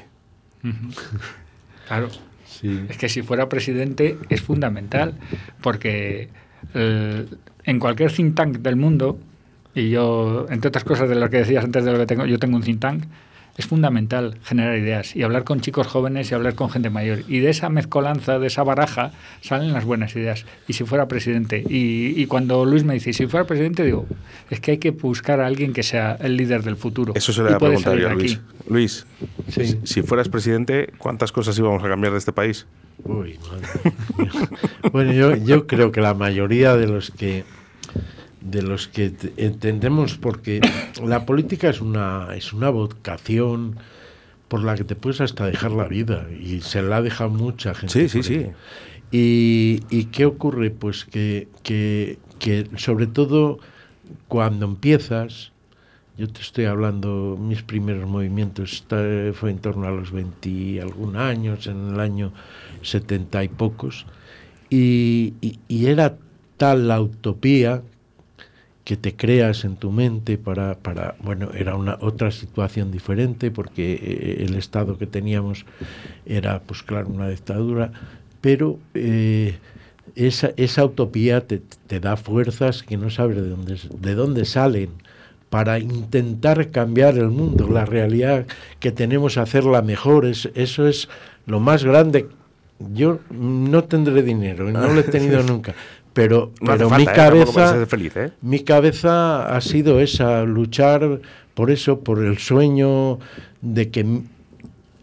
Claro. 1.86 2.08
Sí. 2.44 2.84
Es 2.88 2.96
que 2.96 3.08
si 3.08 3.22
fuera 3.22 3.48
presidente 3.48 4.18
es 4.28 4.40
fundamental, 4.40 5.14
porque 5.60 6.28
eh, 6.74 7.26
en 7.64 7.78
cualquier 7.78 8.12
think 8.12 8.34
tank 8.34 8.58
del 8.58 8.76
mundo, 8.76 9.18
y 9.74 9.90
yo, 9.90 10.46
entre 10.50 10.68
otras 10.68 10.84
cosas 10.84 11.08
de 11.08 11.14
lo 11.14 11.28
que 11.30 11.38
decías 11.38 11.64
antes 11.64 11.84
de 11.84 11.92
lo 11.92 11.98
que 11.98 12.06
tengo, 12.06 12.26
yo 12.26 12.38
tengo 12.38 12.56
un 12.56 12.62
think 12.62 12.80
tank, 12.80 13.04
es 13.56 13.66
fundamental 13.66 14.38
generar 14.44 14.76
ideas 14.78 15.14
y 15.14 15.22
hablar 15.22 15.44
con 15.44 15.60
chicos 15.60 15.86
jóvenes 15.86 16.30
y 16.30 16.34
hablar 16.34 16.54
con 16.54 16.70
gente 16.70 16.90
mayor. 16.90 17.20
Y 17.28 17.38
de 17.38 17.50
esa 17.50 17.68
mezcolanza, 17.68 18.38
de 18.38 18.46
esa 18.48 18.62
baraja, 18.64 19.12
salen 19.42 19.72
las 19.72 19.84
buenas 19.84 20.14
ideas. 20.16 20.44
Y 20.66 20.72
si 20.72 20.84
fuera 20.84 21.06
presidente, 21.08 21.62
y, 21.68 22.14
y 22.20 22.26
cuando 22.26 22.64
Luis 22.64 22.82
me 22.84 22.94
dice, 22.94 23.12
si 23.12 23.26
fuera 23.26 23.46
presidente, 23.46 23.84
digo, 23.84 24.06
es 24.50 24.60
que 24.60 24.72
hay 24.72 24.78
que 24.78 24.90
buscar 24.90 25.40
a 25.40 25.46
alguien 25.46 25.72
que 25.72 25.82
sea 25.82 26.16
el 26.20 26.36
líder 26.36 26.62
del 26.62 26.76
futuro. 26.76 27.12
Eso 27.14 27.32
se 27.32 27.42
le 27.42 27.46
voy 27.48 27.54
a 27.54 27.58
preguntar 27.58 27.96
yo 27.98 28.10
Luis. 28.10 28.34
aquí. 28.34 28.42
Luis, 28.68 29.06
Sí. 29.48 29.78
si- 29.84 30.02
fueras 30.02 30.28
presidente, 30.28 30.92
¿cuántas 30.98 31.30
cosas 31.32 31.58
íbamos 31.58 31.82
a 31.84 31.88
cambiar 31.88 32.12
de 32.12 32.18
este 32.18 32.32
país? 32.32 32.66
Uy, 33.04 33.38
madre 33.50 33.92
bueno, 34.92 35.12
yo, 35.12 35.36
yo 35.36 35.66
creo 35.66 35.92
que 35.92 36.00
la 36.00 36.14
mayoría 36.14 36.76
de 36.76 36.86
los 36.86 37.10
que 37.10 37.44
de 38.44 38.62
los 38.62 38.88
que 38.88 39.10
te- 39.10 39.32
entendemos 39.44 40.16
porque 40.18 40.60
la 41.04 41.24
política 41.26 41.68
es 41.70 41.80
una 41.80 42.28
es 42.36 42.52
una 42.52 42.70
vocación 42.70 43.76
por 44.48 44.62
la 44.62 44.76
que 44.76 44.84
te 44.84 44.94
puedes 44.94 45.20
hasta 45.20 45.46
dejar 45.46 45.72
la 45.72 45.88
vida 45.88 46.28
y 46.30 46.60
se 46.60 46.82
la 46.82 46.98
ha 46.98 47.02
dejado 47.02 47.30
mucha 47.30 47.74
gente. 47.74 48.08
Sí, 48.08 48.08
sí, 48.08 48.22
sí. 48.22 48.46
¿Y, 49.10 49.80
y 49.90 50.04
qué 50.06 50.26
ocurre? 50.26 50.70
Pues 50.70 51.04
que, 51.04 51.48
que, 51.62 52.18
que 52.38 52.68
sobre 52.76 53.06
todo 53.06 53.58
cuando 54.28 54.66
empiezas, 54.66 55.52
yo 56.18 56.28
te 56.28 56.40
estoy 56.42 56.66
hablando, 56.66 57.36
mis 57.40 57.62
primeros 57.62 58.08
movimientos 58.08 58.84
fue 59.32 59.50
en 59.50 59.58
torno 59.58 59.86
a 59.86 59.90
los 59.90 60.12
20 60.12 60.48
y 60.48 60.78
algún 60.78 61.16
años, 61.16 61.66
en 61.66 61.94
el 61.94 62.00
año 62.00 62.32
70 62.82 63.42
y 63.42 63.48
pocos, 63.48 64.06
y, 64.70 65.34
y- 65.40 65.58
y 65.68 65.86
era 65.86 66.16
tal 66.58 66.86
la 66.88 67.00
utopía 67.00 67.82
que 68.84 68.96
te 68.96 69.16
creas 69.16 69.64
en 69.64 69.76
tu 69.76 69.90
mente 69.90 70.36
para, 70.36 70.74
para 70.74 71.16
bueno, 71.22 71.50
era 71.54 71.74
una 71.74 71.96
otra 72.00 72.30
situación 72.30 72.90
diferente 72.90 73.50
porque 73.50 73.94
eh, 73.94 74.44
el 74.46 74.54
estado 74.56 74.98
que 74.98 75.06
teníamos 75.06 75.64
era, 76.26 76.60
pues 76.60 76.82
claro, 76.82 77.08
una 77.08 77.28
dictadura, 77.28 77.92
pero 78.42 78.78
eh, 78.92 79.56
esa, 80.14 80.50
esa 80.56 80.84
utopía 80.84 81.46
te, 81.46 81.62
te 81.86 81.98
da 81.98 82.16
fuerzas 82.16 82.82
que 82.82 82.98
no 82.98 83.08
sabes 83.08 83.36
de 83.36 83.48
dónde, 83.48 83.78
de 83.98 84.14
dónde 84.14 84.44
salen 84.44 84.90
para 85.54 85.78
intentar 85.78 86.70
cambiar 86.70 87.16
el 87.16 87.30
mundo, 87.30 87.68
la 87.68 87.84
realidad 87.84 88.44
que 88.80 88.90
tenemos, 88.90 89.38
hacerla 89.38 89.82
mejor, 89.82 90.26
es, 90.26 90.50
eso 90.54 90.88
es 90.88 91.08
lo 91.46 91.60
más 91.60 91.84
grande. 91.84 92.26
Yo 92.92 93.20
no 93.30 93.84
tendré 93.84 94.22
dinero, 94.22 94.68
no 94.72 94.92
lo 94.92 94.98
he 94.98 95.04
tenido 95.04 95.42
nunca, 95.44 95.74
pero, 96.14 96.52
No 96.60 96.72
pero 96.72 96.88
falta, 96.88 96.96
mi 97.12 97.12
¿eh? 97.12 97.14
Cabeza... 97.14 97.86
feliz, 97.86 98.16
¿eh? 98.16 98.30
Mi 98.40 98.60
cabeza 98.60 99.54
ha 99.54 99.60
sido 99.60 100.00
esa, 100.00 100.44
luchar 100.44 101.20
por 101.54 101.70
eso, 101.70 102.00
por 102.00 102.24
el 102.24 102.38
sueño 102.38 103.18
de 103.60 103.90
que 103.90 104.20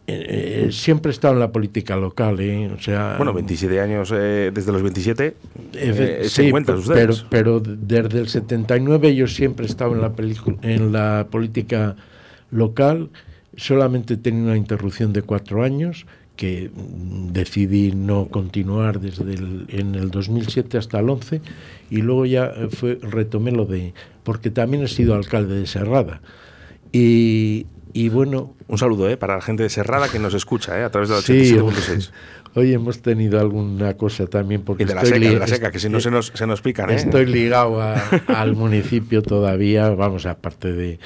eh, 0.08 0.70
siempre 0.72 1.12
he 1.12 1.14
estado 1.14 1.34
en 1.36 1.40
la 1.40 1.52
política 1.52 1.96
local, 1.96 2.40
¿eh? 2.40 2.70
o 2.78 2.82
sea, 2.82 3.16
Bueno, 3.18 3.34
27 3.34 3.80
años, 3.80 4.12
eh, 4.14 4.52
desde 4.54 4.72
los 4.72 4.82
27, 4.82 5.36
Efe- 5.74 6.00
eh, 6.00 6.20
sí, 6.24 6.30
se 6.30 6.48
encuentran 6.48 6.82
pero, 6.88 7.12
ustedes. 7.14 7.26
pero 7.30 7.60
desde 7.62 8.20
el 8.20 8.28
79 8.28 9.16
yo 9.16 9.28
siempre 9.28 9.66
he 9.66 9.70
estado 9.70 9.94
en 9.94 10.02
la, 10.02 10.12
en 10.64 10.92
la 10.92 11.28
política 11.30 11.96
local, 12.50 13.10
solamente 13.56 14.16
he 14.16 14.18
tenido 14.18 14.48
una 14.48 14.58
interrupción 14.58 15.14
de 15.14 15.22
cuatro 15.22 15.64
años 15.64 16.06
que 16.42 16.72
decidí 17.32 17.92
no 17.92 18.30
continuar 18.30 19.00
desde 19.00 19.32
el, 19.36 19.66
en 19.70 19.94
el 19.94 20.10
2007 20.10 20.80
hasta 20.80 20.98
el 21.00 21.08
11 21.08 21.40
y 21.92 21.98
luego 22.02 22.26
ya 22.26 22.46
eh, 22.48 22.70
fue 22.72 22.98
retomé 23.00 23.52
lo 23.52 23.66
de 23.68 23.94
porque 24.24 24.50
también 24.50 24.82
he 24.82 24.88
sido 24.88 25.14
alcalde 25.14 25.60
de 25.60 25.68
Serrada 25.68 26.22
y, 26.92 27.68
y 27.94 28.10
bueno 28.10 28.56
Un 28.68 28.80
saludo 28.80 29.08
eh, 29.08 29.18
para 29.18 29.36
la 29.36 29.42
gente 29.42 29.62
de 29.62 29.70
Serrada 29.70 30.10
que 30.10 30.18
nos 30.18 30.34
escucha 30.34 30.80
eh, 30.80 30.84
a 30.84 30.90
través 30.90 31.10
de 31.10 31.16
la 31.16 31.22
Sí, 31.22 31.54
87.6. 31.54 32.10
hoy 32.56 32.74
hemos 32.74 33.04
tenido 33.04 33.40
alguna 33.40 33.96
cosa 33.96 34.26
también 34.26 34.64
porque 34.64 34.82
Y 34.84 34.88
de 34.88 34.96
la 34.96 35.02
estoy 35.04 35.20
seca, 35.20 35.30
de 35.34 35.40
la 35.40 35.48
seca, 35.48 35.72
que 35.72 35.78
si 35.80 35.90
no 35.90 36.00
se 36.00 36.10
nos, 36.10 36.32
se 36.34 36.48
nos 36.48 36.62
pican. 36.62 36.90
¿eh? 36.90 36.96
Estoy 36.96 37.28
ligado 37.28 37.80
a- 37.82 37.94
al 38.28 38.56
municipio 38.56 39.22
todavía, 39.22 39.90
vamos, 39.92 40.26
aparte 40.26 40.74
de, 40.74 41.00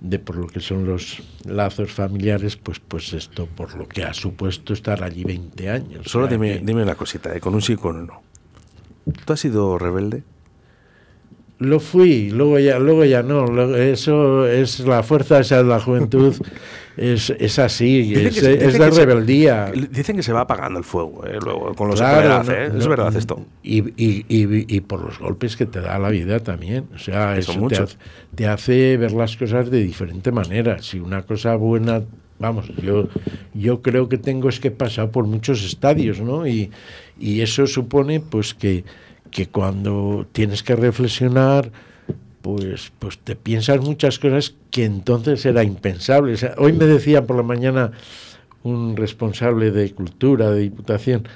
de 0.00 0.18
por 0.18 0.36
lo 0.36 0.46
que 0.46 0.60
son 0.60 0.86
los 0.86 1.22
lazos 1.44 1.92
familiares, 1.92 2.56
pues 2.56 2.80
pues 2.80 3.12
esto 3.12 3.46
por 3.46 3.76
lo 3.76 3.86
que 3.86 4.02
ha 4.02 4.14
supuesto 4.14 4.72
estar 4.72 5.02
allí 5.04 5.24
20 5.24 5.68
años. 5.68 6.06
Solo 6.10 6.26
dime, 6.26 6.58
que- 6.58 6.64
dime 6.64 6.82
una 6.82 6.94
cosita, 6.94 7.34
eh, 7.36 7.40
con 7.40 7.54
un 7.54 7.60
sí 7.62 7.74
y 7.74 7.76
con 7.76 7.96
un 7.96 8.06
no. 8.06 8.22
¿Tú 9.26 9.32
has 9.32 9.40
sido 9.40 9.78
rebelde? 9.78 10.22
Lo 11.58 11.78
fui, 11.78 12.30
luego 12.30 12.58
ya, 12.58 12.78
luego 12.78 13.04
ya 13.04 13.22
no. 13.22 13.44
Eso 13.76 14.46
es 14.46 14.80
la 14.80 15.02
fuerza, 15.02 15.40
esa 15.40 15.60
es 15.60 15.66
la 15.66 15.78
juventud, 15.80 16.34
es, 16.96 17.30
es 17.30 17.58
así, 17.58 18.12
es, 18.14 18.40
que 18.40 18.54
es 18.66 18.74
se- 18.74 18.90
rebeldía. 18.90 19.72
Dicen 19.90 20.16
que 20.16 20.22
se 20.22 20.32
va 20.32 20.40
apagando 20.42 20.78
el 20.78 20.84
fuego, 20.84 21.24
eh, 21.26 21.38
luego, 21.42 21.74
con 21.74 21.88
los 21.88 21.98
Claro, 22.00 22.28
la 22.28 22.42
no- 22.42 22.52
¿eh? 22.52 22.66
Es 22.66 22.84
no- 22.84 22.88
verdad 22.90 23.16
esto. 23.16 23.44
Y, 23.62 23.78
y, 24.02 24.24
y- 24.28 24.76
y 24.76 24.80
por 24.80 25.02
los 25.04 25.18
golpes 25.18 25.56
que 25.56 25.66
te 25.66 25.80
da 25.80 25.98
la 25.98 26.10
vida 26.10 26.40
también. 26.40 26.86
O 26.94 26.98
sea, 26.98 27.36
eso 27.36 27.52
te 27.68 27.84
te 28.34 28.46
hace 28.46 28.96
ver 28.96 29.12
las 29.12 29.36
cosas 29.36 29.70
de 29.70 29.82
diferente 29.82 30.30
manera. 30.32 30.80
Si 30.82 30.98
una 31.00 31.22
cosa 31.22 31.54
buena, 31.56 32.02
vamos, 32.38 32.70
yo, 32.82 33.08
yo 33.54 33.82
creo 33.82 34.08
que 34.08 34.18
tengo 34.18 34.48
es 34.48 34.60
que 34.60 34.70
pasar 34.70 35.10
por 35.10 35.26
muchos 35.26 35.64
estadios, 35.64 36.20
¿no? 36.20 36.46
Y, 36.46 36.70
y 37.18 37.40
eso 37.40 37.66
supone 37.66 38.20
pues 38.20 38.54
que, 38.54 38.84
que 39.30 39.46
cuando 39.46 40.26
tienes 40.32 40.62
que 40.62 40.74
reflexionar, 40.76 41.70
pues, 42.42 42.92
pues 42.98 43.18
te 43.18 43.36
piensas 43.36 43.80
muchas 43.80 44.18
cosas 44.18 44.54
que 44.70 44.84
entonces 44.84 45.44
era 45.46 45.62
impensable. 45.64 46.34
O 46.34 46.36
sea, 46.36 46.54
hoy 46.58 46.72
me 46.72 46.86
decía 46.86 47.26
por 47.26 47.36
la 47.36 47.42
mañana 47.42 47.92
un 48.62 48.96
responsable 48.96 49.70
de 49.70 49.92
cultura, 49.92 50.50
de 50.50 50.60
diputación, 50.60 51.26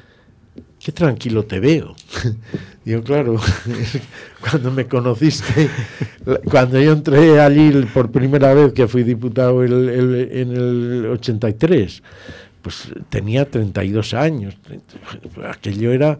qué 0.79 0.93
tranquilo 0.93 1.45
te 1.45 1.61
veo. 1.61 1.95
Digo, 2.85 3.03
claro, 3.03 3.37
cuando 4.41 4.71
me 4.71 4.87
conociste, 4.87 5.69
cuando 6.51 6.81
yo 6.81 6.93
entré 6.93 7.41
allí 7.41 7.71
por 7.95 8.11
primera 8.11 8.53
vez, 8.55 8.73
que 8.73 8.87
fui 8.89 9.03
diputado 9.03 9.63
el- 9.63 9.89
el- 9.89 10.29
en 10.33 10.51
el 10.53 11.07
83, 11.13 12.03
pues 12.63 12.89
tenía 13.11 13.51
32 13.51 14.13
años. 14.15 14.57
Aquello 15.47 15.93
era 15.93 16.19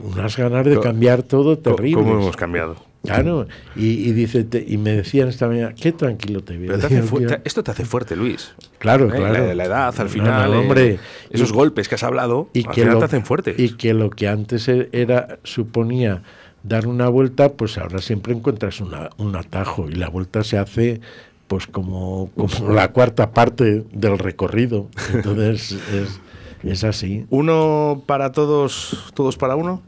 unas 0.00 0.36
ganas 0.36 0.64
de 0.64 0.74
cambiar 0.80 1.22
todo 1.22 1.58
terrible. 1.58 2.02
¿Cómo 2.02 2.12
hemos 2.22 2.36
cambiado? 2.36 2.76
Claro, 3.04 3.48
y, 3.74 3.86
y 4.08 4.12
dice, 4.12 4.44
te- 4.44 4.64
y 4.66 4.78
me 4.78 4.92
decían 4.92 5.28
esta 5.28 5.48
mañana, 5.48 5.74
qué 5.74 5.90
tranquilo 5.92 6.42
te 6.44 6.56
veo. 6.56 6.74
Esto 7.44 7.62
te 7.64 7.70
hace 7.72 7.84
fuerte, 7.84 8.14
Luis. 8.14 8.52
Claro, 8.78 9.06
¿eh? 9.06 9.16
claro. 9.16 9.32
La, 9.48 9.54
la 9.54 9.64
edad, 9.64 9.94
al 10.00 10.08
final, 10.08 10.52
no, 10.52 10.60
hombre, 10.60 10.98
esos 11.30 11.50
y- 11.50 11.52
golpes 11.52 11.88
que 11.88 11.96
has 11.96 12.02
hablado, 12.04 12.48
y 12.52 12.60
al 12.66 12.72
que 12.74 12.80
final 12.82 12.94
lo, 12.94 12.98
te 13.00 13.04
hacen 13.06 13.24
fuertes. 13.24 13.58
y 13.58 13.70
que 13.76 13.92
lo 13.94 14.10
que 14.10 14.28
antes 14.28 14.68
e- 14.68 14.88
era 14.92 15.38
suponía 15.42 16.22
dar 16.62 16.86
una 16.86 17.08
vuelta 17.08 17.54
pues 17.54 17.76
ahora 17.76 17.98
siempre 17.98 18.32
encuentras 18.34 18.80
una, 18.80 19.10
un 19.16 19.34
atajo 19.34 19.88
y 19.90 19.94
la 19.94 20.08
vuelta 20.08 20.44
se 20.44 20.58
hace 20.58 21.00
pues 21.48 21.66
como, 21.66 22.30
como 22.36 22.72
la 22.72 22.92
cuarta 22.92 23.32
parte 23.32 23.84
del 23.92 24.16
recorrido 24.16 24.86
entonces 25.12 25.72
es, 25.92 26.20
es 26.62 26.84
así 26.84 27.26
Uno 27.30 28.04
para 28.06 28.30
todos, 28.30 29.10
todos 29.14 29.36
para 29.36 29.56
uno. 29.56 29.82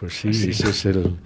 pues 0.00 0.14
sí, 0.14 0.30
ese 0.30 0.70
es 0.70 0.86
el, 0.86 1.16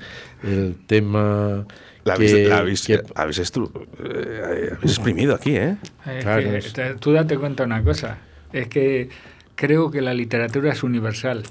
el 0.44 0.76
tema 0.86 1.66
La 2.04 2.14
habéis, 2.14 2.32
que- 2.34 2.48
la 2.48 2.58
habéis- 2.58 2.86
que- 2.86 3.02
habéis 3.14 3.40
estru- 3.40 3.70
eh, 3.98 4.70
habéis 4.76 4.92
exprimido 4.92 5.34
aquí, 5.34 5.56
¿eh? 5.56 5.76
Es 6.06 6.24
Claro, 6.24 6.42
que 6.42 6.56
es- 6.58 6.74
tú 7.00 7.12
date 7.12 7.38
cuenta 7.38 7.64
una 7.64 7.82
cosa, 7.82 8.18
es 8.52 8.68
que 8.68 9.08
creo 9.54 9.90
que 9.90 10.00
la 10.00 10.12
literatura 10.14 10.72
es 10.72 10.82
universal 10.82 11.44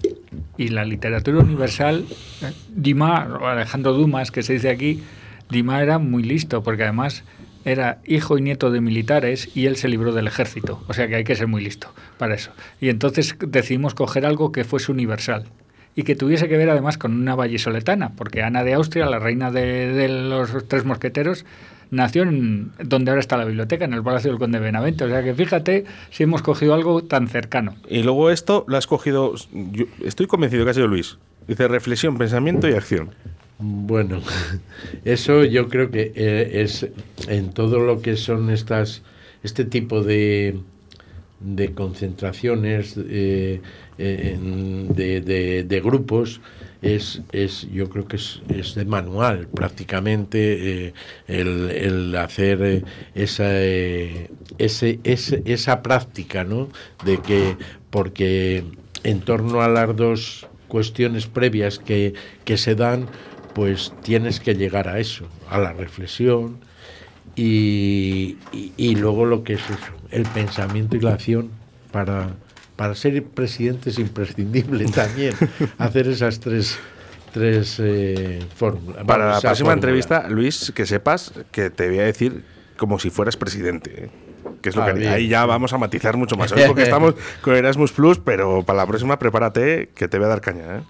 y 0.57 0.67
la 0.69 0.85
literatura 0.85 1.39
universal, 1.39 2.05
Dumas, 2.69 3.29
o 3.29 3.47
Alejandro 3.47 3.93
Dumas, 3.93 4.31
que 4.31 4.43
se 4.43 4.53
dice 4.53 4.69
aquí, 4.69 5.01
Dumas 5.49 5.81
era 5.81 5.97
muy 5.99 6.23
listo 6.23 6.63
porque 6.63 6.83
además 6.83 7.23
era 7.65 7.99
hijo 8.05 8.37
y 8.37 8.41
nieto 8.41 8.71
de 8.71 8.81
militares 8.81 9.49
y 9.55 9.67
él 9.67 9.77
se 9.77 9.87
libró 9.87 10.11
del 10.11 10.27
ejército, 10.27 10.83
o 10.87 10.93
sea 10.93 11.07
que 11.07 11.15
hay 11.15 11.23
que 11.23 11.35
ser 11.35 11.47
muy 11.47 11.63
listo 11.63 11.93
para 12.17 12.35
eso. 12.35 12.51
Y 12.81 12.89
entonces 12.89 13.35
decidimos 13.39 13.93
coger 13.95 14.25
algo 14.25 14.51
que 14.51 14.65
fuese 14.65 14.91
universal 14.91 15.45
y 15.95 16.03
que 16.03 16.15
tuviese 16.15 16.49
que 16.49 16.57
ver 16.57 16.69
además 16.69 16.97
con 16.97 17.13
una 17.13 17.35
vallisoletana, 17.35 18.13
porque 18.15 18.41
Ana 18.41 18.63
de 18.63 18.73
Austria, 18.73 19.05
la 19.05 19.19
reina 19.19 19.51
de, 19.51 19.93
de 19.93 20.07
los 20.07 20.67
tres 20.67 20.85
mosqueteros, 20.85 21.45
nació 21.93 22.23
en 22.23 22.71
donde 22.83 23.11
ahora 23.11 23.19
está 23.19 23.37
la 23.37 23.45
biblioteca, 23.45 23.85
en 23.85 23.93
el 23.93 24.03
Palacio 24.03 24.31
del 24.31 24.39
Conde 24.39 24.59
Benavente. 24.59 25.03
O 25.05 25.09
sea 25.09 25.23
que 25.23 25.33
fíjate 25.33 25.85
si 26.09 26.23
hemos 26.23 26.41
cogido 26.41 26.73
algo 26.73 27.03
tan 27.03 27.27
cercano. 27.27 27.75
Y 27.87 28.03
luego 28.03 28.31
esto 28.31 28.65
lo 28.67 28.77
has 28.77 28.87
cogido. 28.87 29.35
yo 29.51 29.85
estoy 30.03 30.27
convencido 30.27 30.65
que 30.65 30.71
ha 30.71 30.73
sido 30.73 30.87
Luis. 30.87 31.17
Dice 31.47 31.67
reflexión, 31.67 32.17
pensamiento 32.17 32.67
y 32.67 32.73
acción. 32.73 33.11
Bueno, 33.59 34.21
eso 35.05 35.43
yo 35.45 35.69
creo 35.69 35.91
que 35.91 36.11
eh, 36.15 36.61
es 36.63 36.87
en 37.27 37.53
todo 37.53 37.79
lo 37.79 38.01
que 38.01 38.17
son 38.17 38.49
estas 38.49 39.03
este 39.43 39.65
tipo 39.65 40.01
de, 40.01 40.59
de 41.41 41.73
concentraciones 41.73 42.95
eh, 42.97 43.61
de, 43.97 45.21
de- 45.21 45.63
de 45.63 45.81
grupos 45.81 46.41
es, 46.81 47.21
es 47.31 47.61
yo 47.71 47.89
creo 47.89 48.07
que 48.07 48.17
es, 48.17 48.41
es 48.49 48.75
de 48.75 48.83
manual 48.85 49.47
prácticamente 49.47 50.87
eh, 50.87 50.93
el, 51.27 51.69
el 51.71 52.15
hacer 52.17 52.59
eh, 52.61 52.83
esa 53.15 53.45
eh, 53.49 54.29
esa 55.45 55.81
práctica 55.81 56.43
¿no? 56.43 56.69
de 57.03 57.17
que 57.19 57.57
porque 57.89 58.63
en 59.03 59.19
torno 59.21 59.61
a 59.61 59.67
las 59.69 59.95
dos 59.95 60.47
cuestiones 60.67 61.27
previas 61.27 61.79
que, 61.79 62.13
que 62.43 62.57
se 62.57 62.75
dan 62.75 63.07
pues 63.53 63.93
tienes 64.01 64.39
que 64.39 64.55
llegar 64.55 64.87
a 64.87 64.99
eso 64.99 65.27
a 65.49 65.59
la 65.59 65.73
reflexión 65.73 66.57
y, 67.35 68.37
y- 68.51 68.73
y 68.77 68.95
luego 68.95 69.25
lo 69.25 69.43
que 69.43 69.53
es 69.53 69.61
eso, 69.69 69.93
el 70.11 70.23
pensamiento 70.23 70.95
y 70.97 70.99
la 71.01 71.13
acción 71.13 71.49
para, 71.91 72.35
para 72.75 72.95
ser 72.95 73.23
presidente 73.23 73.89
es 73.89 73.99
imprescindible 73.99 74.85
también 74.93 75.33
hacer 75.77 76.07
esas 76.07 76.39
tres, 76.39 76.77
tres 77.33 77.77
eh, 77.79 78.39
fórmulas. 78.55 79.03
Para 79.05 79.25
la 79.25 79.31
próxima 79.41 79.53
fórmula. 79.55 79.73
entrevista, 79.73 80.27
Luis, 80.29 80.71
que 80.75 80.85
sepas 80.85 81.33
que 81.51 81.69
te 81.69 81.87
voy 81.89 81.99
a 81.99 82.03
decir 82.03 82.43
como 82.77 82.99
si 82.99 83.09
fueras 83.09 83.37
presidente. 83.37 84.05
¿eh? 84.05 84.09
Que 84.61 84.69
es 84.69 84.75
lo 84.75 84.83
Ah, 84.83 84.93
que 84.93 84.99
bien. 84.99 85.11
ahí 85.11 85.27
ya 85.27 85.45
vamos 85.45 85.73
a 85.73 85.77
matizar 85.77 86.15
mucho 86.17 86.35
más. 86.37 86.51
Hoy 86.53 86.63
porque 86.67 86.83
estamos 86.83 87.15
con 87.41 87.55
Erasmus 87.55 87.91
Plus, 87.91 88.19
pero 88.19 88.63
para 88.63 88.77
la 88.77 88.87
próxima 88.87 89.19
prepárate 89.19 89.89
que 89.93 90.07
te 90.07 90.17
voy 90.17 90.25
a 90.25 90.29
dar 90.29 90.41
caña. 90.41 90.77
¿eh? 90.77 90.81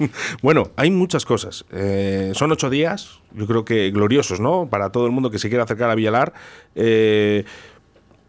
Mm. 0.00 0.04
bueno, 0.42 0.70
hay 0.76 0.90
muchas 0.90 1.24
cosas. 1.26 1.64
Eh, 1.72 2.32
son 2.34 2.52
ocho 2.52 2.68
días, 2.70 3.20
yo 3.34 3.46
creo 3.46 3.64
que 3.64 3.90
gloriosos, 3.90 4.40
¿no? 4.40 4.66
Para 4.68 4.90
todo 4.92 5.06
el 5.06 5.12
mundo 5.12 5.30
que 5.30 5.38
se 5.38 5.48
quiera 5.48 5.64
acercar 5.64 5.90
a 5.90 5.94
Villalar. 5.94 6.32
Eh, 6.74 7.44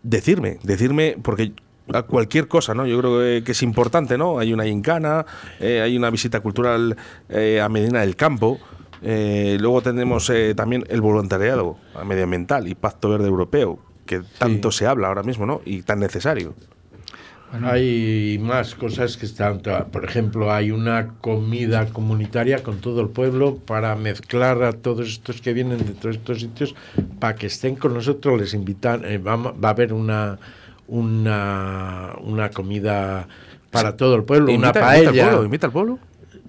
decirme, 0.02 0.60
decirme, 0.64 1.18
porque 1.22 1.54
a 1.92 2.04
cualquier 2.04 2.48
cosa, 2.48 2.74
¿no? 2.74 2.86
Yo 2.86 3.00
creo 3.00 3.44
que, 3.44 3.52
es 3.52 3.64
importante, 3.64 4.18
¿no? 4.18 4.40
Hay 4.40 4.54
una 4.54 4.64
gincana, 4.64 5.26
eh, 5.60 5.82
hay 5.82 5.98
una 5.98 6.10
visita 6.10 6.40
cultural 6.40 6.96
eh, 7.30 7.60
a 7.62 7.70
Medina 7.70 8.02
del 8.02 8.16
Campo. 8.16 8.60
eh, 9.02 9.58
luego 9.60 9.82
tenemos 9.82 10.30
eh, 10.30 10.54
también 10.56 10.86
el 10.88 11.02
voluntariado 11.02 11.78
medioambiental 12.06 12.68
y 12.68 12.76
Pacto 12.76 13.10
Verde 13.10 13.28
Europeo, 13.28 13.80
que 14.06 14.22
tanto 14.38 14.72
se 14.72 14.88
habla 14.88 15.08
ahora 15.08 15.24
mismo, 15.24 15.46
¿no? 15.46 15.62
Y 15.66 15.82
tan 15.82 16.00
necesario. 16.00 16.54
Hay 17.62 18.40
más 18.42 18.74
cosas 18.74 19.16
que 19.16 19.28
están, 19.28 19.62
por 19.92 20.06
ejemplo, 20.06 20.52
hay 20.52 20.72
una 20.72 21.10
comida 21.22 21.86
comunitaria 21.86 22.64
con 22.64 22.80
todo 22.80 23.02
el 23.02 23.10
pueblo 23.10 23.58
para 23.58 23.96
mezclar 23.96 24.64
a 24.64 24.74
todos 24.74 25.08
estos 25.08 25.40
que 25.40 25.54
vienen 25.54 25.78
de 25.78 25.94
todos 25.94 26.16
estos 26.16 26.40
sitios 26.40 26.74
para 27.20 27.36
que 27.36 27.46
estén 27.46 27.76
con 27.76 27.94
nosotros. 27.94 28.42
Les 28.42 28.56
invitan, 28.56 29.04
va 29.24 29.68
a 29.68 29.70
haber 29.70 29.94
una, 29.94 30.40
una, 30.88 32.14
una 32.22 32.50
comida 32.52 33.28
para 33.72 33.96
todo 33.98 34.16
el 34.16 34.24
pueblo, 34.24 34.54
una 34.54 34.68
Invita- 34.68 34.80
invita 34.80 34.86
paella. 34.86 35.10
al 35.24 35.30
pueblo, 35.30 35.46
invita 35.46 35.68
al 35.68 35.74
pueblo. 35.74 36.00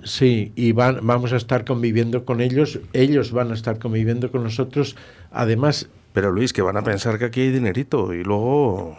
Sí, 0.03 0.53
y 0.55 0.73
van, 0.73 0.99
vamos 1.03 1.33
a 1.33 1.37
estar 1.37 1.65
conviviendo 1.65 2.25
con 2.27 2.41
ellos, 2.43 2.79
ellos 2.93 3.33
van 3.33 3.51
a 3.51 3.55
estar 3.55 3.79
conviviendo 3.79 4.31
con 4.31 4.43
nosotros. 4.43 4.97
Además, 5.31 5.89
Pero 6.13 6.31
Luis, 6.31 6.53
que 6.53 6.61
van 6.63 6.77
a 6.77 6.83
pensar 6.83 7.19
que 7.19 7.25
aquí 7.27 7.41
hay 7.41 7.51
dinerito 7.51 8.13
y 8.13 8.23
luego... 8.23 8.99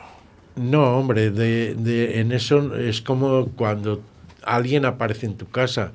No, 0.55 0.97
hombre, 0.97 1.29
de, 1.31 1.75
de- 1.75 2.19
en 2.21 2.31
eso 2.31 2.75
es 2.75 3.01
como 3.01 3.49
cuando 3.55 4.01
alguien 4.43 4.85
aparece 4.85 5.25
en 5.27 5.35
tu 5.35 5.47
casa. 5.49 5.91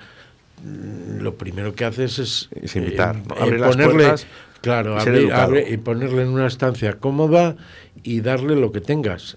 Lo 1.19 1.35
primero 1.37 1.75
que 1.75 1.87
haces 1.87 2.19
es, 2.19 2.49
Es 2.63 2.77
invitar, 2.77 3.17
eh, 3.17 3.23
¿no? 3.27 3.35
eh, 3.35 3.39
Abrir 3.41 3.61
las 3.61 3.71
ponerle, 3.71 3.95
puertas 3.95 4.27
claro, 4.61 4.97
abrir- 5.31 5.73
y 5.73 5.77
ponerle 5.79 6.23
en 6.23 6.29
una 6.29 6.47
estancia 6.47 6.95
cómoda 6.99 7.57
y 8.03 8.21
darle 8.21 8.57
lo 8.57 8.73
que 8.73 8.81
tengas. 8.81 9.37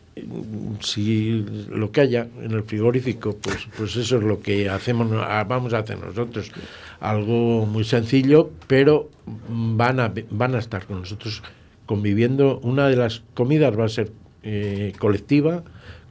Si 0.80 1.46
lo 1.70 1.92
que 1.92 2.02
haya 2.02 2.28
en 2.42 2.52
el 2.52 2.64
frigorífico, 2.64 3.36
pues, 3.42 3.68
pues 3.78 3.96
eso 3.96 4.18
es 4.18 4.24
lo 4.24 4.40
que 4.42 4.70
hacemos, 4.70 5.10
ah, 5.14 5.46
vamos 5.48 5.74
a 5.74 5.80
hacer 5.80 5.98
nosotros. 6.00 6.52
Algo 7.00 7.66
muy 7.66 7.84
sencillo, 7.84 8.50
pero 8.68 9.10
van 9.50 10.00
a, 10.00 10.14
van 10.30 10.56
a 10.56 10.60
estar 10.60 10.86
con 10.86 11.00
nosotros 11.00 11.44
conviviendo. 11.86 12.60
Una 12.60 12.88
de 12.88 12.96
las 12.96 13.24
comidas 13.34 13.78
va 13.78 13.86
a 13.86 13.90
ser 13.90 14.12
eh, 14.44 14.94
colectiva 15.00 15.64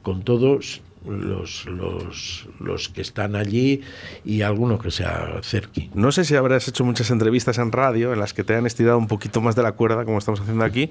con 0.03 0.23
todos 0.23 0.81
los, 1.07 1.65
los, 1.65 2.47
los 2.59 2.89
que 2.89 3.01
están 3.01 3.35
allí 3.35 3.81
y 4.25 4.41
alguno 4.41 4.79
que 4.79 4.91
se 4.91 5.05
acerque. 5.05 5.89
No 5.93 6.11
sé 6.11 6.23
si 6.25 6.35
habrás 6.35 6.67
hecho 6.67 6.83
muchas 6.83 7.11
entrevistas 7.11 7.57
en 7.57 7.71
radio 7.71 8.13
en 8.13 8.19
las 8.19 8.33
que 8.33 8.43
te 8.43 8.55
han 8.55 8.65
estirado 8.65 8.97
un 8.97 9.07
poquito 9.07 9.41
más 9.41 9.55
de 9.55 9.63
la 9.63 9.73
cuerda, 9.73 10.05
como 10.05 10.17
estamos 10.17 10.39
haciendo 10.41 10.63
aquí, 10.63 10.89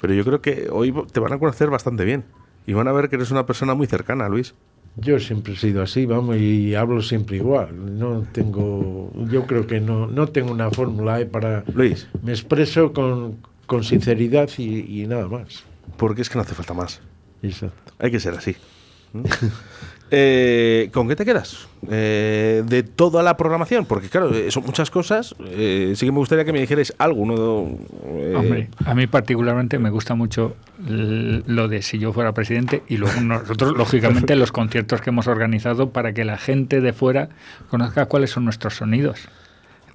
pero 0.00 0.14
yo 0.14 0.24
creo 0.24 0.40
que 0.40 0.68
hoy 0.70 0.94
te 1.12 1.20
van 1.20 1.32
a 1.32 1.38
conocer 1.38 1.70
bastante 1.70 2.04
bien. 2.04 2.24
Y 2.66 2.74
van 2.74 2.86
a 2.86 2.92
ver 2.92 3.08
que 3.08 3.16
eres 3.16 3.30
una 3.30 3.46
persona 3.46 3.74
muy 3.74 3.86
cercana, 3.86 4.28
Luis. 4.28 4.54
Yo 4.96 5.18
siempre 5.20 5.52
he 5.54 5.56
sido 5.56 5.80
así, 5.82 6.06
vamos, 6.06 6.36
y 6.36 6.74
hablo 6.74 7.00
siempre 7.02 7.36
igual. 7.36 7.98
No 7.98 8.24
tengo, 8.32 9.10
yo 9.30 9.46
creo 9.46 9.66
que 9.66 9.80
no, 9.80 10.06
no 10.06 10.26
tengo 10.26 10.50
una 10.52 10.70
fórmula 10.70 11.20
eh, 11.20 11.26
para. 11.26 11.64
Luis, 11.72 12.08
Me 12.22 12.32
expreso 12.32 12.92
con, 12.92 13.38
con 13.66 13.84
sinceridad 13.84 14.50
y, 14.58 15.02
y 15.02 15.06
nada 15.06 15.28
más. 15.28 15.64
porque 15.96 16.22
es 16.22 16.28
que 16.28 16.34
no 16.36 16.42
hace 16.42 16.54
falta 16.54 16.74
más. 16.74 17.00
Exacto. 17.42 17.92
Hay 18.00 18.10
que 18.10 18.18
ser 18.20 18.34
así. 18.34 18.56
¿Mm? 19.12 19.22
Eh, 20.10 20.88
¿Con 20.92 21.06
qué 21.08 21.16
te 21.16 21.24
quedas? 21.24 21.68
Eh, 21.88 22.62
de 22.66 22.82
toda 22.82 23.22
la 23.22 23.36
programación, 23.36 23.84
porque 23.84 24.08
claro, 24.08 24.34
eh, 24.34 24.50
son 24.50 24.64
muchas 24.64 24.90
cosas. 24.90 25.34
Eh, 25.44 25.92
sí 25.96 26.06
que 26.06 26.12
me 26.12 26.18
gustaría 26.18 26.44
que 26.44 26.52
me 26.52 26.60
dijerais 26.60 26.94
algo. 26.98 27.26
¿no? 27.26 27.78
Eh, 28.06 28.34
Hombre, 28.34 28.70
a 28.84 28.94
mí 28.94 29.06
particularmente 29.06 29.78
me 29.78 29.90
gusta 29.90 30.14
mucho 30.14 30.56
lo 30.86 31.68
de 31.68 31.82
si 31.82 31.98
yo 31.98 32.12
fuera 32.12 32.32
presidente 32.32 32.82
y 32.88 32.96
luego 32.96 33.20
nosotros, 33.20 33.76
lógicamente, 33.76 34.34
los 34.36 34.50
conciertos 34.52 35.02
que 35.02 35.10
hemos 35.10 35.26
organizado 35.26 35.90
para 35.90 36.12
que 36.12 36.24
la 36.24 36.38
gente 36.38 36.80
de 36.80 36.92
fuera 36.92 37.28
conozca 37.68 38.06
cuáles 38.06 38.30
son 38.30 38.44
nuestros 38.44 38.76
sonidos. 38.76 39.28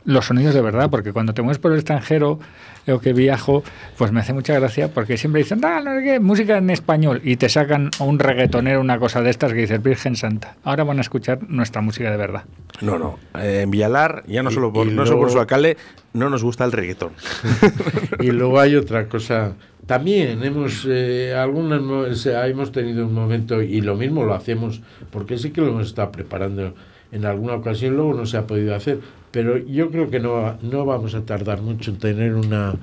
Los 0.06 0.26
sonidos 0.26 0.54
de 0.54 0.62
verdad, 0.62 0.90
porque 0.90 1.14
cuando 1.14 1.34
te 1.34 1.42
mueves 1.42 1.60
por 1.60 1.72
el 1.72 1.78
extranjero 1.80 2.40
o 2.88 3.00
que 3.00 3.14
viajo, 3.14 3.64
pues 3.98 4.12
me 4.12 4.20
hace 4.20 4.34
mucha 4.34 4.54
gracia 4.60 4.90
porque 4.90 5.16
siempre 5.18 5.42
dicen, 5.42 5.64
ah, 5.64 5.80
no 5.82 5.96
sé 5.96 6.04
qué, 6.04 6.20
música 6.20 6.58
en 6.58 6.70
español 6.70 7.22
y 7.24 7.38
te 7.38 7.48
sacan 7.48 7.90
un 8.00 8.20
reggaetonero, 8.20 8.82
una 8.82 9.00
cosa 9.00 9.22
de 9.22 9.30
estas 9.30 9.54
que 9.54 9.60
dices, 9.62 9.82
Virgen 9.82 10.18
Santa. 10.18 10.58
Ahora 10.66 10.84
van 10.84 10.98
a 10.98 11.02
escuchar 11.02 11.40
nuestra 11.48 11.82
música 11.82 12.12
de 12.12 12.18
verdad. 12.18 12.44
No, 12.82 13.00
no. 13.00 13.18
Eh, 13.40 13.62
en 13.64 13.72
Villalar, 13.72 14.24
ya 14.28 14.44
no 14.44 14.52
Y- 14.52 14.54
solo 14.54 14.74
por, 14.74 14.86
no 14.88 15.06
solo 15.06 15.18
por 15.20 15.28
luego- 15.28 15.30
su 15.30 15.40
alcalde, 15.40 15.78
no 16.12 16.30
nos 16.30 16.44
gusta 16.44 16.66
el 16.66 16.74
reggaetón. 16.74 17.12
Y 18.20 18.32
luego 18.32 18.60
hay 18.60 18.76
otra 18.76 19.08
cosa. 19.08 19.54
También 19.86 20.44
hemos, 20.44 20.86
eh, 20.90 21.34
algunas, 21.36 21.82
hemos 22.26 22.72
tenido 22.72 23.06
un 23.06 23.14
momento, 23.14 23.62
y 23.62 23.82
lo 23.82 23.96
mismo 23.96 24.24
lo 24.26 24.34
hacemos, 24.34 24.82
porque 25.12 25.38
sí 25.38 25.52
que 25.52 25.62
lo 25.62 25.68
hemos 25.70 25.88
estado 25.88 26.12
preparando 26.12 26.74
en 27.12 27.26
alguna 27.26 27.54
ocasión, 27.56 27.96
luego 27.96 28.14
no 28.14 28.26
se 28.26 28.38
ha 28.38 28.48
podido 28.48 28.76
hacer. 28.76 29.00
Pero 29.34 29.58
yo 29.58 29.90
creo 29.90 30.10
que 30.12 30.20
no, 30.20 30.34
va- 30.34 30.58
no 30.62 30.86
vamos 30.86 31.16
a 31.16 31.26
tardar 31.26 31.60
mucho 31.62 31.90
en 31.92 31.98
tener 31.98 32.36
una, 32.36 32.76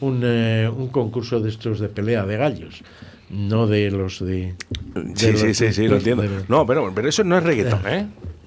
un, 0.00 0.20
eh, 0.24 0.68
un 0.76 0.88
concurso 0.88 1.38
de 1.40 1.48
estos 1.48 1.78
de 1.78 1.88
pelea 1.88 2.26
de 2.26 2.36
gallos, 2.36 2.82
no 3.30 3.66
de 3.68 3.90
los 3.92 4.18
de... 4.18 4.54
de 4.94 5.16
Sí, 5.16 5.30
los- 5.30 5.40
sí, 5.40 5.54
sí, 5.54 5.72
sí, 5.72 5.86
lo 5.88 5.96
entiendo. 5.98 6.24
los- 6.24 6.50
No, 6.50 6.66
pero, 6.66 6.90
pero 6.92 7.08
eso 7.08 7.22
no 7.22 7.38
es 7.38 7.44
reggaetón, 7.44 7.80
¿eh? 7.86 8.06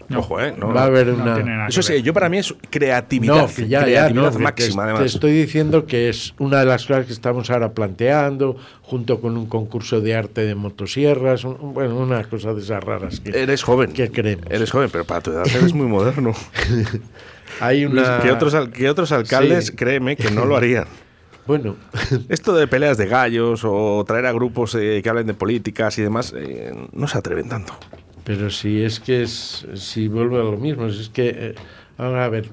No. 0.10 0.20
Ojo, 0.20 0.40
¿eh? 0.42 0.54
No, 0.58 0.74
va 0.74 0.84
a 0.84 0.86
haber 0.86 1.10
una... 1.10 1.68
Eso 1.68 1.82
sí, 1.82 2.02
yo 2.02 2.14
para 2.14 2.30
mí 2.30 2.38
es 2.38 2.54
creatividad. 2.70 3.36
No, 3.36 3.48
que 3.54 3.68
ya, 3.68 3.80
ya, 3.82 3.84
creatividad 4.08 4.34
máxima, 4.40 4.84
te, 4.84 4.90
además. 4.90 5.00
te 5.02 5.06
estoy 5.08 5.32
diciendo 5.34 5.86
que 5.86 6.08
es 6.10 6.34
una 6.40 6.60
de 6.62 6.66
las 6.66 6.86
cosas 6.86 7.06
que 7.08 7.12
estamos 7.14 7.50
ahora 7.50 7.74
planteando, 7.74 8.56
junto 8.84 9.20
con 9.20 9.36
un 9.36 9.48
concurso 9.48 10.00
de 10.00 10.16
arte 10.16 10.46
de 10.46 10.56
motosierras, 10.56 11.44
un- 11.44 11.74
bueno, 11.74 11.98
una 11.98 12.24
cosa 12.24 12.54
de 12.54 12.62
esas 12.62 12.82
raras 12.84 13.20
que, 13.20 13.32
Eres 13.38 13.64
joven. 13.64 13.92
que 13.92 14.10
queremos. 14.10 14.46
Eres 14.50 14.72
joven, 14.72 14.90
pero 14.92 15.04
para 15.06 15.20
tu 15.22 15.32
edad 15.32 15.46
eres 15.46 15.74
muy 15.74 15.88
moderno. 15.88 16.32
Hay 17.60 17.86
una... 17.86 18.20
que, 18.20 18.32
otros, 18.32 18.70
que 18.70 18.90
otros 18.90 19.12
alcaldes, 19.12 19.68
Sí. 19.68 19.76
créeme, 19.76 20.16
que 20.16 20.32
no 20.32 20.46
lo 20.46 20.56
harían. 20.58 20.86
Bueno, 21.46 21.78
Esto 22.28 22.54
de 22.56 22.68
peleas 22.68 22.98
de 22.98 23.06
gallos 23.08 23.62
o 23.64 24.04
traer 24.06 24.26
a 24.26 24.34
grupos 24.34 24.76
eh, 24.76 25.00
que 25.02 25.10
hablen 25.10 25.28
de 25.28 25.34
políticas 25.34 25.98
y 25.98 26.02
demás, 26.02 26.34
eh, 26.36 26.74
no 26.92 27.08
se 27.08 27.18
atreven 27.18 27.48
tanto. 27.48 27.74
pero 28.26 28.50
si 28.50 28.82
es 28.84 29.00
que 29.00 29.24
es, 29.24 29.66
si 29.76 30.10
vuelvo 30.10 30.36
a 30.42 30.44
lo 30.44 30.58
mismo, 30.58 30.90
si 30.90 31.00
es 31.02 31.10
que, 31.10 31.30
eh, 31.30 31.56
ahora 31.98 32.26
a 32.26 32.30
ver, 32.30 32.50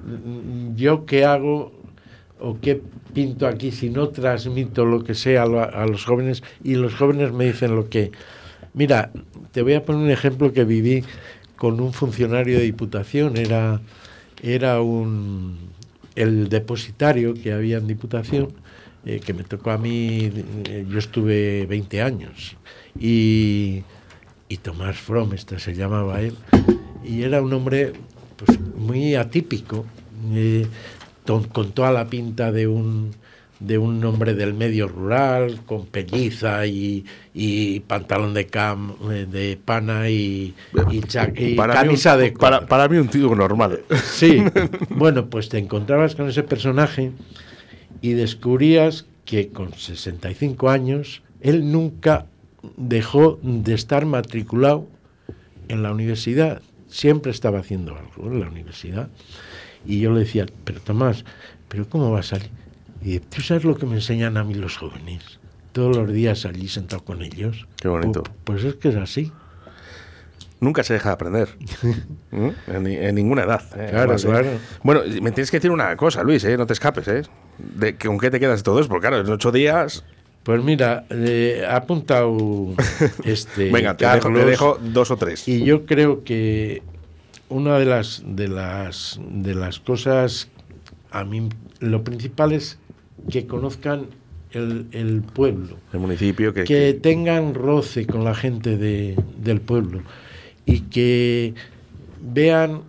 yo 0.77 1.05
qué 1.07 1.25
hago 1.25 1.73
o 2.39 2.59
qué 2.61 2.81
pinto 3.13 3.49
aquí 3.49 3.73
si 3.73 3.91
no 3.91 4.09
transmito 4.11 4.85
lo 4.85 5.03
que 5.03 5.15
sea 5.15 5.43
a, 5.43 5.47
lo- 5.47 5.61
a 5.63 5.87
los 5.87 6.05
jóvenes 6.05 6.45
y 6.63 6.77
los 6.77 6.95
jóvenes 6.95 7.33
me 7.33 7.47
dicen 7.47 7.75
lo 7.75 7.89
que... 7.89 8.13
Mira, 8.75 9.11
te 9.53 9.63
voy 9.63 9.75
a 9.75 9.85
poner 9.85 10.03
un 10.03 10.11
ejemplo 10.11 10.53
que 10.53 10.63
viví 10.65 11.03
con 11.57 11.81
un 11.81 11.93
funcionario 11.93 12.59
de 12.59 12.65
Diputación, 12.65 13.37
era, 13.37 13.81
era 14.45 14.83
un, 14.83 15.57
el 16.15 16.51
depositario 16.51 17.33
que 17.35 17.53
había 17.53 17.79
en 17.79 17.87
Diputación, 17.87 18.49
eh, 19.07 19.21
que 19.25 19.33
me 19.33 19.43
tocó 19.43 19.71
a 19.71 19.79
mí, 19.79 20.31
eh, 20.69 20.87
yo 20.89 20.99
estuve 20.99 21.65
20 21.67 22.03
años, 22.03 22.57
y, 22.99 23.83
y 24.49 24.57
Tomás 24.59 24.99
From, 24.99 25.33
este 25.33 25.59
se 25.59 25.75
llamaba 25.75 26.21
él, 26.21 26.35
y 27.03 27.23
era 27.23 27.41
un 27.41 27.53
hombre 27.55 27.95
pues, 28.37 28.61
muy 28.77 29.15
atípico, 29.15 29.87
eh, 30.33 30.67
con 31.53 31.73
toda 31.73 31.91
la 31.91 32.07
pinta 32.07 32.53
de 32.53 32.67
un, 32.67 33.13
de 33.61 33.79
un 33.79 34.05
hombre 34.05 34.35
del 34.35 34.53
medio 34.53 34.89
rural 34.89 35.61
con 35.65 35.87
pelliza 35.87 36.67
y, 36.67 37.05
y 37.33 37.81
pantalón 37.81 38.35
de 38.35 38.47
cam 38.47 38.93
eh, 39.11 39.27
de 39.31 39.57
pana 39.65 40.11
y, 40.11 40.55
y, 40.91 41.01
cha- 41.01 41.33
camisa 41.75 42.15
un- 42.15 42.21
de 42.21 42.33
para, 42.33 42.67
para 42.67 42.89
mí 42.89 42.97
un 42.99 43.09
tío 43.09 43.35
normal. 43.35 43.81
Sí, 44.05 44.43
bueno, 44.91 45.27
pues 45.27 45.49
te 45.49 45.59
encontrabas 45.59 46.15
con 46.15 46.29
ese 46.29 46.43
personaje 46.43 47.13
y 48.03 48.13
descubrías 48.13 49.07
que 49.25 49.49
con 49.49 49.73
65 49.73 50.69
años 50.69 51.23
él 51.41 51.71
nunca 51.73 52.27
dejó 52.77 53.39
de 53.43 53.75
estar 53.75 54.05
matriculado 54.05 54.87
en 55.69 55.83
la 55.83 55.93
universidad. 55.93 56.61
Siempre 56.89 57.31
estaba 57.33 57.59
haciendo 57.61 57.97
algo 57.97 58.31
en 58.33 58.41
la 58.41 58.49
universidad. 58.49 59.09
Y 59.87 60.01
yo 60.01 60.13
le 60.13 60.21
decía, 60.21 60.47
pero 60.65 60.81
Tomás, 60.81 61.25
¿pero 61.69 61.89
cómo 61.89 62.11
va 62.11 62.21
a 62.21 62.23
salir? 62.23 62.51
Y 63.05 63.21
¿tú 63.21 63.43
sabes 63.43 63.65
lo 63.65 63.77
que 63.77 63.87
me 63.87 63.97
enseñan 63.97 64.37
a 64.39 64.45
mí 64.45 64.55
los 64.55 64.77
jóvenes? 64.79 65.39
Todos 65.73 65.97
los 65.97 66.11
días 66.13 66.45
allí 66.47 66.69
sentado 66.69 67.05
con 67.05 67.23
ellos. 67.23 67.67
Qué 67.81 67.89
bonito. 67.89 68.23
Pu- 68.23 68.31
Pues 68.45 68.65
es 68.65 68.75
que 68.77 68.89
es 68.89 68.97
así. 68.97 69.31
Nunca 70.61 70.83
se 70.83 70.95
deja 70.95 71.11
de 71.11 71.13
aprender. 71.15 71.49
¿Mm? 72.31 72.49
en, 72.69 72.83
ni- 72.83 72.97
en 72.97 73.15
ninguna 73.15 73.43
edad. 73.43 73.63
¿eh? 73.77 73.89
Claro, 73.91 74.15
¿eh? 74.17 74.23
claro. 74.23 74.49
Bueno, 74.83 75.03
me 75.21 75.33
tienes 75.33 75.51
que 75.51 75.59
decir 75.59 75.71
una 75.71 75.95
cosa, 75.97 76.23
Luis, 76.23 76.43
¿eh? 76.45 76.57
no 76.57 76.67
te 76.67 76.73
escapes. 76.73 77.07
¿eh? 77.09 77.23
De, 77.59 77.97
¿Con 77.97 78.19
qué 78.19 78.31
te 78.31 78.41
quedas 78.41 78.61
de 78.61 78.63
todo 78.65 78.81
eso? 78.81 78.89
Porque 78.89 79.09
claro, 79.09 79.21
en 79.25 79.31
ocho 79.31 79.53
días... 79.53 80.05
Pues 80.45 80.63
mira, 80.63 81.07
eh, 81.09 81.65
ha 81.67 81.77
apuntado 81.77 82.37
este 83.25 83.71
Venga, 83.71 83.97
te 83.97 84.05
dejo, 84.05 84.17
te 84.17 84.23
Carlos, 84.23 84.47
dejo 84.47 84.79
dos 84.83 85.11
o 85.11 85.17
tres. 85.17 85.49
Y 85.49 85.65
yo 85.65 85.87
creo 85.87 86.23
que 86.23 86.83
una 87.49 87.79
de 87.79 87.87
las 87.87 88.23
de 88.27 88.49
las 88.49 89.19
de 89.27 89.55
las 89.55 89.81
cosas 89.81 90.49
a 91.11 91.25
mí 91.25 91.49
lo 91.81 92.05
principal 92.05 92.53
es 92.53 92.79
que 93.31 93.47
conozcan 93.47 94.07
el, 94.53 94.87
el 94.93 95.23
pueblo, 95.23 95.77
El 95.93 96.01
municipio 96.01 96.55
que... 96.55 96.65
que 96.65 96.95
tengan 96.95 97.55
roce 97.55 98.07
con 98.07 98.23
la 98.25 98.35
gente 98.35 98.77
de- 98.77 99.17
del 99.39 99.61
pueblo 99.61 100.03
y 100.67 100.81
que 100.81 101.55
vean 102.21 102.83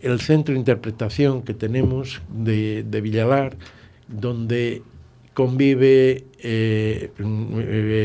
el 0.00 0.20
centro 0.20 0.52
de 0.54 0.58
interpretación 0.60 1.42
que 1.42 1.54
tenemos 1.54 2.22
de, 2.28 2.82
de 2.84 3.00
Villalar, 3.00 3.56
donde 4.08 4.82
convive 5.34 6.24
eh, 6.42 7.10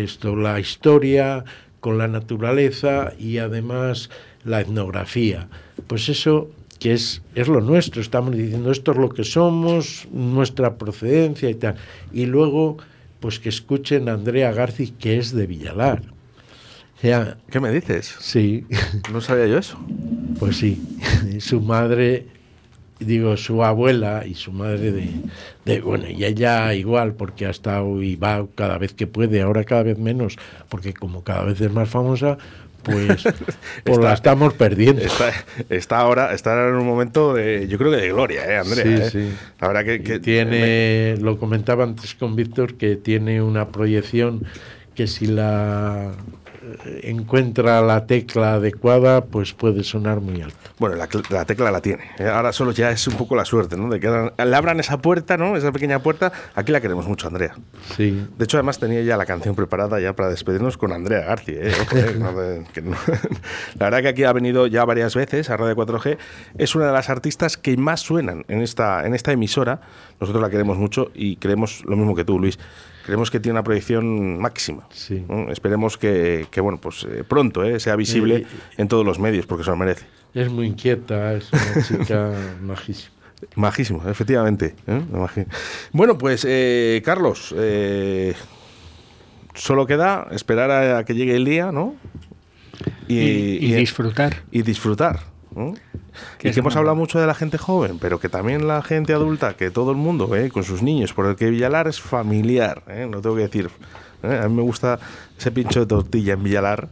esto, 0.03 0.35
la 0.35 0.59
historia 0.59 1.45
con 1.79 1.97
la 1.97 2.07
naturaleza 2.07 3.13
y 3.17 3.37
además 3.37 4.09
la 4.43 4.61
etnografía. 4.61 5.47
Pues 5.87 6.09
eso 6.09 6.49
que 6.81 6.93
es, 6.93 7.21
es 7.35 7.47
lo 7.47 7.61
nuestro, 7.61 8.01
estamos 8.01 8.35
diciendo 8.35 8.71
esto 8.71 8.91
es 8.91 8.97
lo 8.97 9.09
que 9.09 9.23
somos, 9.23 10.07
nuestra 10.11 10.77
procedencia 10.77 11.47
y 11.49 11.53
tal. 11.53 11.75
Y 12.11 12.25
luego, 12.25 12.77
pues 13.19 13.39
que 13.39 13.49
escuchen 13.49 14.09
a 14.09 14.13
Andrea 14.13 14.51
Garci, 14.51 14.87
que 14.89 15.17
es 15.19 15.31
de 15.31 15.45
Villalar. 15.45 16.01
Sea, 16.99 17.37
¿Qué 17.51 17.59
me 17.59 17.71
dices? 17.71 18.15
sí, 18.19 18.65
No 19.13 19.21
sabía 19.21 19.45
yo 19.47 19.59
eso. 19.59 19.77
pues 20.39 20.57
sí, 20.57 20.81
su 21.39 21.61
madre, 21.61 22.25
digo, 22.99 23.37
su 23.37 23.63
abuela 23.63 24.23
y 24.25 24.33
su 24.33 24.51
madre 24.51 24.91
de, 24.91 25.09
de- 25.65 25.81
bueno, 25.81 26.09
y 26.09 26.25
ella 26.25 26.73
igual, 26.73 27.13
porque 27.13 27.45
ha 27.45 27.51
estado 27.51 28.01
y 28.01 28.15
va 28.15 28.47
cada 28.55 28.79
vez 28.79 28.93
que 28.93 29.05
puede, 29.07 29.41
ahora 29.41 29.63
cada 29.65 29.83
vez 29.83 29.99
menos, 29.99 30.37
porque 30.69 30.93
como 30.93 31.23
cada 31.23 31.43
vez 31.45 31.61
es 31.61 31.71
más 31.71 31.89
famosa, 31.89 32.37
pues, 32.83 33.23
pues 33.83 33.97
la 33.97 34.13
estamos 34.13 34.53
perdiendo. 34.53 35.01
Está, 35.01 35.31
está 35.69 35.97
ahora 35.99 36.33
está 36.33 36.67
en 36.67 36.75
un 36.75 36.85
momento 36.85 37.33
de, 37.33 37.67
yo 37.67 37.77
creo 37.77 37.91
que 37.91 37.97
de 37.97 38.09
gloria, 38.09 38.45
¿eh, 38.45 38.57
Andrea? 38.57 38.83
Sí, 39.09 39.17
¿eh? 39.17 39.29
sí. 39.29 39.33
La 39.59 39.67
verdad 39.67 39.85
que, 39.85 40.01
que- 40.03 40.19
tiene, 40.19 41.17
lo 41.19 41.37
comentaba 41.37 41.83
antes 41.83 42.15
con 42.15 42.35
Víctor, 42.35 42.75
que 42.75 42.95
tiene 42.95 43.41
una 43.41 43.69
proyección 43.69 44.43
que 44.95 45.07
si 45.07 45.25
la 45.25 46.11
encuentra 47.03 47.81
la 47.81 48.05
tecla 48.05 48.53
adecuada, 48.53 49.25
pues 49.25 49.53
puede 49.53 49.83
sonar 49.83 50.21
muy 50.21 50.41
alto. 50.41 50.57
Bueno, 50.79 50.95
la, 50.95 51.07
la 51.29 51.45
tecla 51.45 51.71
la 51.71 51.81
tiene. 51.81 52.03
¿eh? 52.19 52.27
Ahora 52.27 52.51
solo 52.51 52.71
ya 52.71 52.91
es 52.91 53.07
un 53.07 53.15
poco 53.15 53.35
la 53.35 53.45
suerte, 53.45 53.77
¿no? 53.77 53.89
De 53.89 53.99
que 53.99 54.07
le 54.09 54.55
abran 54.55 54.79
esa 54.79 55.01
puerta, 55.01 55.37
¿no? 55.37 55.55
Esa 55.57 55.71
pequeña 55.71 55.99
puerta. 55.99 56.31
Aquí 56.55 56.71
la 56.71 56.81
queremos 56.81 57.07
mucho, 57.07 57.27
Andrea. 57.27 57.55
Sí. 57.95 58.27
De 58.37 58.43
hecho, 58.45 58.57
además 58.57 58.79
tenía 58.79 59.01
ya 59.01 59.17
la 59.17 59.25
canción 59.25 59.55
preparada 59.55 59.99
ya 59.99 60.13
para 60.15 60.29
despedirnos 60.29 60.77
con 60.77 60.91
Andrea 60.91 61.21
García. 61.21 61.59
¿eh? 61.61 61.71
Ojo, 61.81 61.97
¿eh? 61.97 62.15
No 62.17 62.33
de- 62.33 62.63
que 62.73 62.81
no- 62.81 62.95
La 63.79 63.85
verdad 63.85 64.01
que 64.01 64.07
aquí 64.09 64.23
ha 64.23 64.33
venido 64.33 64.67
ya 64.67 64.85
varias 64.85 65.15
veces 65.15 65.49
a 65.49 65.57
Radio 65.57 65.75
4G. 65.75 66.17
Es 66.57 66.75
una 66.75 66.87
de 66.87 66.93
las 66.93 67.09
artistas 67.09 67.57
que 67.57 67.75
más 67.77 68.01
suenan 68.01 68.45
en 68.47 68.61
esta, 68.61 69.05
en 69.05 69.13
esta 69.13 69.31
emisora. 69.31 69.81
Nosotros 70.19 70.41
la 70.41 70.49
queremos 70.49 70.77
mucho 70.77 71.11
y 71.13 71.37
creemos 71.37 71.83
lo 71.85 71.95
mismo 71.95 72.15
que 72.15 72.23
tú, 72.23 72.39
Luis. 72.39 72.59
Creemos 73.05 73.31
que 73.31 73.39
tiene 73.39 73.53
una 73.53 73.63
proyección 73.63 74.39
máxima. 74.39 74.87
Sí. 74.91 75.23
¿no? 75.27 75.51
Esperemos 75.51 75.97
que, 75.97 76.47
que, 76.51 76.61
bueno, 76.61 76.79
pues 76.79 77.05
eh, 77.09 77.23
pronto 77.27 77.63
eh, 77.63 77.79
sea 77.79 77.95
visible 77.95 78.45
en 78.77 78.87
todos 78.87 79.05
los 79.05 79.19
medios, 79.19 79.45
porque 79.45 79.63
se 79.63 79.71
lo 79.71 79.77
merece. 79.77 80.05
Es 80.33 80.49
muy 80.49 80.67
inquieta, 80.67 81.33
es 81.33 81.51
una 81.51 81.83
chica 81.87 82.31
majísima. 82.61 83.21
Majísimo, 83.55 84.07
efectivamente. 84.07 84.75
¿eh? 84.87 85.01
Bueno, 85.91 86.17
pues 86.17 86.45
eh, 86.47 87.01
Carlos, 87.03 87.53
eh, 87.57 88.33
solo 89.55 89.85
queda 89.87 90.27
esperar 90.31 90.71
a, 90.71 91.03
que 91.05 91.15
llegue 91.15 91.35
el 91.35 91.45
día, 91.45 91.71
¿no? 91.71 91.95
Y, 93.07 93.17
y 93.17 93.73
disfrutar. 93.73 94.43
y 94.51 94.61
disfrutar. 94.61 95.30
Y 96.43 96.47
es 96.47 96.53
que 96.53 96.59
hemos 96.59 96.75
hablado 96.75 96.95
mucho 96.95 97.19
de 97.19 97.27
la 97.27 97.33
gente 97.33 97.57
joven, 97.57 97.97
pero 97.99 98.19
que 98.19 98.29
también 98.29 98.67
la 98.67 98.81
gente 98.81 99.13
adulta, 99.13 99.55
que 99.55 99.69
todo 99.69 99.91
el 99.91 99.97
mundo, 99.97 100.35
¿eh? 100.35 100.49
con 100.49 100.63
sus 100.63 100.81
niños, 100.81 101.13
por 101.13 101.25
el 101.25 101.35
que 101.35 101.49
Villalar 101.49 101.87
es 101.87 102.01
familiar, 102.01 102.83
¿eh? 102.87 103.07
no 103.09 103.21
tengo 103.21 103.35
que 103.35 103.43
decir. 103.43 103.69
¿eh? 104.23 104.39
A 104.43 104.47
mí 104.47 104.55
me 104.55 104.61
gusta 104.61 104.99
ese 105.37 105.51
pincho 105.51 105.81
de 105.81 105.85
tortilla 105.85 106.33
en 106.33 106.43
Villalar, 106.43 106.89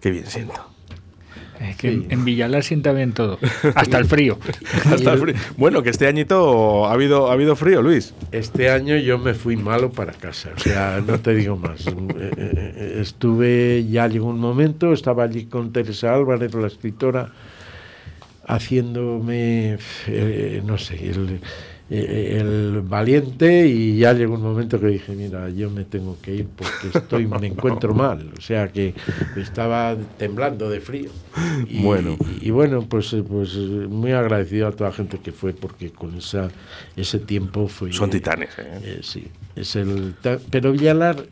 que 0.00 0.10
bien 0.10 0.26
siento. 0.26 0.72
Eh, 1.62 1.74
que 1.78 2.06
En 2.08 2.24
Villalar 2.24 2.64
sienta 2.64 2.92
bien 2.92 3.12
todo. 3.12 3.38
Hasta 3.74 3.98
el 3.98 4.06
frío. 4.06 4.38
Hasta 4.90 5.12
el 5.12 5.20
frío. 5.20 5.34
Bueno, 5.56 5.82
que 5.82 5.90
este 5.90 6.06
añito 6.06 6.86
ha 6.86 6.92
habido, 6.92 7.30
ha 7.30 7.34
habido 7.34 7.54
frío, 7.54 7.82
Luis. 7.82 8.14
Este 8.32 8.70
año 8.70 8.96
yo 8.96 9.18
me 9.18 9.34
fui 9.34 9.56
malo 9.56 9.90
para 9.90 10.12
casa, 10.12 10.50
o 10.56 10.58
sea, 10.58 11.00
no 11.06 11.20
te 11.20 11.34
digo 11.34 11.56
más. 11.56 11.86
Eh, 11.86 11.92
eh, 12.36 12.98
Estuve, 13.00 13.86
ya 13.88 14.08
llegó 14.08 14.26
un 14.26 14.40
momento, 14.40 14.92
estaba 14.92 15.24
allí 15.24 15.46
con 15.46 15.72
Teresa 15.72 16.14
Álvarez, 16.14 16.52
la 16.54 16.66
escritora, 16.66 17.30
haciéndome, 18.46 19.78
eh, 20.08 20.62
no 20.64 20.78
sé, 20.78 21.10
el, 21.10 21.40
eh, 21.90 22.38
el 22.40 22.80
valiente 22.82 23.66
y 23.68 23.98
ya 23.98 24.12
llegó 24.14 24.34
un 24.34 24.42
momento 24.42 24.80
que 24.80 24.86
dije, 24.86 25.12
mira, 25.14 25.48
yo 25.50 25.68
me 25.70 25.84
tengo 25.84 26.16
que 26.22 26.34
ir 26.36 26.46
porque 26.56 26.98
estoy, 26.98 27.26
me 27.26 27.46
encuentro 27.48 27.94
mal, 27.94 28.32
o 28.36 28.40
sea 28.40 28.68
que 28.68 28.94
estaba 29.36 29.96
temblando 30.18 30.70
de 30.70 30.80
frío. 30.80 31.10
Y, 31.68 31.82
Bueno. 31.82 32.16
y, 32.40 32.48
y 32.48 32.50
bueno, 32.50 32.82
pues, 32.88 33.14
pues 33.28 33.54
muy 33.56 34.12
agradecido 34.12 34.68
a 34.68 34.72
toda 34.72 34.90
la 34.90 34.96
gente 34.96 35.18
que 35.18 35.32
fue 35.32 35.52
porque 35.52 35.90
con 35.90 36.16
esa, 36.16 36.50
ese 36.96 37.18
tiempo 37.18 37.68
fue... 37.68 37.92
Son 37.92 38.10
titanes, 38.10 38.50
¿eh? 38.58 38.80
Eh, 38.84 38.98
sí, 39.02 39.28
es 39.54 39.76
el. 39.76 40.14
Pero 40.50 40.72
Villalar 40.72 41.26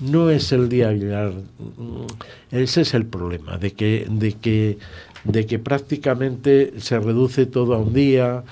no 0.00 0.28
es 0.28 0.52
el 0.52 0.68
día 0.68 0.90
Villalar. 0.90 1.32
mm, 1.58 2.06
Ese 2.50 2.82
es 2.82 2.94
el 2.94 3.06
problema, 3.06 3.56
de 3.58 3.72
que, 3.72 4.06
de 4.10 4.32
que, 4.32 4.78
de 5.24 5.46
que 5.46 5.58
prácticamente 5.58 6.74
se 6.80 6.98
reduce 6.98 7.46
todo 7.46 7.74
a 7.74 7.78
un 7.78 7.92
día 7.94 8.42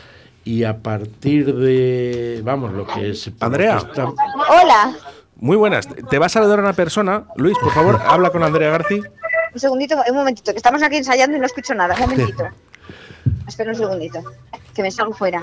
y 0.44 0.64
a 0.64 0.78
partir 0.78 1.54
de, 1.54 2.40
vamos, 2.44 2.72
lo 2.72 2.87
que 2.87 3.11
es. 3.11 3.30
Andrea. 3.40 3.76
está- 3.78 4.06
Hola, 4.08 4.96
Muy 5.37 5.56
buenas. 5.56 5.88
Te 6.08 6.18
va 6.18 6.26
a 6.26 6.28
saludar 6.28 6.61
una 6.61 6.72
persona. 6.72 7.24
Luis, 7.37 7.56
por 7.58 7.72
favor, 7.72 8.00
habla 8.06 8.30
con 8.30 8.42
Andrea 8.42 8.70
Garci. 8.70 9.00
un 9.54 9.61
segundito, 9.61 9.96
un 10.08 10.14
momentito, 10.16 10.52
que 10.52 10.56
estamos 10.56 10.82
aquí 10.82 10.96
ensayando 10.96 11.37
y 11.37 11.40
no 11.40 11.46
escucho 11.46 11.74
nada. 11.74 11.94
Un 11.94 12.00
momentito. 12.11 12.44
Espera 13.48 13.70
un 13.70 13.76
segundito, 13.76 14.22
que 14.74 14.82
me 14.82 14.90
salgo 14.90 15.12
fuera. 15.14 15.42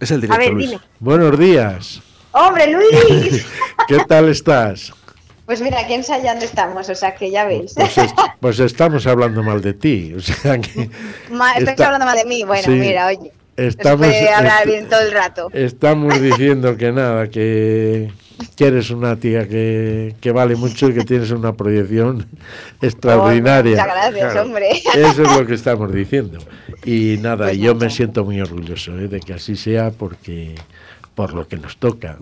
Es 0.00 0.10
el 0.10 0.18
A 0.18 0.20
directo, 0.22 0.38
ver, 0.44 0.52
Luis. 0.52 0.70
dime. 0.70 0.82
Buenos 1.00 1.38
días. 1.38 2.02
¡Hombre, 2.32 2.72
Luis! 2.72 3.46
¿Qué 3.88 3.98
tal 4.08 4.28
estás? 4.28 4.92
Pues 5.46 5.60
mira, 5.62 5.80
aquí 5.80 5.94
ensayando 5.94 6.44
estamos, 6.44 6.88
o 6.88 6.94
sea 6.94 7.14
que 7.14 7.30
ya 7.30 7.44
veis. 7.46 7.72
Pues, 7.74 7.96
est- 7.98 8.18
pues 8.40 8.58
estamos 8.58 9.06
hablando 9.06 9.42
mal 9.42 9.62
de 9.62 9.74
ti. 9.74 10.12
O 10.16 10.20
sea 10.20 10.58
que. 10.60 10.90
Ma- 11.30 11.52
hablando 11.52 12.04
mal 12.04 12.16
de 12.16 12.24
mí. 12.24 12.42
Bueno, 12.44 12.64
Sí. 12.64 12.70
mira, 12.70 13.06
oye. 13.06 13.32
Estamos, 13.56 14.06
hablar 14.36 14.66
bien 14.66 14.86
todo 14.86 15.00
el 15.00 15.12
rato. 15.12 15.48
Estamos 15.54 16.20
diciendo 16.20 16.76
que 16.76 16.92
nada, 16.92 17.30
que, 17.30 18.10
que 18.54 18.66
eres 18.66 18.90
una 18.90 19.16
tía 19.16 19.48
que, 19.48 20.14
que 20.20 20.30
vale 20.30 20.56
mucho 20.56 20.90
y 20.90 20.94
que 20.94 21.04
tienes 21.04 21.30
una 21.30 21.54
proyección 21.54 22.26
extraordinaria. 22.82 23.70
Muchas 23.72 23.86
gracias, 23.86 24.32
Claro. 24.32 24.42
hombre. 24.48 24.68
Eso 24.94 25.22
es 25.22 25.36
lo 25.38 25.46
que 25.46 25.54
estamos 25.54 25.90
diciendo. 25.92 26.38
Y 26.84 27.16
nada, 27.22 27.46
Pues 27.46 27.58
yo 27.58 27.74
me 27.74 27.88
siento 27.88 28.24
muy 28.24 28.40
orgulloso 28.42 28.98
¿eh? 28.98 29.08
de 29.08 29.20
que 29.20 29.32
así 29.32 29.56
sea 29.56 29.90
porque 29.90 30.54
por 31.16 31.32
lo 31.32 31.48
que 31.48 31.56
nos 31.56 31.78
toca. 31.78 32.18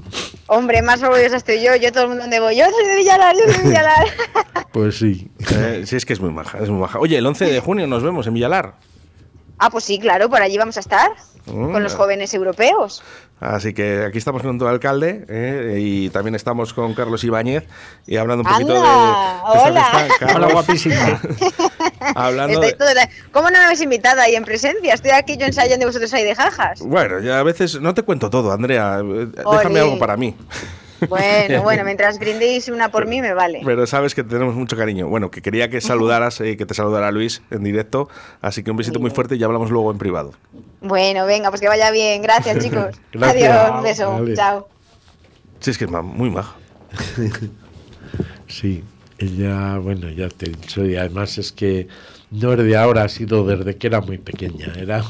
Hombre, 0.46 0.80
más 0.80 1.02
orgullosa 1.02 1.36
estoy 1.36 1.62
yo. 1.62 1.74
Yo 1.74 1.92
todo 1.92 2.04
el 2.04 2.08
mundo 2.10 2.22
donde 2.22 2.38
voy. 2.38 2.56
Yo 2.56 2.64
soy 2.70 2.86
de 2.86 2.94
Villalar, 2.94 3.34
yo 3.34 3.52
soy 3.52 3.70
de 3.70 3.78
Pues 4.72 4.96
sí. 4.96 5.28
Eh, 5.52 5.82
sí, 5.84 5.96
es 5.96 6.06
que 6.06 6.12
es 6.12 6.20
muy 6.20 6.30
maja, 6.30 6.58
es 6.60 6.70
muy 6.70 6.80
maja. 6.80 7.00
Oye, 7.00 7.18
el 7.18 7.26
11 7.26 7.44
de 7.44 7.60
junio 7.60 7.88
nos 7.88 8.04
vemos 8.04 8.26
en 8.28 8.34
Villalar. 8.34 8.74
Ah, 9.58 9.68
pues 9.68 9.84
sí, 9.84 9.98
claro, 9.98 10.30
por 10.30 10.40
allí 10.40 10.56
vamos 10.56 10.76
a 10.76 10.80
estar. 10.80 11.10
Mm. 11.46 11.72
Con 11.72 11.82
los 11.82 11.94
jóvenes 11.94 12.32
europeos. 12.32 13.02
Así 13.40 13.74
que 13.74 14.04
aquí 14.04 14.16
estamos 14.16 14.42
con 14.42 14.58
tu 14.58 14.66
alcalde 14.66 15.26
eh, 15.28 15.76
y 15.78 16.08
también 16.08 16.34
estamos 16.36 16.72
con 16.72 16.94
Carlos 16.94 17.22
Ibáñez 17.24 17.64
y 18.06 18.16
hablando 18.16 18.42
un 18.44 18.50
poquito 18.50 18.72
de, 18.72 18.78
Anda, 18.78 19.42
de 19.52 19.58
esta 19.58 19.68
hola. 19.68 19.84
fiesta. 19.84 20.14
Carlos, 20.20 20.36
Hola, 20.36 20.52
guapísima. 20.54 20.94
hablando 22.00 22.54
Estoy 22.54 22.70
de, 22.70 22.76
todo 22.76 22.94
la- 22.94 23.08
¿Cómo 23.32 23.50
no 23.50 23.58
me 23.58 23.64
habéis 23.64 23.80
invitado 23.80 24.20
ahí 24.20 24.34
en 24.34 24.44
presencia? 24.44 24.94
Estoy 24.94 25.12
aquí 25.12 25.36
yo 25.36 25.46
ensayando 25.46 25.84
y 25.84 25.86
vosotros 25.86 26.12
ahí 26.14 26.24
de 26.24 26.34
jajas. 26.34 26.80
Bueno, 26.80 27.20
ya 27.20 27.38
a 27.38 27.42
veces 27.42 27.80
no 27.80 27.94
te 27.94 28.02
cuento 28.02 28.30
todo, 28.30 28.52
Andrea. 28.52 29.00
eh, 29.00 29.26
Déjame 29.34 29.66
Oye. 29.66 29.80
algo 29.80 29.98
para 29.98 30.16
mí. 30.16 30.34
Bueno, 31.08 31.62
bueno, 31.64 31.84
mientras 31.84 32.18
brindéis 32.18 32.68
una 32.68 32.90
por 32.90 33.06
mí 33.06 33.20
me 33.20 33.34
vale. 33.34 33.60
Pero 33.64 33.86
sabes 33.86 34.14
que 34.14 34.22
te 34.22 34.30
tenemos 34.30 34.54
mucho 34.54 34.76
cariño. 34.76 35.08
Bueno, 35.08 35.30
que 35.30 35.42
quería 35.42 35.68
que 35.68 35.80
saludaras, 35.80 36.40
eh, 36.40 36.56
que 36.56 36.64
te 36.66 36.74
saludara 36.74 37.10
Luis 37.10 37.42
en 37.50 37.62
directo. 37.64 38.08
Así 38.40 38.62
que 38.62 38.70
un 38.70 38.76
besito 38.76 39.00
muy 39.00 39.10
fuerte 39.10 39.34
y 39.34 39.38
ya 39.38 39.46
hablamos 39.46 39.70
luego 39.70 39.90
en 39.90 39.98
privado. 39.98 40.32
Bueno, 40.80 41.26
venga, 41.26 41.50
pues 41.50 41.60
que 41.60 41.68
vaya 41.68 41.90
bien. 41.90 42.22
Gracias, 42.22 42.58
chicos. 42.62 42.96
Gracias. 43.12 43.50
Adiós, 43.52 43.76
un 43.76 43.82
beso. 43.82 44.12
Vale. 44.12 44.34
Chao. 44.36 44.68
Sí, 45.60 45.70
es 45.72 45.78
que 45.78 45.84
es 45.84 45.90
muy 45.90 46.30
maja. 46.30 46.54
Sí, 48.46 48.84
ella, 49.18 49.78
bueno, 49.78 50.10
ya 50.10 50.28
te 50.28 50.46
he 50.46 50.50
dicho, 50.50 50.84
y 50.84 50.96
además 50.96 51.38
es 51.38 51.52
que 51.52 51.88
no 52.30 52.52
es 52.52 52.58
de 52.58 52.76
ahora, 52.76 53.04
ha 53.04 53.08
sido 53.08 53.46
desde 53.46 53.76
que 53.76 53.86
era 53.86 54.00
muy 54.00 54.18
pequeña, 54.18 54.72
era, 54.76 55.04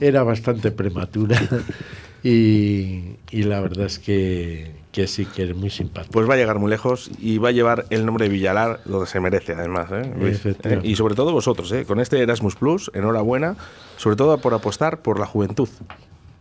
era 0.00 0.22
bastante 0.22 0.70
prematura 0.70 1.40
y, 2.22 3.16
y 3.30 3.42
la 3.44 3.60
verdad 3.60 3.86
es 3.86 3.98
que, 3.98 4.70
que 4.92 5.06
sí, 5.06 5.26
que 5.26 5.44
es 5.44 5.56
muy 5.56 5.70
simpática. 5.70 6.12
Pues 6.12 6.28
va 6.28 6.34
a 6.34 6.36
llegar 6.36 6.58
muy 6.58 6.70
lejos 6.70 7.10
y 7.20 7.38
va 7.38 7.50
a 7.50 7.52
llevar 7.52 7.86
el 7.90 8.04
nombre 8.04 8.24
de 8.24 8.30
Villalar 8.30 8.80
donde 8.84 9.06
se 9.06 9.20
merece, 9.20 9.52
además. 9.52 9.88
¿eh. 9.92 10.56
Eh, 10.64 10.80
y 10.82 10.96
sobre 10.96 11.14
todo 11.14 11.32
vosotros, 11.32 11.70
¿eh? 11.72 11.84
con 11.84 12.00
este 12.00 12.20
Erasmus 12.20 12.56
Plus, 12.56 12.90
enhorabuena, 12.94 13.56
sobre 13.96 14.16
todo 14.16 14.38
por 14.38 14.54
apostar 14.54 15.00
por 15.00 15.20
la 15.20 15.26
juventud. 15.26 15.68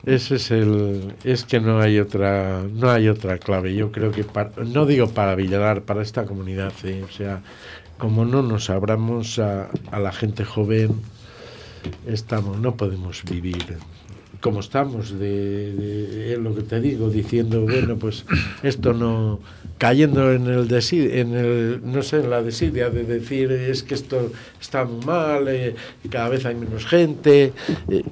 Ese 0.07 0.35
es 0.35 0.51
el, 0.51 1.13
es 1.25 1.43
que 1.43 1.59
no 1.59 1.81
hay 1.81 1.99
otra, 1.99 2.63
no 2.63 2.89
hay 2.89 3.09
otra 3.09 3.37
clave. 3.39 3.75
Yo 3.75 3.91
creo 3.91 4.11
que 4.11 4.23
para- 4.23 4.51
no 4.65 4.85
digo 4.85 5.09
para 5.09 5.35
Villalar, 5.35 5.81
para 5.83 6.01
esta 6.01 6.23
comunidad, 6.25 6.71
¿eh? 6.85 7.03
o 7.03 7.11
sea, 7.11 7.41
como 7.97 8.23
no 8.23 8.41
nos 8.41 8.69
abramos 8.69 9.37
a, 9.37 9.69
a 9.91 9.99
la 9.99 10.13
gente 10.13 10.45
joven, 10.45 10.91
estamos, 12.07 12.57
no 12.59 12.75
podemos 12.77 13.23
vivir 13.29 13.77
como 14.39 14.59
estamos, 14.59 15.17
de, 15.17 16.37
lo 16.39 16.53
que 16.55 16.61
te 16.61 16.79
digo, 16.79 17.09
diciendo, 17.09 17.61
bueno, 17.61 17.97
pues 17.97 18.23
esto 18.61 18.93
no, 18.93 19.39
cayendo 19.79 20.31
en 20.31 20.45
el 20.45 20.67
desi- 20.69 21.11
en 21.11 21.33
el, 21.35 21.81
no 21.83 22.03
sé, 22.03 22.17
en 22.19 22.29
la 22.29 22.43
desidia 22.43 22.91
de 22.91 23.03
decir 23.03 23.51
es 23.51 23.81
que 23.83 23.95
esto 23.95 24.31
está 24.61 24.85
muy 24.85 25.03
mal, 25.03 25.47
eh, 25.49 25.75
cada 26.11 26.29
vez 26.29 26.45
hay 26.45 26.53
menos 26.55 26.85
gente. 26.85 27.51
eh, 27.89 28.03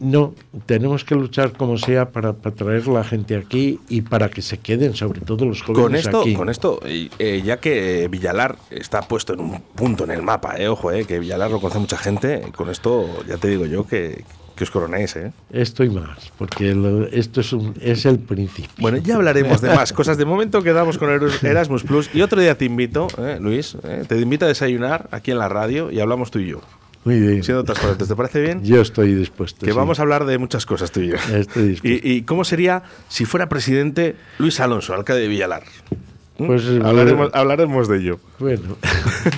no, 0.00 0.34
tenemos 0.66 1.04
que 1.04 1.14
luchar 1.14 1.52
como 1.52 1.78
sea 1.78 2.10
para, 2.10 2.32
para 2.32 2.54
traer 2.54 2.86
la 2.88 3.04
gente 3.04 3.36
aquí 3.36 3.80
y 3.88 4.02
para 4.02 4.28
que 4.28 4.42
se 4.42 4.58
queden, 4.58 4.94
sobre 4.94 5.20
todo 5.20 5.44
los 5.44 5.62
jóvenes 5.62 5.82
Con 5.82 5.94
esto, 5.96 6.20
aquí. 6.20 6.34
con 6.34 6.48
esto 6.48 6.80
eh, 6.84 7.42
ya 7.44 7.58
que 7.58 8.08
Villalar 8.08 8.56
está 8.70 9.02
puesto 9.02 9.32
en 9.34 9.40
un 9.40 9.60
punto 9.74 10.04
en 10.04 10.10
el 10.10 10.22
mapa, 10.22 10.56
eh, 10.58 10.68
ojo, 10.68 10.92
eh, 10.92 11.04
que 11.04 11.18
Villalar 11.18 11.50
lo 11.50 11.60
conoce 11.60 11.78
mucha 11.78 11.98
gente, 11.98 12.42
con 12.56 12.70
esto 12.70 13.06
ya 13.26 13.36
te 13.36 13.48
digo 13.48 13.66
yo 13.66 13.86
que, 13.86 14.24
que 14.56 14.64
os 14.64 14.70
coronéis. 14.70 15.14
Eh. 15.16 15.32
Esto 15.50 15.84
y 15.84 15.90
más, 15.90 16.32
porque 16.38 16.74
lo- 16.74 17.06
esto 17.06 17.40
es, 17.40 17.52
un, 17.52 17.74
es 17.80 18.06
el 18.06 18.18
principio. 18.18 18.70
Bueno, 18.78 18.98
ya 18.98 19.16
hablaremos 19.16 19.60
de 19.60 19.68
más 19.74 19.92
cosas. 19.92 20.16
De 20.18 20.24
momento 20.24 20.62
quedamos 20.62 20.98
con 20.98 21.10
Erasmus 21.42 21.82
Plus 21.84 22.10
y 22.14 22.22
otro 22.22 22.40
día 22.40 22.56
te 22.56 22.64
invito, 22.64 23.06
eh, 23.18 23.38
Luis, 23.40 23.76
eh, 23.84 24.04
te 24.08 24.18
invito 24.18 24.44
a 24.44 24.48
desayunar 24.48 25.08
aquí 25.12 25.30
en 25.30 25.38
la 25.38 25.48
radio 25.48 25.90
y 25.92 26.00
hablamos 26.00 26.30
tú 26.30 26.38
y 26.40 26.48
yo. 26.48 26.60
Muy 27.04 27.20
bien. 27.20 27.42
Siendo 27.42 27.64
transparentes, 27.64 28.08
¿te 28.08 28.16
parece 28.16 28.40
bien? 28.40 28.62
Yo 28.64 28.80
estoy 28.80 29.14
dispuesto. 29.14 29.64
Que 29.64 29.72
sí. 29.72 29.76
vamos 29.76 29.98
a 29.98 30.02
hablar 30.02 30.24
de 30.24 30.38
muchas 30.38 30.66
cosas 30.66 30.90
tú 30.90 31.00
y 31.00 31.08
yo. 31.08 31.14
Estoy 31.14 31.68
dispuesto. 31.68 32.06
¿Y, 32.08 32.12
y 32.12 32.22
cómo 32.22 32.44
sería 32.44 32.82
si 33.08 33.24
fuera 33.24 33.48
presidente 33.48 34.16
Luis 34.38 34.60
Alonso, 34.60 34.94
alcalde 34.94 35.22
de 35.22 35.28
Villalar? 35.28 35.62
¿Mm? 36.38 36.46
Pues, 36.46 36.64
hablaremos, 36.68 37.16
bueno. 37.16 37.30
hablaremos 37.34 37.88
de 37.88 37.98
ello. 37.98 38.20
Bueno, 38.38 38.76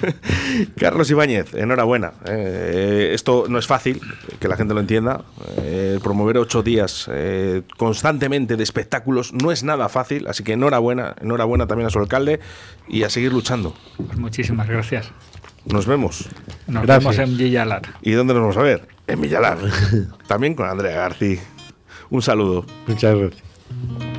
Carlos 0.77 1.11
Ibáñez, 1.11 1.55
enhorabuena. 1.55 2.13
Eh, 2.27 3.13
esto 3.15 3.47
no 3.49 3.59
es 3.59 3.67
fácil, 3.67 4.01
que 4.39 4.49
la 4.49 4.57
gente 4.57 4.75
lo 4.75 4.81
entienda. 4.81 5.23
Eh, 5.63 5.99
promover 6.03 6.37
ocho 6.37 6.63
días 6.63 7.09
eh, 7.11 7.63
constantemente 7.79 8.57
de 8.57 8.63
espectáculos 8.63 9.33
no 9.33 9.51
es 9.51 9.65
nada 9.65 9.89
fácil, 9.89 10.27
así 10.29 10.45
que 10.45 10.53
enhorabuena, 10.53 11.17
enhorabuena 11.23 11.67
también 11.67 11.87
a 11.87 11.91
su 11.91 11.99
alcalde 11.99 12.41
y 12.87 13.05
a 13.05 13.09
seguir 13.09 13.33
luchando. 13.33 13.75
Pues 13.97 14.19
muchísimas 14.19 14.69
gracias. 14.69 15.11
Nos 15.67 15.87
vemos. 15.87 16.29
Nos 16.67 16.85
Gracias. 16.85 17.17
vemos 17.17 17.31
en 17.31 17.37
Villalar. 17.37 17.83
¿Y 18.03 18.13
dónde 18.13 18.35
nos 18.35 18.43
vamos 18.43 18.57
a 18.57 18.63
ver? 18.63 18.89
En 19.07 19.21
Villalar. 19.21 19.59
también 20.27 20.55
con 20.55 20.69
Andrea 20.69 20.97
García. 20.97 21.41
Un 22.11 22.23
saludo. 22.23 22.65
muchas 22.87 23.17
gracias. 23.17 24.10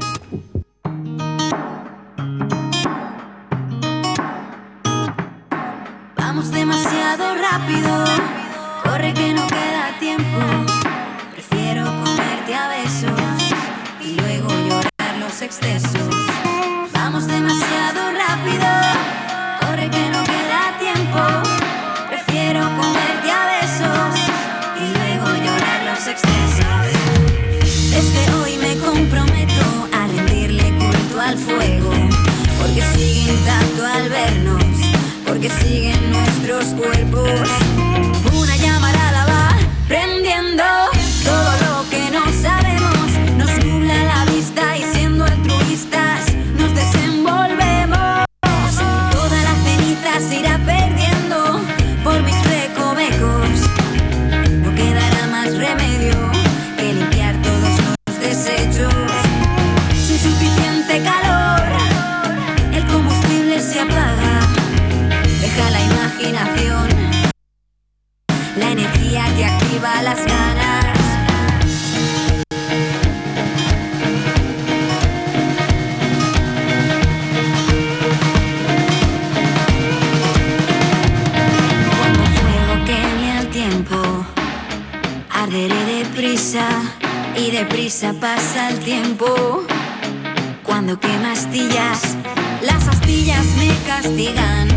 Las 92.62 92.88
astillas 92.88 93.46
me 93.58 93.68
castigan 93.86 94.70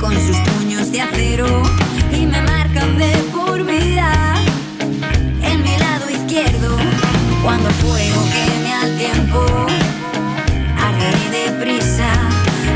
con 0.00 0.12
sus 0.12 0.36
puños 0.38 0.90
de 0.90 1.02
acero 1.02 1.62
y 2.10 2.26
me 2.26 2.42
marcan 2.42 2.98
de 2.98 3.12
por 3.32 3.64
vida 3.64 4.34
en 5.40 5.62
mi 5.62 5.76
lado 5.78 6.10
izquierdo. 6.10 6.76
Cuando 7.44 7.68
el 7.68 7.74
fuego 7.76 8.24
queme 8.32 8.74
al 8.74 8.98
tiempo, 8.98 9.46
arderé 10.80 11.50
deprisa 11.52 12.10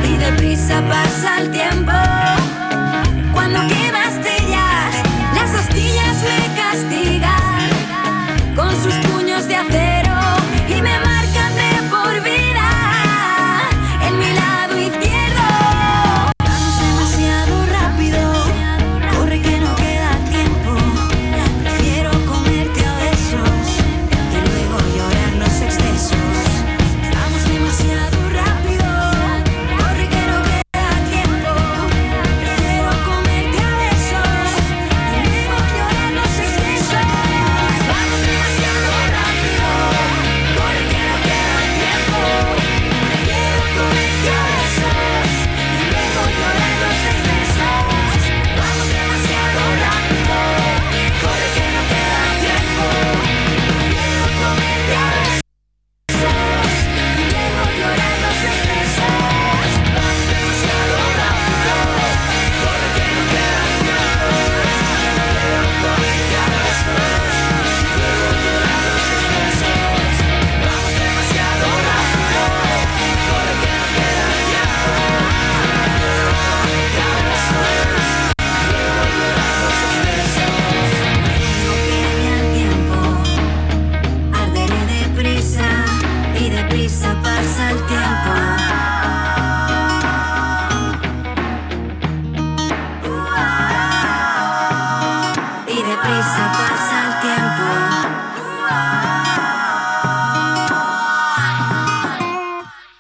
y 0.09 0.17
deprisa 0.19 0.81
pasa 0.89 1.41
el 1.41 1.51
tiempo. 1.51 1.93
Cuando 3.33 3.67
quema 3.67 4.05
astillas, 4.05 4.95
las 5.35 5.53
astillas 5.55 6.23
me 6.23 6.55
castigan 6.55 7.36